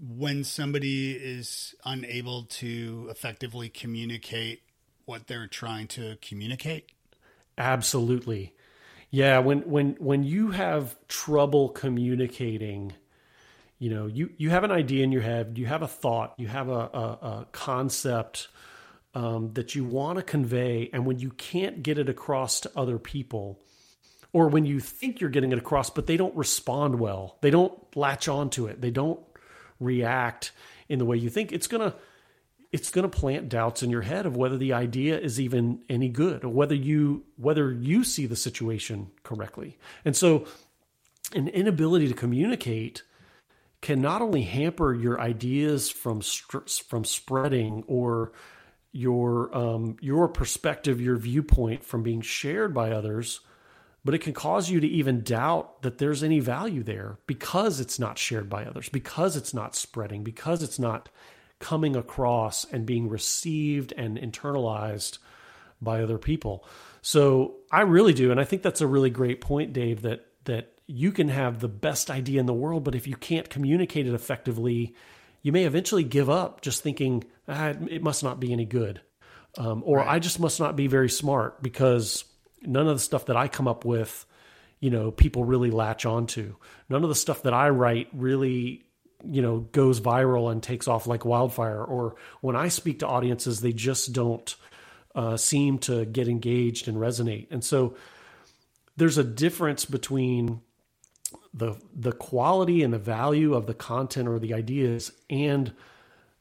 when 0.00 0.44
somebody 0.44 1.12
is 1.12 1.74
unable 1.84 2.44
to 2.44 3.08
effectively 3.10 3.68
communicate 3.68 4.62
what 5.04 5.26
they're 5.26 5.46
trying 5.46 5.86
to 5.88 6.16
communicate? 6.20 6.90
Absolutely. 7.56 8.54
Yeah, 9.10 9.38
when 9.38 9.60
when 9.62 9.96
when 9.98 10.22
you 10.24 10.50
have 10.50 10.96
trouble 11.08 11.70
communicating, 11.70 12.92
you 13.78 13.90
know, 13.90 14.06
you 14.06 14.30
you 14.36 14.50
have 14.50 14.64
an 14.64 14.70
idea 14.70 15.04
in 15.04 15.12
your 15.12 15.22
head, 15.22 15.56
you 15.56 15.66
have 15.66 15.82
a 15.82 15.88
thought, 15.88 16.34
you 16.38 16.48
have 16.48 16.68
a, 16.68 16.72
a, 16.72 17.18
a 17.22 17.46
concept 17.52 18.48
um, 19.14 19.52
that 19.54 19.74
you 19.74 19.84
want 19.84 20.18
to 20.18 20.22
convey, 20.22 20.90
and 20.92 21.06
when 21.06 21.18
you 21.18 21.30
can't 21.30 21.82
get 21.82 21.98
it 21.98 22.08
across 22.08 22.60
to 22.60 22.70
other 22.76 22.98
people, 22.98 23.58
or 24.32 24.48
when 24.48 24.66
you 24.66 24.80
think 24.80 25.20
you're 25.20 25.30
getting 25.30 25.52
it 25.52 25.58
across, 25.58 25.90
but 25.90 26.06
they 26.06 26.16
don't 26.16 26.36
respond 26.36 26.98
well. 26.98 27.38
They 27.40 27.50
don't 27.50 27.74
latch 27.96 28.28
onto 28.28 28.66
it. 28.66 28.80
They 28.80 28.90
don't 28.90 29.20
react 29.80 30.52
in 30.88 30.98
the 30.98 31.04
way 31.04 31.16
you 31.16 31.30
think. 31.30 31.52
It's 31.52 31.66
gonna 31.66 31.94
it's 32.70 32.90
gonna 32.90 33.08
plant 33.08 33.48
doubts 33.48 33.82
in 33.82 33.90
your 33.90 34.02
head 34.02 34.26
of 34.26 34.36
whether 34.36 34.58
the 34.58 34.74
idea 34.74 35.18
is 35.18 35.40
even 35.40 35.80
any 35.88 36.08
good 36.08 36.44
or 36.44 36.48
whether 36.48 36.74
you 36.74 37.24
whether 37.36 37.72
you 37.72 38.04
see 38.04 38.26
the 38.26 38.36
situation 38.36 39.10
correctly. 39.22 39.78
And 40.04 40.16
so 40.16 40.46
an 41.34 41.48
inability 41.48 42.08
to 42.08 42.14
communicate 42.14 43.02
can 43.80 44.00
not 44.00 44.22
only 44.22 44.42
hamper 44.42 44.94
your 44.94 45.20
ideas 45.20 45.88
from 45.90 46.20
from 46.20 47.04
spreading 47.04 47.84
or 47.86 48.32
your 48.92 49.56
um, 49.56 49.96
your 50.00 50.28
perspective, 50.28 51.00
your 51.00 51.16
viewpoint 51.16 51.84
from 51.84 52.02
being 52.02 52.20
shared 52.20 52.74
by 52.74 52.90
others, 52.90 53.40
but 54.04 54.14
it 54.14 54.20
can 54.20 54.32
cause 54.32 54.70
you 54.70 54.80
to 54.80 54.86
even 54.86 55.22
doubt 55.22 55.82
that 55.82 55.98
there's 55.98 56.22
any 56.22 56.40
value 56.40 56.82
there 56.82 57.18
because 57.26 57.80
it's 57.80 57.98
not 57.98 58.18
shared 58.18 58.48
by 58.48 58.64
others, 58.64 58.88
because 58.88 59.36
it's 59.36 59.52
not 59.52 59.74
spreading, 59.74 60.22
because 60.22 60.62
it's 60.62 60.78
not 60.78 61.08
coming 61.58 61.96
across 61.96 62.64
and 62.64 62.86
being 62.86 63.08
received 63.08 63.92
and 63.96 64.16
internalized 64.16 65.18
by 65.80 66.02
other 66.02 66.18
people. 66.18 66.64
So 67.02 67.56
I 67.70 67.82
really 67.82 68.12
do, 68.12 68.30
and 68.30 68.40
I 68.40 68.44
think 68.44 68.62
that's 68.62 68.80
a 68.80 68.86
really 68.86 69.10
great 69.10 69.40
point, 69.40 69.72
Dave. 69.72 70.02
That 70.02 70.26
that 70.44 70.72
you 70.86 71.12
can 71.12 71.28
have 71.28 71.60
the 71.60 71.68
best 71.68 72.10
idea 72.10 72.40
in 72.40 72.46
the 72.46 72.54
world, 72.54 72.84
but 72.84 72.94
if 72.94 73.06
you 73.06 73.16
can't 73.16 73.50
communicate 73.50 74.06
it 74.06 74.14
effectively, 74.14 74.94
you 75.42 75.52
may 75.52 75.64
eventually 75.64 76.04
give 76.04 76.30
up, 76.30 76.60
just 76.60 76.82
thinking 76.82 77.24
ah, 77.48 77.74
it 77.88 78.02
must 78.02 78.22
not 78.22 78.40
be 78.40 78.52
any 78.52 78.64
good, 78.64 79.00
um, 79.56 79.82
or 79.84 79.98
right. 79.98 80.08
I 80.08 80.18
just 80.18 80.40
must 80.40 80.60
not 80.60 80.76
be 80.76 80.86
very 80.86 81.08
smart 81.08 81.62
because 81.62 82.24
none 82.62 82.88
of 82.88 82.96
the 82.96 83.02
stuff 83.02 83.26
that 83.26 83.36
I 83.36 83.48
come 83.48 83.68
up 83.68 83.84
with, 83.84 84.26
you 84.80 84.90
know, 84.90 85.10
people 85.10 85.44
really 85.44 85.70
latch 85.70 86.06
onto. 86.06 86.56
None 86.88 87.02
of 87.02 87.08
the 87.08 87.14
stuff 87.14 87.42
that 87.42 87.54
I 87.54 87.70
write 87.70 88.08
really, 88.12 88.84
you 89.24 89.42
know, 89.42 89.60
goes 89.60 90.00
viral 90.00 90.50
and 90.50 90.62
takes 90.62 90.88
off 90.88 91.06
like 91.06 91.24
wildfire. 91.24 91.82
Or 91.82 92.16
when 92.40 92.56
I 92.56 92.68
speak 92.68 93.00
to 93.00 93.06
audiences, 93.06 93.60
they 93.60 93.72
just 93.72 94.12
don't 94.12 94.54
uh, 95.14 95.36
seem 95.36 95.78
to 95.80 96.04
get 96.04 96.28
engaged 96.28 96.88
and 96.88 96.96
resonate. 96.96 97.48
And 97.50 97.64
so 97.64 97.96
there's 98.96 99.18
a 99.18 99.24
difference 99.24 99.84
between 99.84 100.60
the 101.54 101.76
the 101.94 102.12
quality 102.12 102.82
and 102.82 102.92
the 102.92 102.98
value 102.98 103.54
of 103.54 103.66
the 103.66 103.74
content 103.74 104.28
or 104.28 104.38
the 104.38 104.54
ideas 104.54 105.12
and 105.30 105.72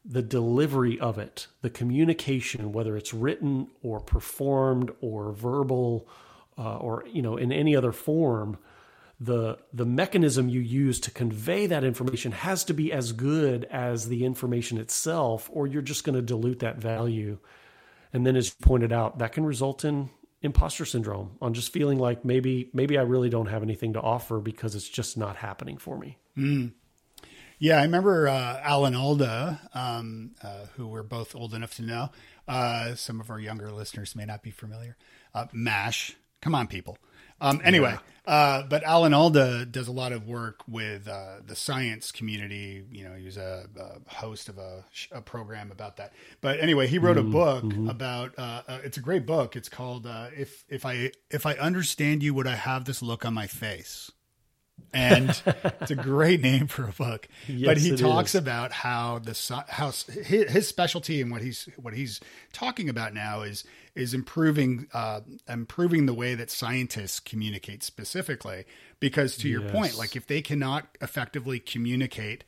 the 0.10 0.22
delivery 0.22 1.00
of 1.00 1.17
it, 1.17 1.48
the 1.62 1.70
communication, 1.70 2.72
whether 2.72 2.96
it's 2.96 3.13
written 3.13 3.67
or 3.84 4.00
performed 4.00 4.91
or 5.02 5.34
verbal 5.34 6.08
uh, 6.58 6.78
or 6.78 7.04
you 7.12 7.22
know 7.22 7.38
in 7.38 7.52
any 7.52 7.76
other 7.76 7.91
form, 7.91 8.58
the 9.20 9.58
the 9.74 9.86
mechanism 9.86 10.48
you 10.48 10.62
use 10.62 11.00
to 11.02 11.12
convey 11.12 11.65
that 11.67 11.84
information 11.84 12.32
has 12.32 12.63
to 12.63 12.74
be 12.74 12.91
as 12.91 13.12
good 13.12 13.65
as 13.65 14.08
the 14.08 14.26
information 14.26 14.78
itself, 14.78 15.50
or 15.52 15.67
you're 15.67 15.82
just 15.82 16.04
going 16.04 16.15
to 16.15 16.22
dilute 16.22 16.60
that 16.60 16.78
value. 16.78 17.38
And 18.13 18.26
then, 18.26 18.36
as 18.36 18.48
you 18.48 18.65
pointed 18.65 18.93
out, 18.93 19.20
that 19.20 19.34
can 19.34 19.46
result 19.46 19.84
in 19.84 20.10
imposter 20.41 20.86
syndrome 20.86 21.32
on 21.42 21.54
just 21.54 21.73
feeling 21.73 22.00
like 22.00 22.23
maybe 22.23 22.69
maybe 22.73 22.98
I 22.98 23.02
really 23.02 23.29
don't 23.29 23.48
have 23.48 23.63
anything 23.63 23.94
to 23.94 24.02
offer 24.02 24.40
because 24.40 24.75
it's 24.75 24.88
just 24.88 25.17
not 25.17 25.36
happening 25.36 25.77
for 25.77 25.98
me. 25.98 26.17
Mm. 26.38 26.71
Yeah, 27.60 27.79
I 27.79 27.83
remember 27.83 28.27
uh, 28.27 28.60
Alan 28.63 28.95
Alda, 28.95 29.60
um, 29.73 30.31
uh, 30.43 30.67
who 30.75 30.87
we're 30.87 31.03
both 31.03 31.35
old 31.35 31.55
enough 31.55 31.73
to 31.75 31.81
know. 31.81 32.10
Uh, 32.47 32.93
some 32.95 33.19
of 33.19 33.31
our 33.31 33.39
younger 33.39 33.71
listeners 33.71 34.15
may 34.15 34.25
not 34.25 34.43
be 34.43 34.51
familiar. 34.51 34.95
Uh, 35.33 35.47
MASH, 35.51 36.15
come 36.41 36.53
on, 36.53 36.67
people. 36.67 36.99
Um, 37.41 37.62
anyway, 37.63 37.95
yeah. 38.27 38.31
Uh, 38.31 38.63
but 38.63 38.83
Alan 38.83 39.13
Alda 39.13 39.65
does 39.65 39.87
a 39.87 39.91
lot 39.91 40.12
of 40.12 40.27
work 40.27 40.62
with 40.67 41.08
uh, 41.08 41.37
the 41.45 41.55
science 41.55 42.12
community. 42.12 42.83
You 42.91 43.05
know, 43.05 43.15
he's 43.15 43.37
a, 43.37 43.67
a 43.79 44.13
host 44.13 44.49
of 44.49 44.58
a, 44.58 44.83
a, 45.12 45.21
program 45.21 45.71
about 45.71 45.97
that. 45.97 46.13
But 46.41 46.60
anyway, 46.60 46.87
he 46.87 46.97
wrote 46.99 47.17
mm-hmm. 47.17 47.29
a 47.29 47.31
book 47.31 47.63
mm-hmm. 47.63 47.89
about. 47.89 48.33
it's 48.83 48.97
a 48.97 49.01
great 49.01 49.25
book. 49.25 49.55
It's 49.55 49.69
called 49.69 50.08
"If 50.35 50.63
If 50.67 50.85
I 50.85 51.12
If 51.29 51.45
I 51.45 51.53
Understand 51.53 52.21
You, 52.21 52.33
Would 52.33 52.47
I 52.47 52.55
Have 52.55 52.85
This 52.85 53.01
Look 53.01 53.25
on 53.25 53.33
My 53.33 53.47
Face." 53.47 54.12
And 54.94 55.42
it's 55.82 55.92
a 55.92 55.96
great 55.96 56.42
name 56.42 56.67
for 56.67 56.84
a 56.86 56.92
book. 56.92 57.28
Yes, 57.48 57.65
but 57.65 57.78
he 57.78 57.96
talks 57.96 58.36
is. 58.36 58.42
about 58.42 58.71
how 58.71 59.19
the 59.19 59.63
how 59.67 59.88
his, 59.88 60.52
his 60.52 60.67
specialty 60.67 61.21
and 61.21 61.32
what 61.32 61.42
he's 61.42 61.69
what 61.78 61.94
he's 61.94 62.19
talking 62.54 62.90
about 62.90 63.13
now 63.13 63.42
is 63.42 63.63
is 63.96 64.13
improving 64.13 64.88
uh, 64.94 65.21
improving 65.48 66.06
the 66.06 66.13
way 66.13 66.36
that 66.36 66.50
scientists 66.50 67.19
communicate 67.19 67.84
specifically. 67.84 68.65
Because 69.00 69.38
to 69.38 69.50
your 69.50 69.62
point, 69.62 69.98
like 69.98 70.15
if 70.15 70.25
they 70.25 70.42
cannot 70.42 70.88
effectively 71.02 71.60
communicate 71.60 72.44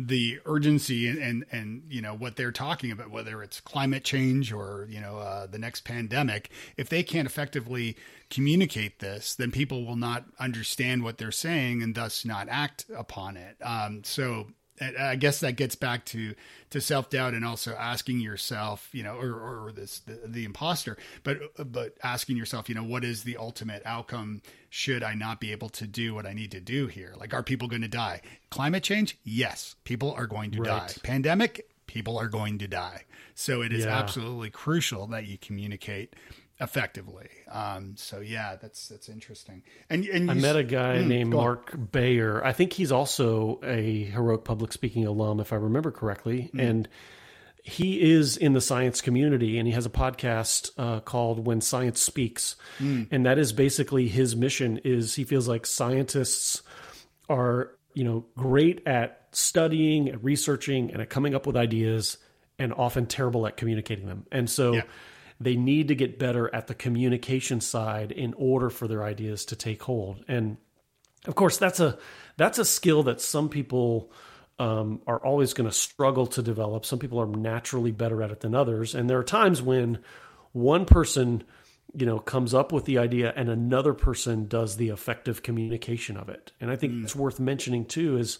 the 0.00 0.38
urgency 0.46 1.08
and, 1.08 1.18
and 1.18 1.44
and 1.50 1.82
you 1.90 2.00
know 2.00 2.14
what 2.14 2.36
they're 2.36 2.52
talking 2.52 2.92
about 2.92 3.10
whether 3.10 3.42
it's 3.42 3.60
climate 3.60 4.04
change 4.04 4.52
or 4.52 4.86
you 4.88 5.00
know 5.00 5.18
uh, 5.18 5.44
the 5.48 5.58
next 5.58 5.80
pandemic 5.80 6.50
if 6.76 6.88
they 6.88 7.02
can't 7.02 7.26
effectively 7.26 7.96
communicate 8.30 9.00
this 9.00 9.34
then 9.34 9.50
people 9.50 9.84
will 9.84 9.96
not 9.96 10.24
understand 10.38 11.02
what 11.02 11.18
they're 11.18 11.32
saying 11.32 11.82
and 11.82 11.96
thus 11.96 12.24
not 12.24 12.48
act 12.48 12.86
upon 12.96 13.36
it. 13.36 13.56
Um, 13.60 14.02
so 14.04 14.46
I 14.80 15.10
I 15.10 15.16
guess 15.16 15.40
that 15.40 15.56
gets 15.56 15.74
back 15.74 16.04
to 16.06 16.34
to 16.70 16.80
self 16.80 17.10
doubt 17.10 17.34
and 17.34 17.44
also 17.44 17.74
asking 17.74 18.20
yourself, 18.20 18.88
you 18.92 19.02
know, 19.02 19.16
or, 19.16 19.32
or 19.66 19.72
this 19.72 20.00
the, 20.00 20.20
the 20.26 20.44
imposter, 20.44 20.96
but 21.24 21.38
but 21.72 21.94
asking 22.02 22.36
yourself, 22.36 22.68
you 22.68 22.74
know, 22.74 22.84
what 22.84 23.04
is 23.04 23.22
the 23.24 23.36
ultimate 23.36 23.82
outcome? 23.84 24.42
Should 24.70 25.02
I 25.02 25.14
not 25.14 25.40
be 25.40 25.52
able 25.52 25.70
to 25.70 25.86
do 25.86 26.14
what 26.14 26.26
I 26.26 26.32
need 26.34 26.50
to 26.52 26.60
do 26.60 26.86
here? 26.88 27.14
Like, 27.16 27.32
are 27.32 27.42
people 27.42 27.68
going 27.68 27.82
to 27.82 27.88
die? 27.88 28.20
Climate 28.50 28.82
change? 28.82 29.18
Yes, 29.24 29.76
people 29.84 30.12
are 30.12 30.26
going 30.26 30.50
to 30.52 30.62
die. 30.62 30.90
Pandemic? 31.02 31.68
People 31.86 32.18
are 32.18 32.28
going 32.28 32.58
to 32.58 32.68
die. 32.68 33.04
So 33.34 33.62
it 33.62 33.72
is 33.72 33.84
Yeah. 33.86 33.98
absolutely 33.98 34.50
crucial 34.50 35.06
that 35.06 35.26
you 35.26 35.38
communicate 35.38 36.14
effectively. 36.60 37.28
Um, 37.50 37.94
so 37.96 38.20
yeah, 38.20 38.56
that's 38.56 38.88
that's 38.88 39.08
interesting. 39.08 39.62
And 39.90 40.04
and 40.06 40.30
I 40.30 40.34
met 40.34 40.56
a 40.56 40.64
guy 40.64 40.96
Mm, 40.98 41.06
named 41.06 41.32
go 41.32 41.38
on. 41.38 41.44
Mark 41.44 41.92
Bayer. 41.92 42.44
I 42.44 42.52
think 42.52 42.72
he's 42.72 42.92
also 42.92 43.60
a 43.62 44.04
heroic 44.04 44.44
public 44.44 44.72
speaking 44.72 45.06
alum, 45.06 45.40
if 45.40 45.52
I 45.52 45.56
remember 45.56 45.90
correctly. 45.90 46.48
Hmm. 46.52 46.60
And 46.60 46.88
he 47.62 48.00
is 48.12 48.36
in 48.36 48.54
the 48.54 48.60
science 48.62 49.00
community 49.02 49.58
and 49.58 49.66
he 49.66 49.74
has 49.74 49.84
a 49.84 49.90
podcast 49.90 50.70
uh, 50.78 51.00
called 51.00 51.44
When 51.46 51.60
Science 51.60 52.00
Speaks. 52.00 52.56
Hmm. 52.78 53.02
And 53.10 53.26
that 53.26 53.38
is 53.38 53.52
basically 53.52 54.08
his 54.08 54.34
mission 54.34 54.78
is 54.84 55.14
he 55.16 55.24
feels 55.24 55.48
like 55.48 55.66
scientists 55.66 56.62
are, 57.28 57.72
you 57.94 58.04
know, 58.04 58.24
great 58.36 58.86
at 58.86 59.26
studying, 59.32 60.08
and 60.08 60.24
researching, 60.24 60.90
and 60.90 61.02
at 61.02 61.10
coming 61.10 61.34
up 61.34 61.46
with 61.46 61.56
ideas, 61.56 62.16
and 62.58 62.72
often 62.72 63.04
terrible 63.06 63.46
at 63.46 63.56
communicating 63.58 64.06
them. 64.06 64.24
And 64.32 64.48
so 64.48 64.72
Yeah. 64.72 64.82
They 65.40 65.56
need 65.56 65.88
to 65.88 65.94
get 65.94 66.18
better 66.18 66.52
at 66.54 66.66
the 66.66 66.74
communication 66.74 67.60
side 67.60 68.10
in 68.10 68.34
order 68.34 68.70
for 68.70 68.88
their 68.88 69.04
ideas 69.04 69.44
to 69.46 69.56
take 69.56 69.82
hold. 69.82 70.24
And 70.26 70.56
of 71.26 71.34
course, 71.34 71.56
that's 71.58 71.80
a 71.80 71.98
that's 72.36 72.58
a 72.58 72.64
skill 72.64 73.02
that 73.04 73.20
some 73.20 73.48
people 73.48 74.10
um, 74.58 75.00
are 75.06 75.18
always 75.18 75.54
going 75.54 75.68
to 75.68 75.74
struggle 75.74 76.26
to 76.28 76.42
develop. 76.42 76.84
Some 76.84 76.98
people 76.98 77.20
are 77.20 77.26
naturally 77.26 77.92
better 77.92 78.22
at 78.22 78.30
it 78.30 78.40
than 78.40 78.54
others, 78.54 78.94
and 78.94 79.08
there 79.08 79.18
are 79.18 79.24
times 79.24 79.62
when 79.62 79.98
one 80.52 80.84
person, 80.84 81.44
you 81.94 82.06
know, 82.06 82.18
comes 82.18 82.54
up 82.54 82.72
with 82.72 82.84
the 82.84 82.98
idea 82.98 83.32
and 83.36 83.48
another 83.48 83.94
person 83.94 84.48
does 84.48 84.76
the 84.76 84.88
effective 84.88 85.42
communication 85.42 86.16
of 86.16 86.28
it. 86.28 86.52
And 86.60 86.70
I 86.70 86.76
think 86.76 87.04
it's 87.04 87.14
worth 87.14 87.38
mentioning 87.38 87.84
too 87.84 88.16
is 88.16 88.38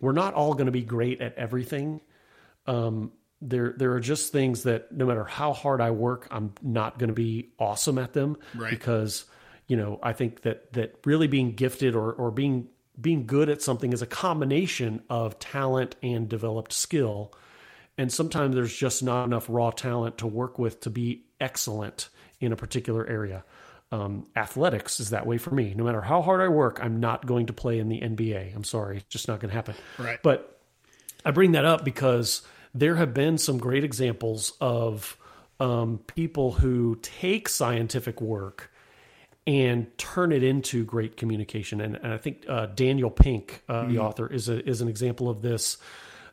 we're 0.00 0.12
not 0.12 0.34
all 0.34 0.54
going 0.54 0.66
to 0.66 0.72
be 0.72 0.82
great 0.82 1.20
at 1.20 1.34
everything. 1.34 2.00
Um, 2.66 3.12
there, 3.48 3.74
there 3.76 3.92
are 3.92 4.00
just 4.00 4.32
things 4.32 4.62
that 4.64 4.90
no 4.92 5.06
matter 5.06 5.24
how 5.24 5.52
hard 5.52 5.80
I 5.80 5.90
work, 5.90 6.26
I'm 6.30 6.52
not 6.62 6.98
going 6.98 7.08
to 7.08 7.14
be 7.14 7.50
awesome 7.58 7.98
at 7.98 8.12
them 8.14 8.36
Right. 8.54 8.70
because, 8.70 9.24
you 9.68 9.76
know, 9.76 9.98
I 10.02 10.12
think 10.12 10.42
that 10.42 10.72
that 10.72 10.96
really 11.04 11.26
being 11.26 11.52
gifted 11.52 11.94
or 11.94 12.12
or 12.12 12.30
being 12.30 12.68
being 13.00 13.26
good 13.26 13.48
at 13.48 13.60
something 13.60 13.92
is 13.92 14.02
a 14.02 14.06
combination 14.06 15.02
of 15.10 15.38
talent 15.38 15.96
and 16.02 16.28
developed 16.28 16.72
skill. 16.72 17.32
And 17.98 18.12
sometimes 18.12 18.54
there's 18.54 18.74
just 18.76 19.02
not 19.02 19.24
enough 19.24 19.46
raw 19.48 19.70
talent 19.70 20.18
to 20.18 20.26
work 20.26 20.58
with 20.58 20.80
to 20.82 20.90
be 20.90 21.24
excellent 21.40 22.08
in 22.40 22.52
a 22.52 22.56
particular 22.56 23.06
area. 23.06 23.44
Um, 23.92 24.26
athletics 24.36 24.98
is 25.00 25.10
that 25.10 25.26
way 25.26 25.38
for 25.38 25.50
me. 25.52 25.74
No 25.76 25.84
matter 25.84 26.00
how 26.00 26.22
hard 26.22 26.40
I 26.40 26.48
work, 26.48 26.80
I'm 26.82 26.98
not 27.00 27.26
going 27.26 27.46
to 27.46 27.52
play 27.52 27.78
in 27.78 27.88
the 27.88 28.00
NBA. 28.00 28.54
I'm 28.54 28.64
sorry, 28.64 28.96
it's 28.98 29.06
just 29.08 29.28
not 29.28 29.38
going 29.40 29.50
to 29.50 29.54
happen. 29.54 29.74
Right. 29.98 30.18
But 30.22 30.60
I 31.24 31.30
bring 31.30 31.52
that 31.52 31.64
up 31.64 31.84
because 31.84 32.42
there 32.74 32.96
have 32.96 33.14
been 33.14 33.38
some 33.38 33.58
great 33.58 33.84
examples 33.84 34.52
of 34.60 35.16
um, 35.60 36.00
people 36.06 36.52
who 36.52 36.98
take 37.00 37.48
scientific 37.48 38.20
work 38.20 38.70
and 39.46 39.96
turn 39.98 40.32
it 40.32 40.42
into 40.42 40.84
great 40.84 41.16
communication. 41.16 41.80
And, 41.80 41.96
and 41.96 42.12
I 42.12 42.18
think 42.18 42.44
uh, 42.48 42.66
Daniel 42.66 43.10
Pink, 43.10 43.62
uh, 43.68 43.86
the 43.86 43.98
author, 43.98 44.26
is 44.26 44.48
a, 44.48 44.66
is 44.68 44.80
an 44.80 44.88
example 44.88 45.28
of 45.28 45.42
this. 45.42 45.76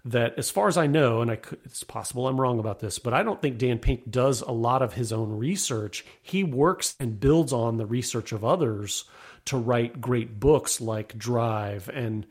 That, 0.03 0.39
as 0.39 0.49
far 0.49 0.67
as 0.67 0.77
I 0.77 0.87
know, 0.87 1.21
and 1.21 1.29
I 1.29 1.35
could, 1.35 1.59
it's 1.63 1.83
possible 1.83 2.27
I'm 2.27 2.41
wrong 2.41 2.57
about 2.57 2.79
this, 2.79 2.97
but 2.97 3.13
I 3.13 3.21
don't 3.21 3.39
think 3.39 3.59
Dan 3.59 3.77
Pink 3.77 4.09
does 4.09 4.41
a 4.41 4.51
lot 4.51 4.81
of 4.81 4.93
his 4.93 5.13
own 5.13 5.37
research. 5.37 6.03
He 6.23 6.43
works 6.43 6.95
and 6.99 7.19
builds 7.19 7.53
on 7.53 7.77
the 7.77 7.85
research 7.85 8.31
of 8.31 8.43
others 8.43 9.03
to 9.45 9.57
write 9.57 10.01
great 10.01 10.39
books 10.39 10.81
like 10.81 11.15
Drive 11.19 11.87
and 11.87 12.25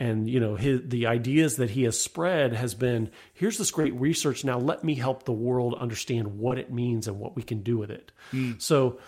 and 0.00 0.28
you 0.28 0.40
know 0.40 0.56
his 0.56 0.80
the 0.84 1.06
ideas 1.06 1.56
that 1.56 1.70
he 1.70 1.84
has 1.84 2.00
spread 2.00 2.52
has 2.52 2.74
been 2.74 3.10
here's 3.34 3.58
this 3.58 3.70
great 3.70 3.94
research 3.94 4.44
now 4.44 4.58
let 4.58 4.82
me 4.82 4.94
help 4.94 5.24
the 5.24 5.32
world 5.32 5.74
understand 5.74 6.38
what 6.38 6.58
it 6.58 6.72
means 6.72 7.06
and 7.06 7.20
what 7.20 7.36
we 7.36 7.42
can 7.42 7.62
do 7.62 7.78
with 7.78 7.90
it. 7.90 8.10
So 8.58 8.98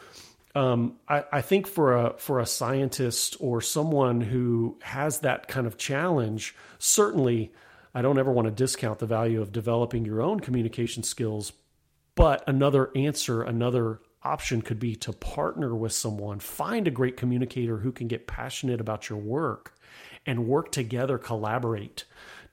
um, 0.55 0.99
I, 1.09 1.25
I 1.33 1.41
think 1.41 1.67
for 1.67 1.97
a 1.97 2.15
for 2.19 2.39
a 2.39 2.47
scientist 2.47 3.37
or 3.41 3.61
someone 3.61 4.21
who 4.21 4.79
has 4.83 5.21
that 5.21 5.49
kind 5.49 5.67
of 5.67 5.79
challenge 5.79 6.55
certainly 6.79 7.53
i 7.95 8.03
don't 8.03 8.19
ever 8.19 8.31
want 8.31 8.47
to 8.47 8.53
discount 8.53 8.99
the 8.99 9.07
value 9.07 9.41
of 9.41 9.51
developing 9.51 10.05
your 10.05 10.21
own 10.21 10.41
communication 10.41 11.03
skills 11.03 11.53
but 12.15 12.45
another 12.47 12.91
answer, 12.95 13.43
another 13.43 14.01
option 14.23 14.63
could 14.63 14.79
be 14.79 14.95
to 14.97 15.13
partner 15.13 15.75
with 15.75 15.93
someone, 15.93 16.39
find 16.39 16.87
a 16.87 16.91
great 16.91 17.17
communicator 17.17 17.79
who 17.79 17.93
can 17.93 18.07
get 18.07 18.27
passionate 18.27 18.81
about 18.81 19.09
your 19.09 19.19
work 19.19 19.75
and 20.27 20.47
work 20.47 20.73
together, 20.73 21.19
collaborate 21.19 22.05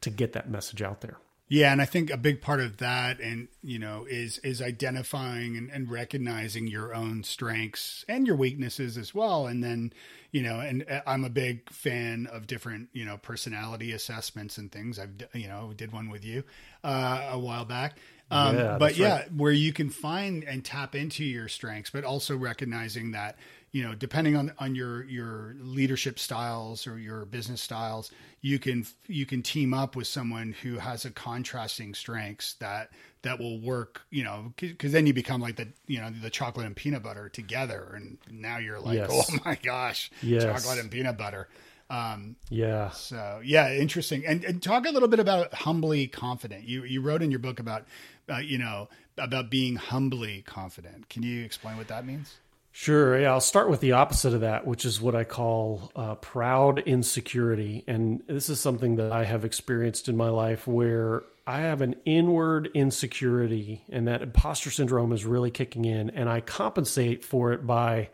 to 0.01 0.09
get 0.09 0.33
that 0.33 0.49
message 0.49 0.81
out 0.81 1.01
there. 1.01 1.17
Yeah, 1.51 1.71
and 1.71 1.81
I 1.81 1.85
think 1.85 2.11
a 2.11 2.17
big 2.17 2.41
part 2.41 2.59
of 2.59 2.77
that, 2.77 3.19
and 3.19 3.47
you 3.63 3.79
know, 3.79 4.05
is 4.07 4.37
is 4.39 4.61
identifying 4.61 5.57
and, 5.57 5.71
and 5.71 5.89
recognizing 5.89 6.67
your 6.67 6.93
own 6.93 7.23
strengths 7.23 8.05
and 8.07 8.27
your 8.27 8.35
weaknesses 8.35 8.99
as 8.99 9.15
well. 9.15 9.47
And 9.47 9.63
then, 9.63 9.91
you 10.31 10.43
know, 10.43 10.59
and 10.59 10.85
uh, 10.87 11.01
I'm 11.07 11.23
a 11.23 11.29
big 11.29 11.67
fan 11.71 12.27
of 12.31 12.45
different, 12.45 12.89
you 12.93 13.03
know, 13.03 13.17
personality 13.17 13.93
assessments 13.93 14.59
and 14.59 14.71
things. 14.71 14.99
I've, 14.99 15.09
you 15.33 15.47
know, 15.47 15.73
did 15.75 15.91
one 15.91 16.11
with 16.11 16.23
you 16.23 16.43
uh, 16.83 17.29
a 17.31 17.39
while 17.39 17.65
back. 17.65 17.97
Um, 18.29 18.55
Yeah, 18.55 18.77
but 18.77 18.95
yeah, 18.95 19.21
right. 19.21 19.33
where 19.33 19.51
you 19.51 19.73
can 19.73 19.89
find 19.89 20.43
and 20.43 20.63
tap 20.63 20.93
into 20.93 21.23
your 21.23 21.47
strengths, 21.47 21.89
but 21.89 22.03
also 22.03 22.37
recognizing 22.37 23.13
that 23.13 23.39
you 23.71 23.83
know, 23.83 23.93
depending 23.95 24.35
on 24.35 24.51
on 24.59 24.75
your 24.75 25.03
your 25.05 25.55
leadership 25.59 26.17
styles 26.19 26.87
or 26.87 26.97
your 26.97 27.25
business 27.25 27.61
styles, 27.61 28.11
you 28.41 28.57
can 28.59 28.85
you 29.07 29.25
can 29.25 29.41
team 29.41 29.73
up 29.73 29.95
with 29.95 30.07
someone 30.07 30.55
who 30.63 30.77
has 30.77 31.05
a 31.05 31.11
contrasting 31.11 31.93
strengths 31.93 32.53
that 32.55 32.89
that 33.21 33.39
will 33.39 33.59
work. 33.59 34.01
You 34.09 34.23
know, 34.23 34.53
because 34.57 34.91
then 34.91 35.05
you 35.05 35.13
become 35.13 35.41
like 35.41 35.55
the 35.57 35.67
you 35.87 35.99
know 35.99 36.09
the 36.09 36.29
chocolate 36.29 36.65
and 36.65 36.75
peanut 36.75 37.03
butter 37.03 37.29
together, 37.29 37.93
and 37.95 38.17
now 38.31 38.57
you're 38.57 38.79
like, 38.79 38.95
Yes. 38.95 39.09
oh 39.31 39.37
my 39.45 39.55
gosh, 39.61 40.11
Yes. 40.23 40.45
chocolate 40.45 40.79
and 40.79 40.89
peanut 40.91 41.17
butter. 41.17 41.47
Um, 41.91 42.35
Yeah. 42.49 42.89
so 42.91 43.41
yeah, 43.43 43.71
interesting. 43.73 44.25
And, 44.25 44.43
and 44.43 44.61
talk 44.61 44.85
a 44.87 44.91
little 44.91 45.07
bit 45.07 45.19
about 45.19 45.53
humbly 45.53 46.07
confident. 46.07 46.63
You 46.67 46.83
you 46.83 47.01
wrote 47.01 47.21
in 47.21 47.31
your 47.31 47.39
book 47.39 47.59
about 47.59 47.85
uh, 48.31 48.37
you 48.37 48.57
know 48.57 48.89
about 49.17 49.49
being 49.49 49.75
humbly 49.75 50.43
confident. 50.43 51.09
Can 51.09 51.23
you 51.23 51.43
explain 51.43 51.77
what 51.77 51.87
that 51.87 52.05
means? 52.05 52.35
Sure. 52.81 53.19
Yeah, 53.19 53.33
I'll 53.33 53.41
start 53.41 53.69
with 53.69 53.81
the 53.81 53.91
opposite 53.91 54.33
of 54.33 54.39
that, 54.39 54.65
which 54.65 54.85
is 54.85 55.01
what 55.01 55.13
I 55.13 55.25
call 55.25 55.91
uh, 55.97 56.15
proud 56.15 56.79
insecurity. 56.79 57.83
And 57.87 58.23
this 58.25 58.47
is 58.47 58.61
something 58.61 58.95
that 58.95 59.11
I 59.11 59.25
have 59.25 59.43
experienced 59.43 60.07
in 60.07 60.15
my 60.15 60.29
life 60.29 60.65
where 60.65 61.23
I 61.45 61.59
have 61.59 61.81
an 61.81 61.97
inward 62.05 62.69
insecurity, 62.73 63.83
and 63.89 64.07
that 64.07 64.21
imposter 64.21 64.71
syndrome 64.71 65.11
is 65.11 65.25
really 65.25 65.51
kicking 65.51 65.83
in, 65.83 66.11
and 66.11 66.29
I 66.29 66.39
compensate 66.39 67.25
for 67.25 67.51
it 67.51 67.67
by 67.67 68.11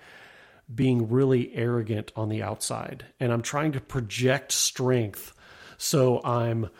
being 0.74 1.12
really 1.12 1.54
arrogant 1.54 2.12
on 2.16 2.30
the 2.30 2.42
outside. 2.42 3.06
And 3.20 3.32
I'm 3.32 3.44
trying 3.44 3.74
to 3.74 3.80
project 3.80 4.52
strength. 4.52 5.32
So 5.78 6.24
I'm, 6.24 6.72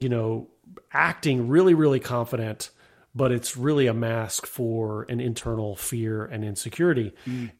you 0.00 0.08
know, 0.08 0.48
acting 0.92 1.46
really, 1.46 1.74
really 1.74 2.00
confident 2.00 2.70
but 3.14 3.32
it's 3.32 3.56
really 3.56 3.86
a 3.86 3.94
mask 3.94 4.46
for 4.46 5.02
an 5.08 5.18
internal 5.20 5.74
fear 5.74 6.24
and 6.24 6.44
insecurity. 6.44 7.12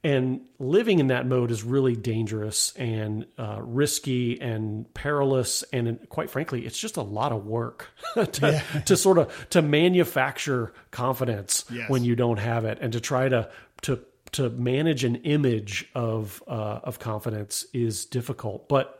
And 0.04 0.42
living 0.58 0.98
in 1.00 1.08
that 1.08 1.26
mode 1.26 1.50
is 1.50 1.64
really 1.64 1.96
dangerous 1.96 2.72
and 2.76 3.26
uh, 3.38 3.58
risky 3.62 4.40
and 4.40 4.92
perilous. 4.94 5.64
And 5.72 5.98
quite 6.10 6.30
frankly, 6.30 6.64
it's 6.66 6.78
just 6.78 6.96
a 6.96 7.02
lot 7.02 7.32
of 7.32 7.44
work 7.46 7.88
to, 8.14 8.62
to 8.86 8.96
sort 8.96 9.18
of 9.18 9.48
to 9.50 9.62
manufacture 9.62 10.72
confidence 10.90 11.64
Yes. 11.72 11.90
when 11.90 12.04
you 12.04 12.14
don't 12.14 12.38
have 12.38 12.64
it 12.64 12.78
and 12.80 12.92
to 12.92 13.00
try 13.00 13.28
to 13.28 13.50
to 13.82 14.00
to 14.32 14.50
manage 14.50 15.04
an 15.04 15.16
image 15.16 15.88
of 15.94 16.42
uh, 16.46 16.80
of 16.84 16.98
confidence 16.98 17.64
is 17.72 18.04
difficult. 18.04 18.68
But 18.68 18.94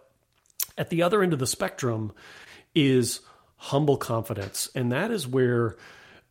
at 0.78 0.88
the 0.88 1.03
other 1.03 1.22
end 1.22 1.34
of 1.34 1.38
the 1.38 1.46
spectrum 1.46 2.12
is 2.74 3.20
humble 3.57 3.96
confidence, 3.99 4.70
and 4.74 4.90
that 4.92 5.11
is 5.11 5.26
where 5.26 5.76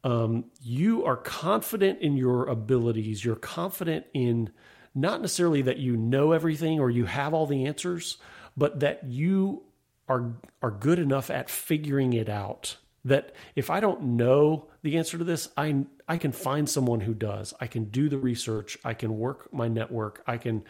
um, 0.04 0.46
you 0.62 1.06
are 1.06 1.18
confident 1.18 2.02
in 2.02 2.18
your 2.18 2.46
abilities. 2.46 3.24
You're 3.24 3.36
confident 3.36 4.06
in 4.14 4.52
not 4.96 5.22
necessarily 5.22 5.62
that 5.64 5.78
you 5.78 5.98
know 5.98 6.32
everything 6.32 6.80
or 6.80 6.90
you 6.90 7.06
have 7.06 7.34
all 7.34 7.46
the 7.46 7.66
answers, 7.66 8.18
but 8.56 8.80
that 8.80 9.06
you 9.06 9.64
are 10.08 10.34
are 10.62 10.72
good 10.72 11.00
enough 11.00 11.30
at 11.30 11.50
figuring 11.50 12.14
it 12.14 12.30
out 12.30 12.78
that 13.08 13.34
if 13.56 13.70
I 13.70 13.80
don't 13.80 14.04
know 14.04 14.68
the 14.82 14.98
answer 14.98 15.18
to 15.18 15.24
this, 15.24 15.50
I 15.56 15.86
I 16.08 16.18
can 16.18 16.32
find 16.32 16.70
someone 16.70 17.02
who 17.02 17.14
does. 17.14 17.54
I 17.60 17.68
can 17.68 17.86
do 17.86 18.10
the 18.10 18.18
research. 18.18 18.78
I 18.84 18.94
can 18.94 19.18
work 19.18 19.54
my 19.54 19.68
network. 19.68 20.24
I 20.28 20.38
can, 20.38 20.64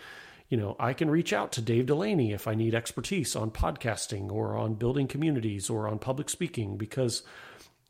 you 0.49 0.57
know, 0.57 0.75
I 0.79 0.93
can 0.93 1.09
reach 1.09 1.33
out 1.33 1.51
to 1.53 1.61
Dave 1.61 1.87
Delaney 1.87 2.33
if 2.33 2.47
I 2.47 2.53
need 2.53 2.75
expertise 2.75 3.35
on 3.35 3.51
podcasting 3.51 4.31
or 4.31 4.55
on 4.55 4.75
building 4.75 5.07
communities 5.07 5.69
or 5.69 5.87
on 5.87 5.99
public 5.99 6.29
speaking 6.29 6.77
because 6.77 7.23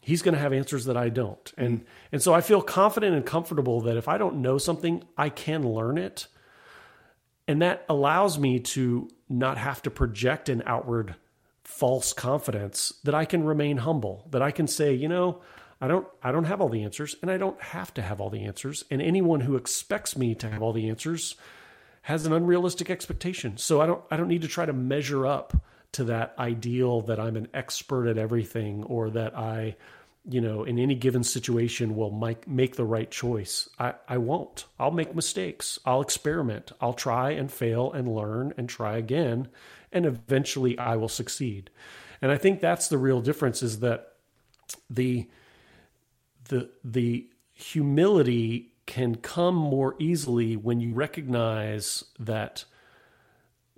he's 0.07 0.21
going 0.21 0.33
to 0.33 0.39
have 0.39 0.53
answers 0.53 0.85
that 0.85 0.95
I 0.95 1.09
don't. 1.09 1.53
And 1.57 1.83
and 2.13 2.23
so 2.23 2.33
I 2.33 2.39
feel 2.39 2.61
confident 2.61 3.13
and 3.13 3.25
comfortable 3.25 3.81
that 3.81 3.97
if 3.97 4.07
I 4.07 4.17
don't 4.17 4.41
know 4.41 4.57
something, 4.57 5.03
I 5.17 5.27
can 5.27 5.67
learn 5.67 5.97
it. 5.97 6.27
And 7.45 7.61
that 7.61 7.83
allows 7.89 8.39
me 8.39 8.61
to 8.61 9.09
not 9.27 9.57
have 9.57 9.81
to 9.81 9.91
project 9.91 10.47
an 10.47 10.63
outward 10.65 11.15
false 11.65 12.13
confidence 12.13 12.93
that 13.03 13.15
I 13.15 13.25
can 13.25 13.43
remain 13.43 13.77
humble, 13.77 14.25
that 14.31 14.41
I 14.41 14.51
can 14.51 14.65
say, 14.67 14.93
you 14.93 15.09
know, 15.09 15.41
I 15.81 15.89
don't 15.89 16.07
I 16.23 16.31
don't 16.31 16.45
have 16.45 16.61
all 16.61 16.69
the 16.69 16.83
answers 16.83 17.17
and 17.21 17.29
I 17.29 17.35
don't 17.35 17.61
have 17.61 17.93
to 17.95 18.01
have 18.01 18.21
all 18.21 18.29
the 18.29 18.45
answers 18.45 18.85
and 18.89 19.01
anyone 19.01 19.41
who 19.41 19.57
expects 19.57 20.15
me 20.15 20.35
to 20.35 20.49
have 20.49 20.61
all 20.61 20.71
the 20.71 20.87
answers 20.87 21.35
has 22.03 22.25
an 22.25 22.31
unrealistic 22.31 22.89
expectation. 22.89 23.57
So 23.57 23.81
I 23.81 23.85
don't 23.85 24.01
I 24.09 24.15
don't 24.15 24.29
need 24.29 24.43
to 24.43 24.47
try 24.47 24.65
to 24.65 24.71
measure 24.71 25.27
up 25.27 25.53
to 25.93 26.05
that 26.05 26.33
ideal 26.39 27.01
that 27.01 27.19
I'm 27.19 27.35
an 27.35 27.49
expert 27.53 28.07
at 28.07 28.17
everything 28.17 28.83
or 28.85 29.09
that 29.09 29.37
I 29.37 29.75
you 30.27 30.41
know 30.41 30.63
in 30.63 30.77
any 30.77 30.95
given 30.95 31.23
situation 31.23 31.95
will 31.95 32.11
make 32.11 32.47
make 32.47 32.75
the 32.75 32.85
right 32.85 33.09
choice. 33.09 33.69
I 33.79 33.93
I 34.07 34.17
won't. 34.17 34.65
I'll 34.79 34.91
make 34.91 35.15
mistakes. 35.15 35.79
I'll 35.85 36.01
experiment. 36.01 36.71
I'll 36.81 36.93
try 36.93 37.31
and 37.31 37.51
fail 37.51 37.91
and 37.91 38.13
learn 38.13 38.53
and 38.57 38.67
try 38.67 38.97
again 38.97 39.47
and 39.91 40.05
eventually 40.05 40.77
I 40.77 40.95
will 40.95 41.09
succeed. 41.09 41.69
And 42.21 42.31
I 42.31 42.37
think 42.37 42.59
that's 42.59 42.87
the 42.87 42.97
real 42.97 43.21
difference 43.21 43.61
is 43.61 43.79
that 43.79 44.13
the 44.89 45.27
the 46.49 46.69
the 46.83 47.27
humility 47.53 48.71
can 48.85 49.15
come 49.15 49.55
more 49.55 49.95
easily 49.99 50.55
when 50.55 50.79
you 50.79 50.93
recognize 50.93 52.03
that 52.19 52.65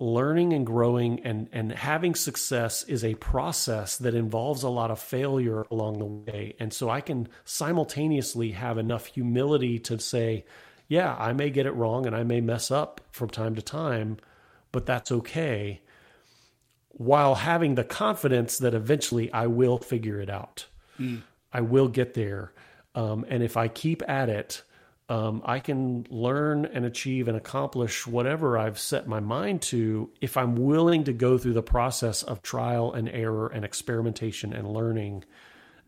learning 0.00 0.52
and 0.52 0.66
growing 0.66 1.20
and 1.20 1.48
and 1.52 1.70
having 1.72 2.14
success 2.14 2.82
is 2.84 3.04
a 3.04 3.14
process 3.16 3.98
that 3.98 4.14
involves 4.14 4.62
a 4.62 4.68
lot 4.68 4.90
of 4.90 4.98
failure 4.98 5.64
along 5.70 5.98
the 5.98 6.04
way. 6.04 6.56
And 6.58 6.72
so 6.72 6.90
I 6.90 7.00
can 7.00 7.28
simultaneously 7.44 8.52
have 8.52 8.78
enough 8.78 9.06
humility 9.06 9.78
to 9.80 10.00
say 10.00 10.44
yeah 10.88 11.14
I 11.18 11.32
may 11.34 11.50
get 11.50 11.66
it 11.66 11.72
wrong 11.72 12.06
and 12.06 12.16
I 12.16 12.24
may 12.24 12.40
mess 12.40 12.70
up 12.70 13.00
from 13.12 13.28
time 13.28 13.54
to 13.54 13.62
time 13.62 14.16
but 14.72 14.86
that's 14.86 15.12
okay 15.12 15.80
while 17.00 17.36
having 17.36 17.76
the 17.76 17.84
confidence 17.84 18.58
that 18.58 18.74
eventually 18.74 19.32
I 19.32 19.46
will 19.46 19.78
figure 19.78 20.20
it 20.20 20.28
out. 20.28 20.66
Mm. 20.98 21.22
I 21.52 21.62
will 21.62 21.88
get 21.88 22.14
there. 22.14 22.52
Um, 22.94 23.24
and 23.28 23.42
if 23.42 23.56
I 23.56 23.68
keep 23.68 24.06
at 24.08 24.28
it, 24.28 24.62
um, 25.10 25.42
I 25.44 25.58
can 25.58 26.06
learn 26.08 26.66
and 26.66 26.84
achieve 26.84 27.26
and 27.26 27.36
accomplish 27.36 28.06
whatever 28.06 28.56
I've 28.56 28.78
set 28.78 29.08
my 29.08 29.18
mind 29.18 29.60
to 29.62 30.08
if 30.20 30.36
I'm 30.36 30.54
willing 30.54 31.04
to 31.04 31.12
go 31.12 31.36
through 31.36 31.54
the 31.54 31.64
process 31.64 32.22
of 32.22 32.42
trial 32.42 32.92
and 32.92 33.08
error 33.08 33.48
and 33.48 33.64
experimentation 33.64 34.52
and 34.52 34.68
learning 34.68 35.24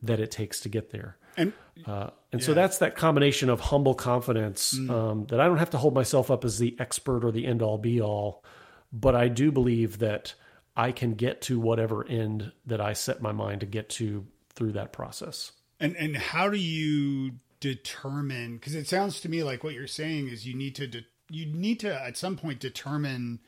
that 0.02 0.18
it 0.18 0.32
takes 0.32 0.60
to 0.62 0.68
get 0.68 0.90
there. 0.90 1.16
And, 1.36 1.52
uh, 1.86 2.10
and 2.32 2.40
yeah. 2.40 2.46
so 2.46 2.52
that's 2.52 2.78
that 2.78 2.96
combination 2.96 3.48
of 3.48 3.60
humble 3.60 3.94
confidence 3.94 4.74
mm. 4.76 4.90
um, 4.90 5.26
that 5.26 5.38
I 5.38 5.46
don't 5.46 5.58
have 5.58 5.70
to 5.70 5.78
hold 5.78 5.94
myself 5.94 6.28
up 6.28 6.44
as 6.44 6.58
the 6.58 6.74
expert 6.80 7.24
or 7.24 7.30
the 7.30 7.46
end 7.46 7.62
all 7.62 7.78
be 7.78 8.00
all, 8.02 8.44
but 8.92 9.14
I 9.14 9.28
do 9.28 9.52
believe 9.52 10.00
that 10.00 10.34
I 10.76 10.90
can 10.90 11.14
get 11.14 11.42
to 11.42 11.60
whatever 11.60 12.04
end 12.04 12.50
that 12.66 12.80
I 12.80 12.94
set 12.94 13.22
my 13.22 13.30
mind 13.30 13.60
to 13.60 13.66
get 13.66 13.88
to 13.90 14.26
through 14.54 14.72
that 14.72 14.92
process. 14.92 15.52
And 15.78 15.96
and 15.96 16.16
how 16.16 16.48
do 16.48 16.58
you 16.58 17.32
determine? 17.62 18.56
Because 18.56 18.74
it 18.74 18.88
sounds 18.88 19.20
to 19.20 19.28
me 19.28 19.42
like 19.42 19.62
what 19.62 19.74
you're 19.74 19.86
saying 19.86 20.28
is 20.28 20.46
you 20.46 20.54
need 20.54 20.74
to 20.74 20.86
de- 20.86 21.06
you 21.30 21.46
need 21.46 21.80
to 21.80 22.02
at 22.02 22.16
some 22.16 22.36
point 22.36 22.58
determine 22.58 23.38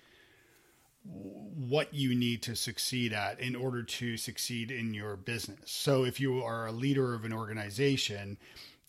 what 1.02 1.92
you 1.92 2.14
need 2.14 2.42
to 2.42 2.56
succeed 2.56 3.12
at 3.12 3.38
in 3.40 3.54
order 3.54 3.82
to 3.82 4.16
succeed 4.16 4.70
in 4.70 4.94
your 4.94 5.16
business. 5.16 5.70
So 5.70 6.04
if 6.04 6.18
you 6.18 6.42
are 6.42 6.66
a 6.66 6.72
leader 6.72 7.12
of 7.12 7.24
an 7.24 7.32
organization, 7.32 8.38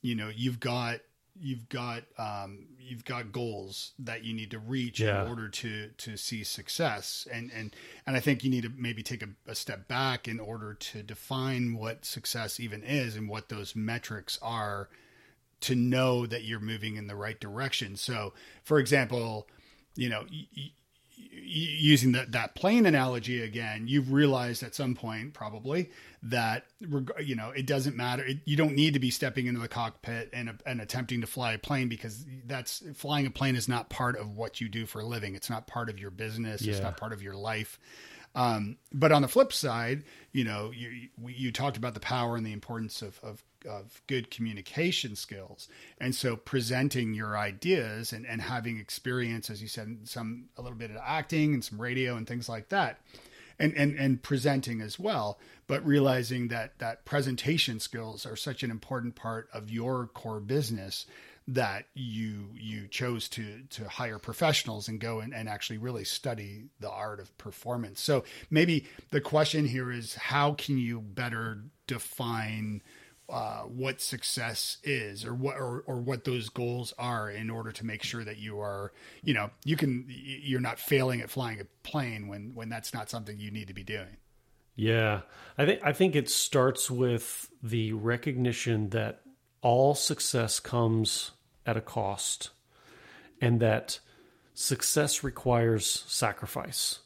you 0.02 0.16
know 0.16 0.30
you've 0.34 0.60
got 0.60 1.00
you've 1.38 1.68
got 1.70 2.04
um, 2.18 2.68
you've 2.80 3.04
got 3.04 3.32
goals 3.32 3.94
that 4.00 4.24
you 4.24 4.34
need 4.34 4.52
to 4.52 4.60
reach 4.60 5.00
yeah. 5.00 5.24
in 5.24 5.28
order 5.28 5.50
to 5.50 5.90
to 5.90 6.16
see 6.16 6.44
success 6.44 7.28
and 7.34 7.52
and 7.54 7.76
and 8.06 8.16
I 8.16 8.20
think 8.20 8.44
you 8.44 8.52
need 8.52 8.64
to 8.64 8.72
maybe 8.78 9.02
take 9.02 9.24
a, 9.24 9.30
a, 9.48 9.56
step 9.56 9.88
back 9.88 10.28
in 10.28 10.40
order 10.40 10.76
to 10.76 11.04
define 11.04 11.76
what 11.76 12.06
success 12.06 12.60
even 12.60 12.84
is 12.84 13.16
and 13.16 13.28
what 13.28 13.50
those 13.50 13.76
metrics 13.76 14.40
are 14.42 14.90
to 15.62 15.76
know 15.76 16.26
that 16.26 16.44
you're 16.44 16.60
moving 16.60 16.96
in 16.96 17.08
the 17.08 17.16
right 17.16 17.40
direction 17.40 17.96
so 17.96 18.34
for 18.64 18.80
example 18.80 19.48
you 19.96 20.10
know 20.10 20.26
y- 20.30 20.72
using 21.48 22.14
that 22.14 22.32
that 22.32 22.56
plane 22.56 22.86
analogy 22.86 23.42
again, 23.42 23.88
you've 23.88 24.12
realized 24.12 24.64
at 24.64 24.76
some 24.76 24.96
point 24.96 25.34
probably 25.34 25.90
that 26.24 26.66
you 27.24 27.36
know 27.36 27.52
it 27.52 27.66
doesn't 27.66 27.96
matter. 27.96 28.26
It, 28.26 28.40
you 28.46 28.56
don't 28.56 28.76
need 28.76 28.94
to 28.94 29.00
be 29.00 29.12
stepping 29.12 29.48
into 29.48 29.60
the 29.60 29.68
cockpit 29.68 30.30
and, 30.34 30.60
and 30.66 30.82
attempting 30.82 31.22
to 31.22 31.28
fly 31.28 31.54
a 31.54 31.58
plane 31.58 31.88
because 31.88 32.26
that's 32.46 32.84
flying 32.96 33.26
a 33.26 33.32
plane 33.32 33.56
is 33.56 33.68
not 33.68 33.90
part 33.90 34.18
of 34.18 34.36
what 34.36 34.62
you 34.62 34.70
do 34.70 34.86
for 34.86 35.00
a 35.02 35.06
living. 35.06 35.36
It's 35.36 35.50
not 35.50 35.68
part 35.68 35.90
of 35.90 36.00
your 36.00 36.12
business. 36.12 36.62
Yeah. 36.62 36.74
It's 36.74 36.82
not 36.82 36.98
part 36.98 37.14
of 37.14 37.22
your 37.22 37.36
life. 37.36 37.80
Um, 38.34 38.78
but 38.92 39.14
on 39.14 39.22
the 39.22 39.30
flip 39.30 39.54
side, 39.54 40.04
you 40.34 40.44
know, 40.44 40.72
you, 40.72 41.08
you 41.26 41.54
talked 41.54 41.78
about 41.78 41.94
the 41.94 42.02
power 42.02 42.36
and 42.36 42.46
the 42.46 42.52
importance 42.52 43.02
of, 43.02 43.18
of 43.24 43.42
of 43.66 44.02
good 44.08 44.32
communication 44.32 45.16
skills. 45.16 45.68
And 46.00 46.14
so 46.16 46.36
presenting 46.36 47.14
your 47.14 47.38
ideas 47.38 48.14
and, 48.14 48.26
and 48.26 48.42
having 48.42 48.78
experience, 48.80 49.50
as 49.50 49.62
you 49.62 49.68
said, 49.68 50.00
some 50.04 50.46
a 50.58 50.62
little 50.62 50.78
bit 50.78 50.92
of 50.92 50.98
acting 51.04 51.54
and 51.54 51.64
some 51.64 51.82
radio 51.82 52.16
and 52.16 52.28
things 52.28 52.50
like 52.50 52.70
that. 52.70 53.00
And, 53.58 53.74
and 53.78 53.98
and 53.98 54.22
presenting 54.22 54.82
as 54.82 55.00
well, 55.00 55.40
but 55.66 55.86
realizing 55.86 56.50
that 56.50 56.78
that 56.80 57.06
presentation 57.06 57.80
skills 57.80 58.26
are 58.26 58.36
such 58.36 58.64
an 58.64 58.70
important 58.70 59.16
part 59.16 59.48
of 59.54 59.70
your 59.70 60.08
core 60.08 60.42
business 60.42 61.06
that 61.48 61.86
you 61.94 62.50
you 62.56 62.88
chose 62.88 63.30
to 63.30 63.62
to 63.70 63.88
hire 63.88 64.18
professionals 64.18 64.88
and 64.88 65.00
go 65.00 65.20
and, 65.20 65.34
and 65.34 65.48
actually 65.48 65.78
really 65.78 66.04
study 66.04 66.66
the 66.80 66.90
art 66.90 67.20
of 67.20 67.38
performance. 67.38 68.02
So 68.02 68.24
maybe 68.50 68.88
the 69.12 69.22
question 69.22 69.66
here 69.66 69.92
is 69.92 70.16
how 70.16 70.54
can 70.54 70.78
you 70.78 71.00
better 71.00 71.60
define 71.88 72.82
uh, 73.30 73.62
what 73.62 74.02
success 74.02 74.78
is 74.84 75.26
or 75.26 75.34
what 75.34 75.56
or, 75.58 75.84
or 75.88 75.98
what 75.98 76.24
those 76.24 76.50
goals 76.50 76.94
are 76.98 77.30
in 77.30 77.50
order 77.50 77.72
to 77.72 77.86
make 77.86 78.04
sure 78.04 78.24
that 78.24 78.38
you 78.38 78.60
are 78.60 78.92
you 79.24 79.34
know 79.34 79.50
you 79.64 79.76
can 79.76 80.06
you're 80.08 80.62
not 80.62 80.80
failing 80.80 81.22
at 81.22 81.30
flying 81.30 81.60
a 81.60 81.66
plane 81.84 82.28
when 82.28 82.52
when 82.54 82.70
that's 82.70 82.94
not 82.94 83.10
something 83.10 83.40
you 83.40 83.52
need 83.52 83.68
to 83.68 83.74
be 83.74 83.84
doing. 83.84 84.18
Yeah. 84.76 85.22
I 85.58 85.66
think 85.66 85.80
i 85.84 85.94
think 85.94 86.16
it 86.16 86.30
starts 86.30 86.92
with 86.92 87.50
the 87.64 87.94
recognition 87.94 88.90
that 88.90 89.22
all 89.62 89.96
success 89.96 90.60
comes 90.60 91.32
at 91.66 91.78
a 91.78 91.82
cost 91.82 92.52
and 93.42 93.60
that 93.60 94.00
success 94.54 95.24
requires 95.24 96.04
sacrifice 96.08 97.00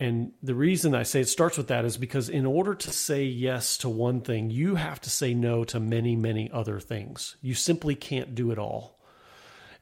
and 0.00 0.32
the 0.42 0.54
reason 0.54 0.94
I 0.94 1.02
say 1.02 1.20
it 1.20 1.28
starts 1.28 1.58
with 1.58 1.68
that 1.68 1.84
is 1.84 1.98
because 1.98 2.30
in 2.30 2.46
order 2.46 2.74
to 2.74 2.90
say 2.90 3.22
yes 3.24 3.76
to 3.78 3.88
one 3.90 4.22
thing, 4.22 4.48
you 4.48 4.76
have 4.76 4.98
to 5.02 5.10
say 5.10 5.34
no 5.34 5.62
to 5.64 5.78
many, 5.78 6.16
many 6.16 6.50
other 6.50 6.80
things. 6.80 7.36
You 7.42 7.52
simply 7.52 7.94
can't 7.94 8.34
do 8.34 8.50
it 8.50 8.58
all. 8.58 8.98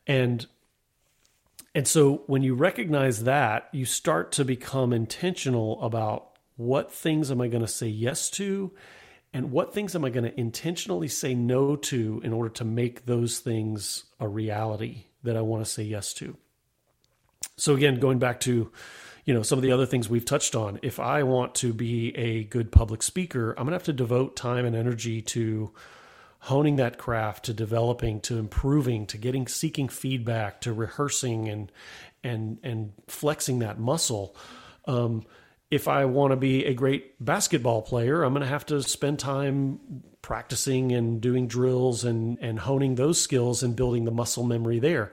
And 0.08 0.44
and 1.72 1.86
so 1.86 2.24
when 2.26 2.42
you 2.42 2.54
recognize 2.54 3.24
that, 3.24 3.68
you 3.70 3.84
start 3.84 4.32
to 4.32 4.44
become 4.44 4.92
intentional 4.92 5.80
about 5.82 6.30
what 6.56 6.92
things 6.92 7.30
am 7.30 7.40
I 7.40 7.46
going 7.46 7.62
to 7.62 7.68
say 7.68 7.86
yes 7.86 8.28
to 8.30 8.72
and 9.32 9.52
what 9.52 9.72
things 9.72 9.94
am 9.94 10.04
I 10.04 10.10
going 10.10 10.24
to 10.24 10.40
intentionally 10.40 11.06
say 11.06 11.34
no 11.34 11.76
to 11.76 12.20
in 12.24 12.32
order 12.32 12.48
to 12.54 12.64
make 12.64 13.06
those 13.06 13.38
things 13.38 14.04
a 14.18 14.26
reality 14.26 15.04
that 15.22 15.36
I 15.36 15.42
want 15.42 15.64
to 15.64 15.70
say 15.70 15.84
yes 15.84 16.12
to. 16.14 16.36
So 17.56 17.74
again, 17.76 18.00
going 18.00 18.18
back 18.18 18.40
to 18.40 18.72
you 19.28 19.34
know 19.34 19.42
some 19.42 19.58
of 19.58 19.62
the 19.62 19.72
other 19.72 19.84
things 19.84 20.08
we've 20.08 20.24
touched 20.24 20.54
on 20.54 20.80
if 20.80 20.98
i 20.98 21.22
want 21.22 21.54
to 21.54 21.74
be 21.74 22.16
a 22.16 22.44
good 22.44 22.72
public 22.72 23.02
speaker 23.02 23.50
i'm 23.50 23.64
going 23.64 23.72
to 23.72 23.74
have 23.74 23.82
to 23.82 23.92
devote 23.92 24.34
time 24.36 24.64
and 24.64 24.74
energy 24.74 25.20
to 25.20 25.70
honing 26.38 26.76
that 26.76 26.96
craft 26.96 27.44
to 27.44 27.52
developing 27.52 28.22
to 28.22 28.38
improving 28.38 29.04
to 29.04 29.18
getting 29.18 29.46
seeking 29.46 29.86
feedback 29.86 30.62
to 30.62 30.72
rehearsing 30.72 31.46
and 31.46 31.70
and 32.24 32.56
and 32.62 32.94
flexing 33.06 33.58
that 33.58 33.78
muscle 33.78 34.34
um, 34.86 35.26
if 35.70 35.86
I 35.86 36.06
want 36.06 36.30
to 36.32 36.36
be 36.36 36.64
a 36.64 36.72
great 36.72 37.22
basketball 37.22 37.82
player, 37.82 38.22
I'm 38.22 38.32
going 38.32 38.40
to 38.42 38.48
have 38.48 38.64
to 38.66 38.82
spend 38.82 39.18
time 39.18 40.02
practicing 40.22 40.92
and 40.92 41.20
doing 41.20 41.46
drills 41.46 42.04
and, 42.04 42.38
and 42.40 42.58
honing 42.58 42.94
those 42.94 43.20
skills 43.20 43.62
and 43.62 43.76
building 43.76 44.06
the 44.06 44.10
muscle 44.10 44.44
memory 44.44 44.78
there. 44.78 45.12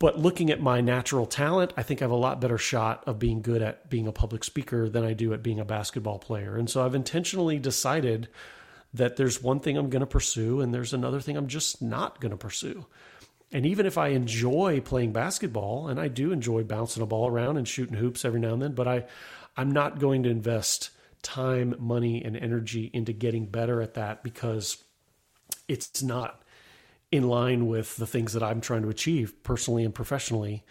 But 0.00 0.18
looking 0.18 0.50
at 0.50 0.60
my 0.60 0.80
natural 0.80 1.24
talent, 1.24 1.72
I 1.76 1.82
think 1.82 2.02
I 2.02 2.04
have 2.04 2.10
a 2.10 2.16
lot 2.16 2.40
better 2.40 2.58
shot 2.58 3.04
of 3.06 3.18
being 3.18 3.42
good 3.42 3.62
at 3.62 3.88
being 3.88 4.06
a 4.06 4.12
public 4.12 4.44
speaker 4.44 4.88
than 4.88 5.04
I 5.04 5.12
do 5.12 5.32
at 5.32 5.42
being 5.42 5.60
a 5.60 5.64
basketball 5.64 6.18
player. 6.18 6.56
And 6.56 6.68
so 6.68 6.84
I've 6.84 6.94
intentionally 6.94 7.58
decided 7.58 8.28
that 8.92 9.16
there's 9.16 9.42
one 9.42 9.60
thing 9.60 9.76
I'm 9.76 9.90
going 9.90 10.00
to 10.00 10.06
pursue 10.06 10.60
and 10.60 10.74
there's 10.74 10.92
another 10.92 11.20
thing 11.20 11.36
I'm 11.36 11.46
just 11.46 11.80
not 11.80 12.20
going 12.20 12.30
to 12.30 12.36
pursue. 12.36 12.86
And 13.52 13.64
even 13.66 13.86
if 13.86 13.96
I 13.96 14.08
enjoy 14.08 14.80
playing 14.80 15.12
basketball, 15.12 15.86
and 15.88 16.00
I 16.00 16.08
do 16.08 16.32
enjoy 16.32 16.64
bouncing 16.64 17.02
a 17.02 17.06
ball 17.06 17.28
around 17.28 17.56
and 17.56 17.68
shooting 17.68 17.96
hoops 17.96 18.24
every 18.24 18.40
now 18.40 18.52
and 18.52 18.62
then, 18.62 18.72
but 18.72 18.88
I, 18.88 19.06
I'm 19.56 19.70
not 19.70 20.00
going 20.00 20.24
to 20.24 20.28
invest 20.28 20.90
time, 21.22 21.76
money, 21.78 22.22
and 22.22 22.36
energy 22.36 22.90
into 22.92 23.12
getting 23.12 23.46
better 23.46 23.80
at 23.80 23.94
that 23.94 24.24
because 24.24 24.82
it's 25.68 26.02
not 26.02 26.42
in 27.14 27.28
line 27.28 27.66
with 27.66 27.96
the 27.96 28.06
things 28.06 28.32
that 28.32 28.42
I'm 28.42 28.60
trying 28.60 28.82
to 28.82 28.88
achieve 28.88 29.42
personally 29.42 29.84
and 29.84 29.94
professionally. 29.94 30.64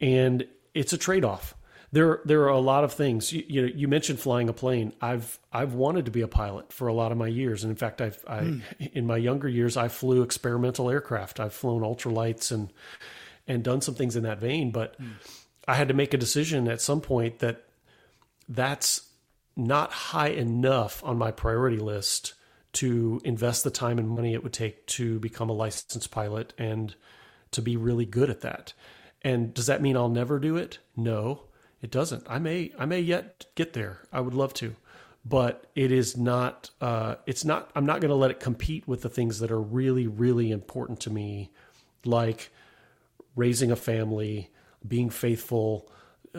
And 0.00 0.46
it's 0.74 0.92
a 0.92 0.98
trade 0.98 1.24
off 1.24 1.54
there 1.92 2.20
there 2.24 2.42
are 2.42 2.48
a 2.48 2.58
lot 2.58 2.84
of 2.84 2.92
things. 2.92 3.32
You, 3.32 3.44
you, 3.48 3.62
know, 3.62 3.68
you 3.74 3.88
mentioned 3.88 4.20
flying 4.20 4.48
a 4.48 4.52
plane. 4.52 4.92
I've 5.00 5.38
I've 5.52 5.74
wanted 5.74 6.04
to 6.04 6.10
be 6.10 6.20
a 6.20 6.28
pilot 6.28 6.72
for 6.72 6.88
a 6.88 6.92
lot 6.92 7.12
of 7.12 7.18
my 7.18 7.28
years, 7.28 7.64
and 7.64 7.70
in 7.70 7.76
fact, 7.76 8.00
I've 8.00 8.22
I, 8.26 8.40
mm. 8.40 8.62
in 8.92 9.06
my 9.06 9.16
younger 9.16 9.48
years 9.48 9.76
I 9.76 9.88
flew 9.88 10.22
experimental 10.22 10.90
aircraft. 10.90 11.40
I've 11.40 11.54
flown 11.54 11.82
ultralights 11.82 12.52
and 12.52 12.72
and 13.46 13.64
done 13.64 13.80
some 13.80 13.94
things 13.94 14.16
in 14.16 14.24
that 14.24 14.38
vein. 14.38 14.70
But 14.70 15.00
mm. 15.00 15.12
I 15.66 15.74
had 15.74 15.88
to 15.88 15.94
make 15.94 16.12
a 16.12 16.18
decision 16.18 16.68
at 16.68 16.82
some 16.82 17.00
point 17.00 17.38
that 17.38 17.64
that's 18.48 19.08
not 19.56 19.90
high 19.90 20.28
enough 20.28 21.02
on 21.04 21.16
my 21.16 21.30
priority 21.30 21.78
list 21.78 22.34
to 22.74 23.20
invest 23.24 23.64
the 23.64 23.70
time 23.70 23.98
and 23.98 24.08
money 24.08 24.34
it 24.34 24.42
would 24.42 24.52
take 24.52 24.86
to 24.86 25.18
become 25.20 25.48
a 25.48 25.54
licensed 25.54 26.10
pilot 26.10 26.52
and 26.58 26.94
to 27.50 27.62
be 27.62 27.76
really 27.76 28.04
good 28.04 28.30
at 28.30 28.42
that. 28.42 28.72
And 29.22 29.54
does 29.54 29.66
that 29.66 29.82
mean 29.82 29.96
I'll 29.96 30.08
never 30.08 30.38
do 30.38 30.56
it? 30.56 30.78
No. 30.96 31.48
It 31.80 31.90
doesn't. 31.90 32.26
I 32.28 32.38
may 32.38 32.72
I 32.78 32.86
may 32.86 33.00
yet 33.00 33.46
get 33.54 33.72
there. 33.72 34.00
I 34.12 34.20
would 34.20 34.34
love 34.34 34.52
to, 34.54 34.74
but 35.24 35.66
it 35.76 35.92
is 35.92 36.16
not. 36.16 36.70
Uh, 36.80 37.16
it's 37.24 37.44
not. 37.44 37.70
I'm 37.74 37.86
not 37.86 38.00
going 38.00 38.08
to 38.08 38.16
let 38.16 38.32
it 38.32 38.40
compete 38.40 38.88
with 38.88 39.02
the 39.02 39.08
things 39.08 39.38
that 39.38 39.52
are 39.52 39.60
really 39.60 40.08
really 40.08 40.50
important 40.50 40.98
to 41.00 41.10
me, 41.10 41.52
like 42.04 42.50
raising 43.36 43.70
a 43.70 43.76
family, 43.76 44.50
being 44.86 45.08
faithful 45.08 45.88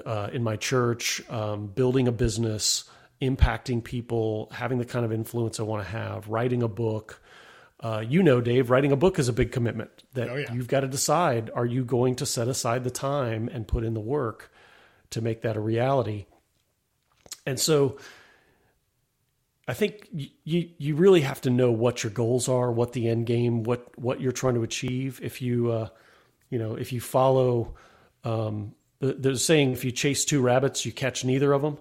uh, 0.06 0.30
in 0.34 0.44
my 0.44 0.58
church, 0.58 1.22
um, 1.30 1.68
building 1.68 2.08
a 2.10 2.12
business, 2.12 2.84
impacting 3.22 3.84
people, 3.84 4.50
having 4.54 4.78
the 4.78 4.86
kind 4.86 5.06
of 5.06 5.12
influence 5.12 5.60
I 5.60 5.64
want 5.64 5.84
to 5.84 5.90
have, 5.90 6.28
writing 6.28 6.64
a 6.64 6.68
book. 6.68 7.22
Uh, 7.82 8.04
you 8.06 8.22
know, 8.22 8.42
Dave, 8.42 8.70
writing 8.70 8.92
a 8.92 8.98
book 8.98 9.20
is 9.20 9.30
a 9.30 9.34
big 9.34 9.52
commitment 9.52 10.04
that 10.14 10.30
oh, 10.30 10.36
yeah. 10.36 10.54
you've 10.54 10.68
got 10.68 10.82
to 10.82 10.88
decide 10.88 11.50
are 11.56 11.66
you 11.66 11.86
going 11.86 12.16
to 12.16 12.26
set 12.26 12.48
aside 12.48 12.84
the 12.84 12.92
time 12.92 13.50
and 13.52 13.68
put 13.68 13.84
in 13.84 13.94
the 13.94 14.00
work 14.00 14.52
to 15.12 15.22
make 15.22 15.42
that 15.42 15.56
a 15.56 15.60
reality. 15.60 16.26
And 17.46 17.60
so 17.60 17.98
I 19.68 19.74
think 19.74 20.08
you 20.12 20.70
you 20.78 20.96
really 20.96 21.22
have 21.22 21.42
to 21.42 21.50
know 21.50 21.72
what 21.72 22.04
your 22.04 22.12
goals 22.12 22.50
are, 22.50 22.72
what 22.72 22.94
the 22.94 23.08
end 23.08 23.28
game, 23.28 23.64
what 23.64 23.98
what 23.98 24.20
you're 24.20 24.32
trying 24.32 24.56
to 24.56 24.64
achieve. 24.64 25.20
If 25.24 25.42
you 25.42 25.72
uh, 25.72 25.90
you 26.50 26.60
know 26.60 26.76
if 26.76 26.92
you 26.92 27.00
follow 27.00 27.76
um, 28.24 28.74
the, 29.00 29.38
saying, 29.38 29.72
if 29.72 29.86
you 29.86 29.92
chase 29.92 30.26
two 30.26 30.42
rabbits, 30.42 30.86
you 30.86 30.92
catch 30.92 31.24
neither 31.24 31.54
of 31.54 31.62
them, 31.62 31.78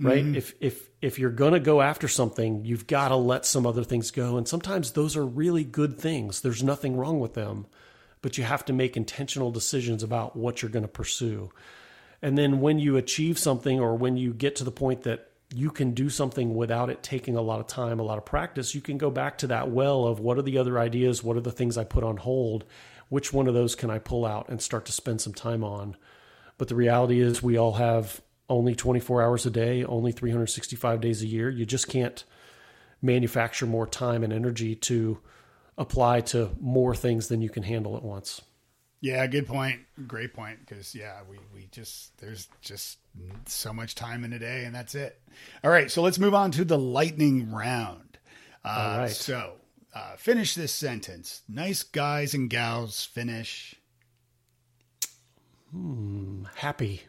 right? 0.00 0.24
Mm-hmm. 0.24 0.36
If 0.36 0.54
if 0.60 0.90
if 1.00 1.18
you're 1.18 1.30
going 1.30 1.52
to 1.52 1.60
go 1.60 1.80
after 1.80 2.08
something, 2.08 2.64
you've 2.64 2.86
got 2.86 3.08
to 3.08 3.16
let 3.16 3.46
some 3.46 3.66
other 3.66 3.84
things 3.84 4.10
go, 4.10 4.36
and 4.36 4.46
sometimes 4.46 4.92
those 4.92 5.16
are 5.16 5.26
really 5.26 5.64
good 5.64 5.98
things. 5.98 6.40
There's 6.40 6.62
nothing 6.62 6.96
wrong 6.96 7.20
with 7.20 7.34
them, 7.34 7.66
but 8.22 8.38
you 8.38 8.44
have 8.44 8.64
to 8.66 8.72
make 8.72 8.96
intentional 8.96 9.50
decisions 9.50 10.02
about 10.02 10.36
what 10.36 10.62
you're 10.62 10.70
going 10.70 10.82
to 10.82 10.88
pursue. 10.88 11.50
And 12.22 12.36
then 12.36 12.60
when 12.60 12.78
you 12.78 12.96
achieve 12.96 13.38
something 13.38 13.78
or 13.78 13.94
when 13.94 14.16
you 14.16 14.32
get 14.32 14.56
to 14.56 14.64
the 14.64 14.72
point 14.72 15.02
that 15.02 15.30
you 15.54 15.70
can 15.70 15.92
do 15.92 16.08
something 16.08 16.54
without 16.54 16.90
it 16.90 17.02
taking 17.02 17.36
a 17.36 17.42
lot 17.42 17.60
of 17.60 17.66
time, 17.66 18.00
a 18.00 18.02
lot 18.02 18.18
of 18.18 18.24
practice, 18.24 18.74
you 18.74 18.80
can 18.80 18.98
go 18.98 19.10
back 19.10 19.38
to 19.38 19.46
that 19.46 19.70
well 19.70 20.06
of 20.06 20.18
what 20.18 20.38
are 20.38 20.42
the 20.42 20.58
other 20.58 20.78
ideas, 20.78 21.22
what 21.22 21.36
are 21.36 21.42
the 21.42 21.52
things 21.52 21.78
I 21.78 21.84
put 21.84 22.02
on 22.02 22.16
hold, 22.16 22.64
which 23.08 23.32
one 23.32 23.46
of 23.46 23.54
those 23.54 23.74
can 23.74 23.90
I 23.90 23.98
pull 23.98 24.24
out 24.24 24.48
and 24.48 24.60
start 24.60 24.86
to 24.86 24.92
spend 24.92 25.20
some 25.20 25.34
time 25.34 25.62
on. 25.62 25.96
But 26.58 26.68
the 26.68 26.74
reality 26.74 27.20
is, 27.20 27.42
we 27.42 27.58
all 27.58 27.74
have 27.74 28.22
only 28.48 28.74
24 28.74 29.22
hours 29.22 29.46
a 29.46 29.50
day, 29.50 29.84
only 29.84 30.12
365 30.12 31.00
days 31.00 31.22
a 31.22 31.26
year. 31.26 31.50
You 31.50 31.66
just 31.66 31.88
can't 31.88 32.24
manufacture 33.02 33.66
more 33.66 33.86
time 33.86 34.22
and 34.22 34.32
energy 34.32 34.74
to 34.74 35.18
apply 35.78 36.20
to 36.22 36.50
more 36.60 36.94
things 36.94 37.28
than 37.28 37.42
you 37.42 37.50
can 37.50 37.62
handle 37.62 37.96
at 37.96 38.02
once. 38.02 38.40
Yeah, 39.00 39.26
good 39.26 39.46
point. 39.46 39.80
Great 40.06 40.32
point. 40.32 40.58
Because 40.60 40.94
yeah, 40.94 41.20
we 41.28 41.38
we 41.54 41.68
just 41.70 42.16
there's 42.18 42.48
just 42.62 42.98
so 43.46 43.72
much 43.72 43.94
time 43.94 44.24
in 44.24 44.32
a 44.32 44.38
day, 44.38 44.64
and 44.64 44.74
that's 44.74 44.94
it. 44.94 45.20
All 45.62 45.70
right, 45.70 45.90
so 45.90 46.02
let's 46.02 46.18
move 46.18 46.34
on 46.34 46.50
to 46.52 46.64
the 46.64 46.78
lightning 46.78 47.52
round. 47.52 48.18
Uh, 48.64 48.68
All 48.68 48.98
right. 48.98 49.10
So 49.10 49.54
uh, 49.94 50.16
finish 50.16 50.54
this 50.54 50.72
sentence. 50.72 51.42
Nice 51.48 51.82
guys 51.82 52.34
and 52.34 52.48
gals 52.50 53.04
finish. 53.04 53.74
Hmm, 55.70 56.44
happy. 56.56 57.02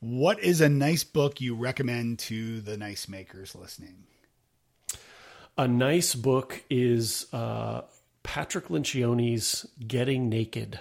What 0.00 0.40
is 0.40 0.60
a 0.60 0.68
nice 0.68 1.04
book 1.04 1.40
you 1.40 1.54
recommend 1.54 2.18
to 2.20 2.60
the 2.60 2.76
nice 2.76 3.08
makers 3.08 3.54
listening? 3.54 4.04
A 5.56 5.66
nice 5.66 6.14
book 6.14 6.62
is 6.68 7.26
uh, 7.32 7.82
Patrick 8.22 8.68
Lencioni's 8.68 9.66
Getting 9.86 10.28
Naked. 10.28 10.78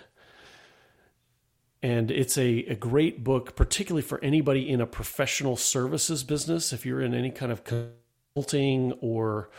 And 1.81 2.11
it's 2.11 2.37
a, 2.37 2.65
a 2.65 2.75
great 2.75 3.23
book, 3.23 3.55
particularly 3.55 4.01
for 4.01 4.21
anybody 4.23 4.69
in 4.69 4.81
a 4.81 4.87
professional 4.87 5.55
services 5.55 6.23
business. 6.23 6.73
If 6.73 6.85
you're 6.85 7.01
in 7.01 7.13
any 7.13 7.31
kind 7.31 7.51
of 7.51 7.63
consulting 7.63 8.93
or 9.01 9.49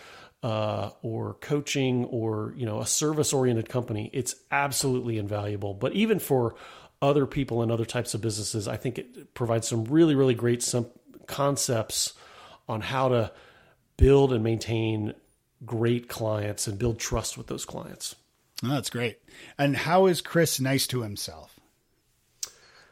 uh, 0.43 0.91
or 1.03 1.35
coaching 1.35 2.05
or 2.07 2.53
you 2.57 2.67
know 2.67 2.81
a 2.81 2.87
service 2.87 3.33
oriented 3.33 3.69
company, 3.69 4.11
it's 4.13 4.35
absolutely 4.51 5.19
invaluable. 5.19 5.73
But 5.73 5.93
even 5.95 6.19
for 6.19 6.57
other 7.03 7.27
people 7.27 7.63
and 7.63 7.71
other 7.71 7.85
types 7.85 8.15
of 8.15 8.21
businesses, 8.21 8.67
I 8.67 8.77
think 8.77 8.99
it 8.99 9.35
provides 9.35 9.69
some 9.69 9.85
really 9.85 10.15
really 10.15 10.35
great 10.35 10.63
some 10.63 10.87
concepts 11.27 12.15
on 12.69 12.81
how 12.81 13.09
to 13.09 13.33
build 13.97 14.33
and 14.33 14.43
maintain 14.43 15.15
great 15.65 16.09
clients 16.09 16.67
and 16.67 16.79
build 16.79 16.99
trust 16.99 17.39
with 17.39 17.47
those 17.47 17.65
clients. 17.65 18.15
Oh, 18.63 18.69
that's 18.69 18.91
great. 18.91 19.19
And 19.59 19.77
how 19.77 20.07
is 20.07 20.21
Kris 20.21 20.61
nice 20.61 20.87
to 20.89 21.03
himself? 21.03 21.59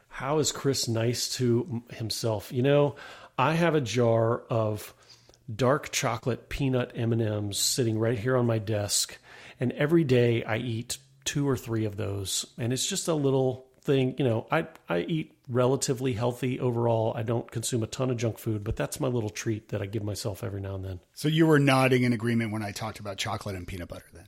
How 0.08 0.38
is 0.38 0.52
Kris 0.52 0.88
nice 0.88 1.28
to 1.36 1.82
himself? 1.90 2.52
You 2.52 2.62
know, 2.62 2.96
I 3.38 3.54
have 3.54 3.74
a 3.74 3.80
jar 3.80 4.42
of 4.50 4.94
dark 5.54 5.90
chocolate 5.90 6.48
peanut 6.48 6.92
M&Ms 6.94 7.58
sitting 7.58 7.98
right 7.98 8.18
here 8.18 8.36
on 8.36 8.46
my 8.46 8.58
desk, 8.58 9.18
and 9.58 9.72
every 9.72 10.04
day 10.04 10.44
I 10.44 10.58
eat 10.58 10.98
two 11.24 11.48
or 11.48 11.56
three 11.56 11.84
of 11.84 11.96
those, 11.96 12.46
and 12.58 12.72
it's 12.72 12.86
just 12.86 13.08
a 13.08 13.14
little 13.14 13.66
thing, 13.84 14.14
you 14.18 14.24
know, 14.24 14.46
I 14.50 14.66
I 14.88 15.00
eat 15.00 15.32
relatively 15.48 16.14
healthy 16.14 16.58
overall. 16.58 17.12
I 17.14 17.22
don't 17.22 17.50
consume 17.50 17.82
a 17.82 17.86
ton 17.86 18.10
of 18.10 18.16
junk 18.16 18.38
food, 18.38 18.64
but 18.64 18.76
that's 18.76 18.98
my 18.98 19.08
little 19.08 19.30
treat 19.30 19.68
that 19.68 19.82
I 19.82 19.86
give 19.86 20.02
myself 20.02 20.42
every 20.42 20.60
now 20.60 20.74
and 20.74 20.84
then. 20.84 21.00
So 21.12 21.28
you 21.28 21.46
were 21.46 21.58
nodding 21.58 22.02
in 22.02 22.12
agreement 22.12 22.50
when 22.50 22.62
I 22.62 22.72
talked 22.72 22.98
about 22.98 23.18
chocolate 23.18 23.54
and 23.54 23.66
peanut 23.66 23.88
butter 23.88 24.06
then. 24.12 24.24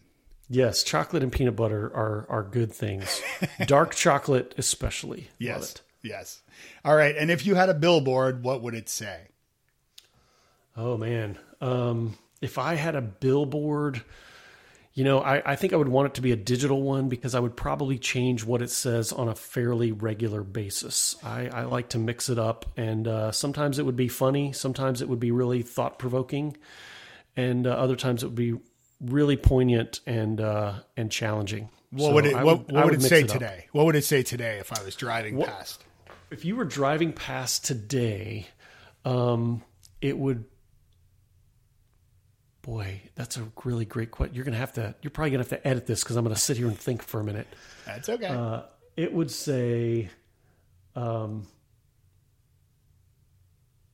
Yes, 0.49 0.85
chocolate 0.85 1.23
and 1.23 1.33
peanut 1.33 1.57
butter 1.57 1.87
are 1.87 2.27
are 2.29 2.43
good 2.43 2.73
things. 2.73 3.21
Dark 3.67 3.95
chocolate 3.95 4.55
especially. 4.59 5.29
Yes. 5.39 5.77
Yes. 6.03 6.43
All 6.85 6.95
right, 6.95 7.17
and 7.17 7.31
if 7.31 7.45
you 7.45 7.57
had 7.57 7.69
a 7.69 7.75
billboard, 7.75 8.45
what 8.45 8.63
would 8.63 8.75
it 8.75 8.89
say? 8.89 9.29
Oh 10.77 10.97
man. 10.97 11.39
Um 11.61 12.17
if 12.43 12.59
I 12.59 12.75
had 12.75 12.95
a 12.95 13.01
billboard, 13.01 14.03
you 14.97 15.05
know, 15.05 15.21
I, 15.21 15.53
I, 15.53 15.57
think 15.57 15.75
I 15.75 15.77
would 15.77 15.91
want 15.91 16.07
it 16.07 16.15
to 16.15 16.23
be 16.23 16.33
a 16.33 16.37
digital 16.37 16.81
one 16.81 17.11
because 17.11 17.35
I 17.35 17.41
would 17.41 17.55
probably 17.55 17.99
change 17.99 18.45
what 18.45 18.63
it 18.63 18.71
says 18.71 19.13
on 19.13 19.29
a 19.29 19.35
fairly 19.35 19.93
regular 19.93 20.43
basis. 20.43 21.17
I, 21.23 21.49
I 21.49 21.65
like 21.65 21.91
to 21.91 21.99
mix 21.99 22.31
it 22.31 22.39
up, 22.39 22.65
and 22.79 23.07
uh, 23.07 23.31
sometimes 23.31 23.79
it 23.79 23.85
would 23.85 23.95
be 23.95 24.09
funny, 24.09 24.55
sometimes 24.55 25.03
it 25.03 25.09
would 25.11 25.21
be 25.21 25.33
really 25.33 25.61
thought 25.61 25.99
provoking, 25.99 26.57
and 27.37 27.67
uh, 27.67 27.73
other 27.73 27.95
times 27.95 28.23
it 28.23 28.27
would 28.29 28.37
be 28.37 28.59
really 28.99 29.37
poignant 29.37 30.01
and 30.07 30.41
uh, 30.41 30.73
and 30.97 31.13
challenging. 31.13 31.69
What 31.91 32.09
so 32.09 32.15
would 32.15 32.25
it 32.25 32.35
What, 32.35 32.45
would, 32.67 32.73
what 32.73 32.85
would, 32.87 32.95
it 32.95 33.03
say 33.03 33.21
it 33.21 33.29
today? 33.29 33.67
What 33.73 33.85
would 33.85 33.97
it 33.97 34.05
say 34.05 34.23
today 34.23 34.61
if 34.61 34.73
I 34.73 34.83
was 34.83 34.97
driving 34.97 35.37
what, 35.37 35.49
past? 35.49 35.85
If 36.31 36.47
you 36.47 36.57
were 36.57 36.65
driving 36.65 37.13
past 37.13 37.67
today, 37.67 38.47
um, 39.05 39.63
it 40.01 40.17
would 40.17 40.47
boy, 42.67 43.01
that's 43.15 43.37
a 43.37 43.45
really 43.65 43.85
great 43.85 44.11
question. 44.11 44.35
You're 44.35 44.45
gonna 44.45 44.57
have 44.57 44.73
to. 44.75 44.95
You're 45.01 45.13
probably 45.13 45.31
gonna 45.31 45.45
have 45.45 45.51
to 45.51 45.67
edit 45.67 45.87
this 45.87 46.03
because 46.03 46.17
I'm 46.17 46.25
gonna 46.25 46.37
sit 46.37 46.57
here 46.57 46.67
and 46.67 46.79
think 46.79 47.03
for 47.03 47.21
a 47.21 47.25
minute. 47.25 47.47
That's 47.87 48.09
okay. 48.09 48.27
Uh, 48.27 48.63
it 48.97 49.13
would 49.13 49.31
say, 49.31 50.11
um, 50.97 51.47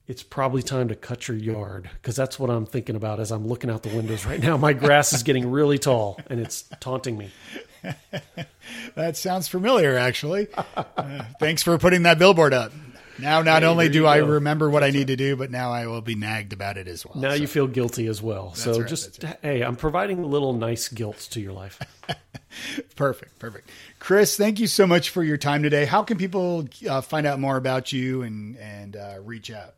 it's 0.06 0.22
probably 0.22 0.62
time 0.62 0.88
to 0.88 0.96
cut 0.96 1.28
your 1.28 1.36
yard 1.36 1.88
because 1.94 2.16
that's 2.16 2.38
what 2.38 2.50
I'm 2.50 2.66
thinking 2.66 2.96
about 2.96 3.20
as 3.20 3.30
I'm 3.30 3.46
looking 3.46 3.70
out 3.70 3.82
the 3.82 3.94
windows 3.94 4.26
right 4.26 4.40
now. 4.40 4.56
My 4.56 4.72
grass 4.72 5.12
is 5.12 5.22
getting 5.22 5.50
really 5.50 5.78
tall 5.78 6.18
and 6.28 6.40
it's 6.40 6.68
taunting 6.80 7.16
me. 7.16 7.30
that 8.94 9.16
sounds 9.16 9.48
familiar, 9.48 9.96
actually. 9.96 10.48
Uh, 10.94 11.24
thanks 11.40 11.62
for 11.62 11.76
putting 11.78 12.02
that 12.02 12.18
billboard 12.18 12.52
up. 12.52 12.72
Now, 13.22 13.40
not 13.42 13.62
only 13.62 13.88
do 13.88 14.04
I 14.04 14.16
remember 14.16 14.68
what 14.68 14.80
that's 14.80 14.92
I 14.92 14.98
need 14.98 15.02
right. 15.02 15.06
to 15.06 15.16
do, 15.16 15.36
but 15.36 15.52
now 15.52 15.70
I 15.70 15.86
will 15.86 16.00
be 16.00 16.16
nagged 16.16 16.52
about 16.52 16.76
it 16.76 16.88
as 16.88 17.06
well. 17.06 17.14
Now 17.16 17.30
so. 17.30 17.34
you 17.36 17.46
feel 17.46 17.68
guilty 17.68 18.08
as 18.08 18.20
well. 18.20 18.52
so 18.54 18.80
right, 18.80 18.88
just, 18.88 19.22
right. 19.22 19.38
hey, 19.40 19.62
I'm 19.62 19.76
providing 19.76 20.18
a 20.18 20.26
little 20.26 20.52
nice 20.52 20.88
guilt 20.88 21.28
to 21.30 21.40
your 21.40 21.52
life. 21.52 21.78
perfect. 22.96 23.38
Perfect. 23.38 23.70
Kris, 24.00 24.36
thank 24.36 24.58
you 24.58 24.66
so 24.66 24.88
much 24.88 25.10
for 25.10 25.22
your 25.22 25.36
time 25.36 25.62
today. 25.62 25.84
How 25.84 26.02
can 26.02 26.18
people 26.18 26.68
uh, 26.88 27.00
find 27.00 27.24
out 27.24 27.38
more 27.38 27.56
about 27.56 27.92
you 27.92 28.22
and, 28.22 28.56
and 28.56 28.96
uh, 28.96 29.18
reach 29.22 29.52
out? 29.52 29.74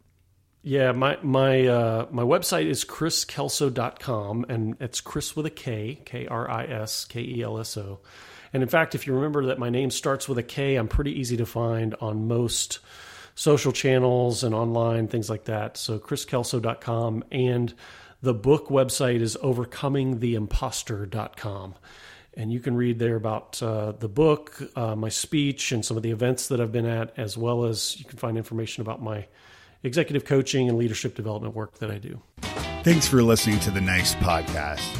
Yeah, 0.62 0.92
my 0.92 1.18
my 1.20 1.66
uh, 1.66 2.06
my 2.10 2.22
website 2.22 2.64
is 2.64 2.86
kriskelso.com 2.86 4.46
and 4.48 4.76
it's 4.80 5.02
Chris 5.02 5.36
with 5.36 5.44
a 5.44 5.50
K, 5.50 6.00
K 6.06 6.26
R 6.26 6.50
I 6.50 6.64
S 6.64 7.04
K 7.04 7.20
E 7.20 7.42
L 7.42 7.58
S 7.58 7.76
O. 7.76 8.00
And 8.54 8.62
in 8.62 8.70
fact, 8.70 8.94
if 8.94 9.06
you 9.06 9.12
remember 9.12 9.44
that 9.46 9.58
my 9.58 9.68
name 9.68 9.90
starts 9.90 10.26
with 10.26 10.38
a 10.38 10.42
K, 10.42 10.76
I'm 10.76 10.88
pretty 10.88 11.12
easy 11.20 11.36
to 11.36 11.44
find 11.44 11.94
on 12.00 12.26
most 12.28 12.78
social 13.34 13.72
channels 13.72 14.44
and 14.44 14.54
online 14.54 15.08
things 15.08 15.28
like 15.28 15.44
that. 15.44 15.76
So 15.76 15.98
kriskelso.com 15.98 17.24
and 17.30 17.74
the 18.22 18.32
book 18.34 18.68
website 18.68 19.20
is 19.20 19.36
overcomingtheimposter.com. 19.42 21.74
And 22.36 22.52
you 22.52 22.58
can 22.58 22.74
read 22.74 22.98
there 22.98 23.14
about 23.14 23.62
uh, 23.62 23.92
the 23.92 24.08
book, 24.08 24.60
uh, 24.74 24.96
my 24.96 25.08
speech, 25.08 25.70
and 25.70 25.84
some 25.84 25.96
of 25.96 26.02
the 26.02 26.10
events 26.10 26.48
that 26.48 26.60
I've 26.60 26.72
been 26.72 26.86
at, 26.86 27.16
as 27.16 27.38
well 27.38 27.64
as 27.64 27.96
you 27.98 28.04
can 28.04 28.18
find 28.18 28.36
information 28.36 28.80
about 28.80 29.00
my 29.00 29.28
executive 29.84 30.24
coaching 30.24 30.68
and 30.68 30.76
leadership 30.76 31.14
development 31.14 31.54
work 31.54 31.78
that 31.78 31.92
I 31.92 31.98
do. 31.98 32.20
Thanks 32.82 33.06
for 33.06 33.22
listening 33.22 33.60
to 33.60 33.70
the 33.70 33.80
Nice 33.80 34.16
Podcast. 34.16 34.98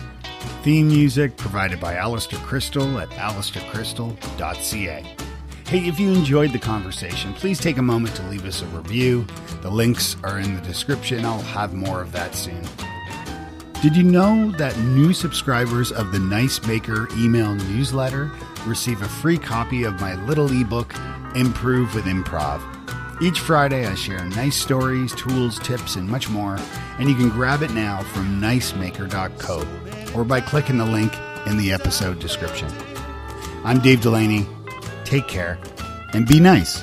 Theme 0.62 0.86
music 0.88 1.36
provided 1.36 1.80
by 1.80 1.96
Alistair 1.96 2.38
Crystal 2.40 2.98
at 2.98 3.10
alistaircrystal.ca. 3.10 5.33
Hey, 5.66 5.88
if 5.88 5.98
you 5.98 6.12
enjoyed 6.12 6.52
the 6.52 6.58
conversation, 6.58 7.32
please 7.32 7.58
take 7.58 7.78
a 7.78 7.82
moment 7.82 8.14
to 8.16 8.22
leave 8.28 8.44
us 8.44 8.60
a 8.60 8.66
review. 8.66 9.26
The 9.62 9.70
links 9.70 10.14
are 10.22 10.38
in 10.38 10.54
the 10.54 10.60
description. 10.60 11.24
I'll 11.24 11.40
have 11.40 11.72
more 11.72 12.02
of 12.02 12.12
that 12.12 12.34
soon. 12.34 12.62
Did 13.80 13.96
you 13.96 14.02
know 14.02 14.50
that 14.52 14.78
new 14.78 15.14
subscribers 15.14 15.90
of 15.90 16.12
the 16.12 16.18
Nice 16.18 16.64
Maker 16.66 17.08
email 17.16 17.54
newsletter 17.54 18.30
receive 18.66 19.00
a 19.00 19.08
free 19.08 19.38
copy 19.38 19.84
of 19.84 20.00
my 20.00 20.14
little 20.26 20.52
ebook, 20.52 20.94
Improve 21.34 21.94
with 21.94 22.04
Improv? 22.04 22.60
Each 23.22 23.40
Friday, 23.40 23.86
I 23.86 23.94
share 23.94 24.22
nice 24.26 24.56
stories, 24.56 25.14
tools, 25.14 25.58
tips, 25.60 25.96
and 25.96 26.06
much 26.06 26.28
more, 26.28 26.58
and 26.98 27.08
you 27.08 27.14
can 27.14 27.30
grab 27.30 27.62
it 27.62 27.72
now 27.72 28.02
from 28.02 28.40
nicemaker.co 28.40 29.66
or 30.14 30.24
by 30.24 30.42
clicking 30.42 30.76
the 30.76 30.84
link 30.84 31.16
in 31.46 31.56
the 31.56 31.72
episode 31.72 32.18
description. 32.18 32.68
I'm 33.64 33.80
Dave 33.80 34.02
Delaney. 34.02 34.46
Take 35.04 35.28
care 35.28 35.58
and 36.12 36.26
be 36.26 36.40
nice. 36.40 36.82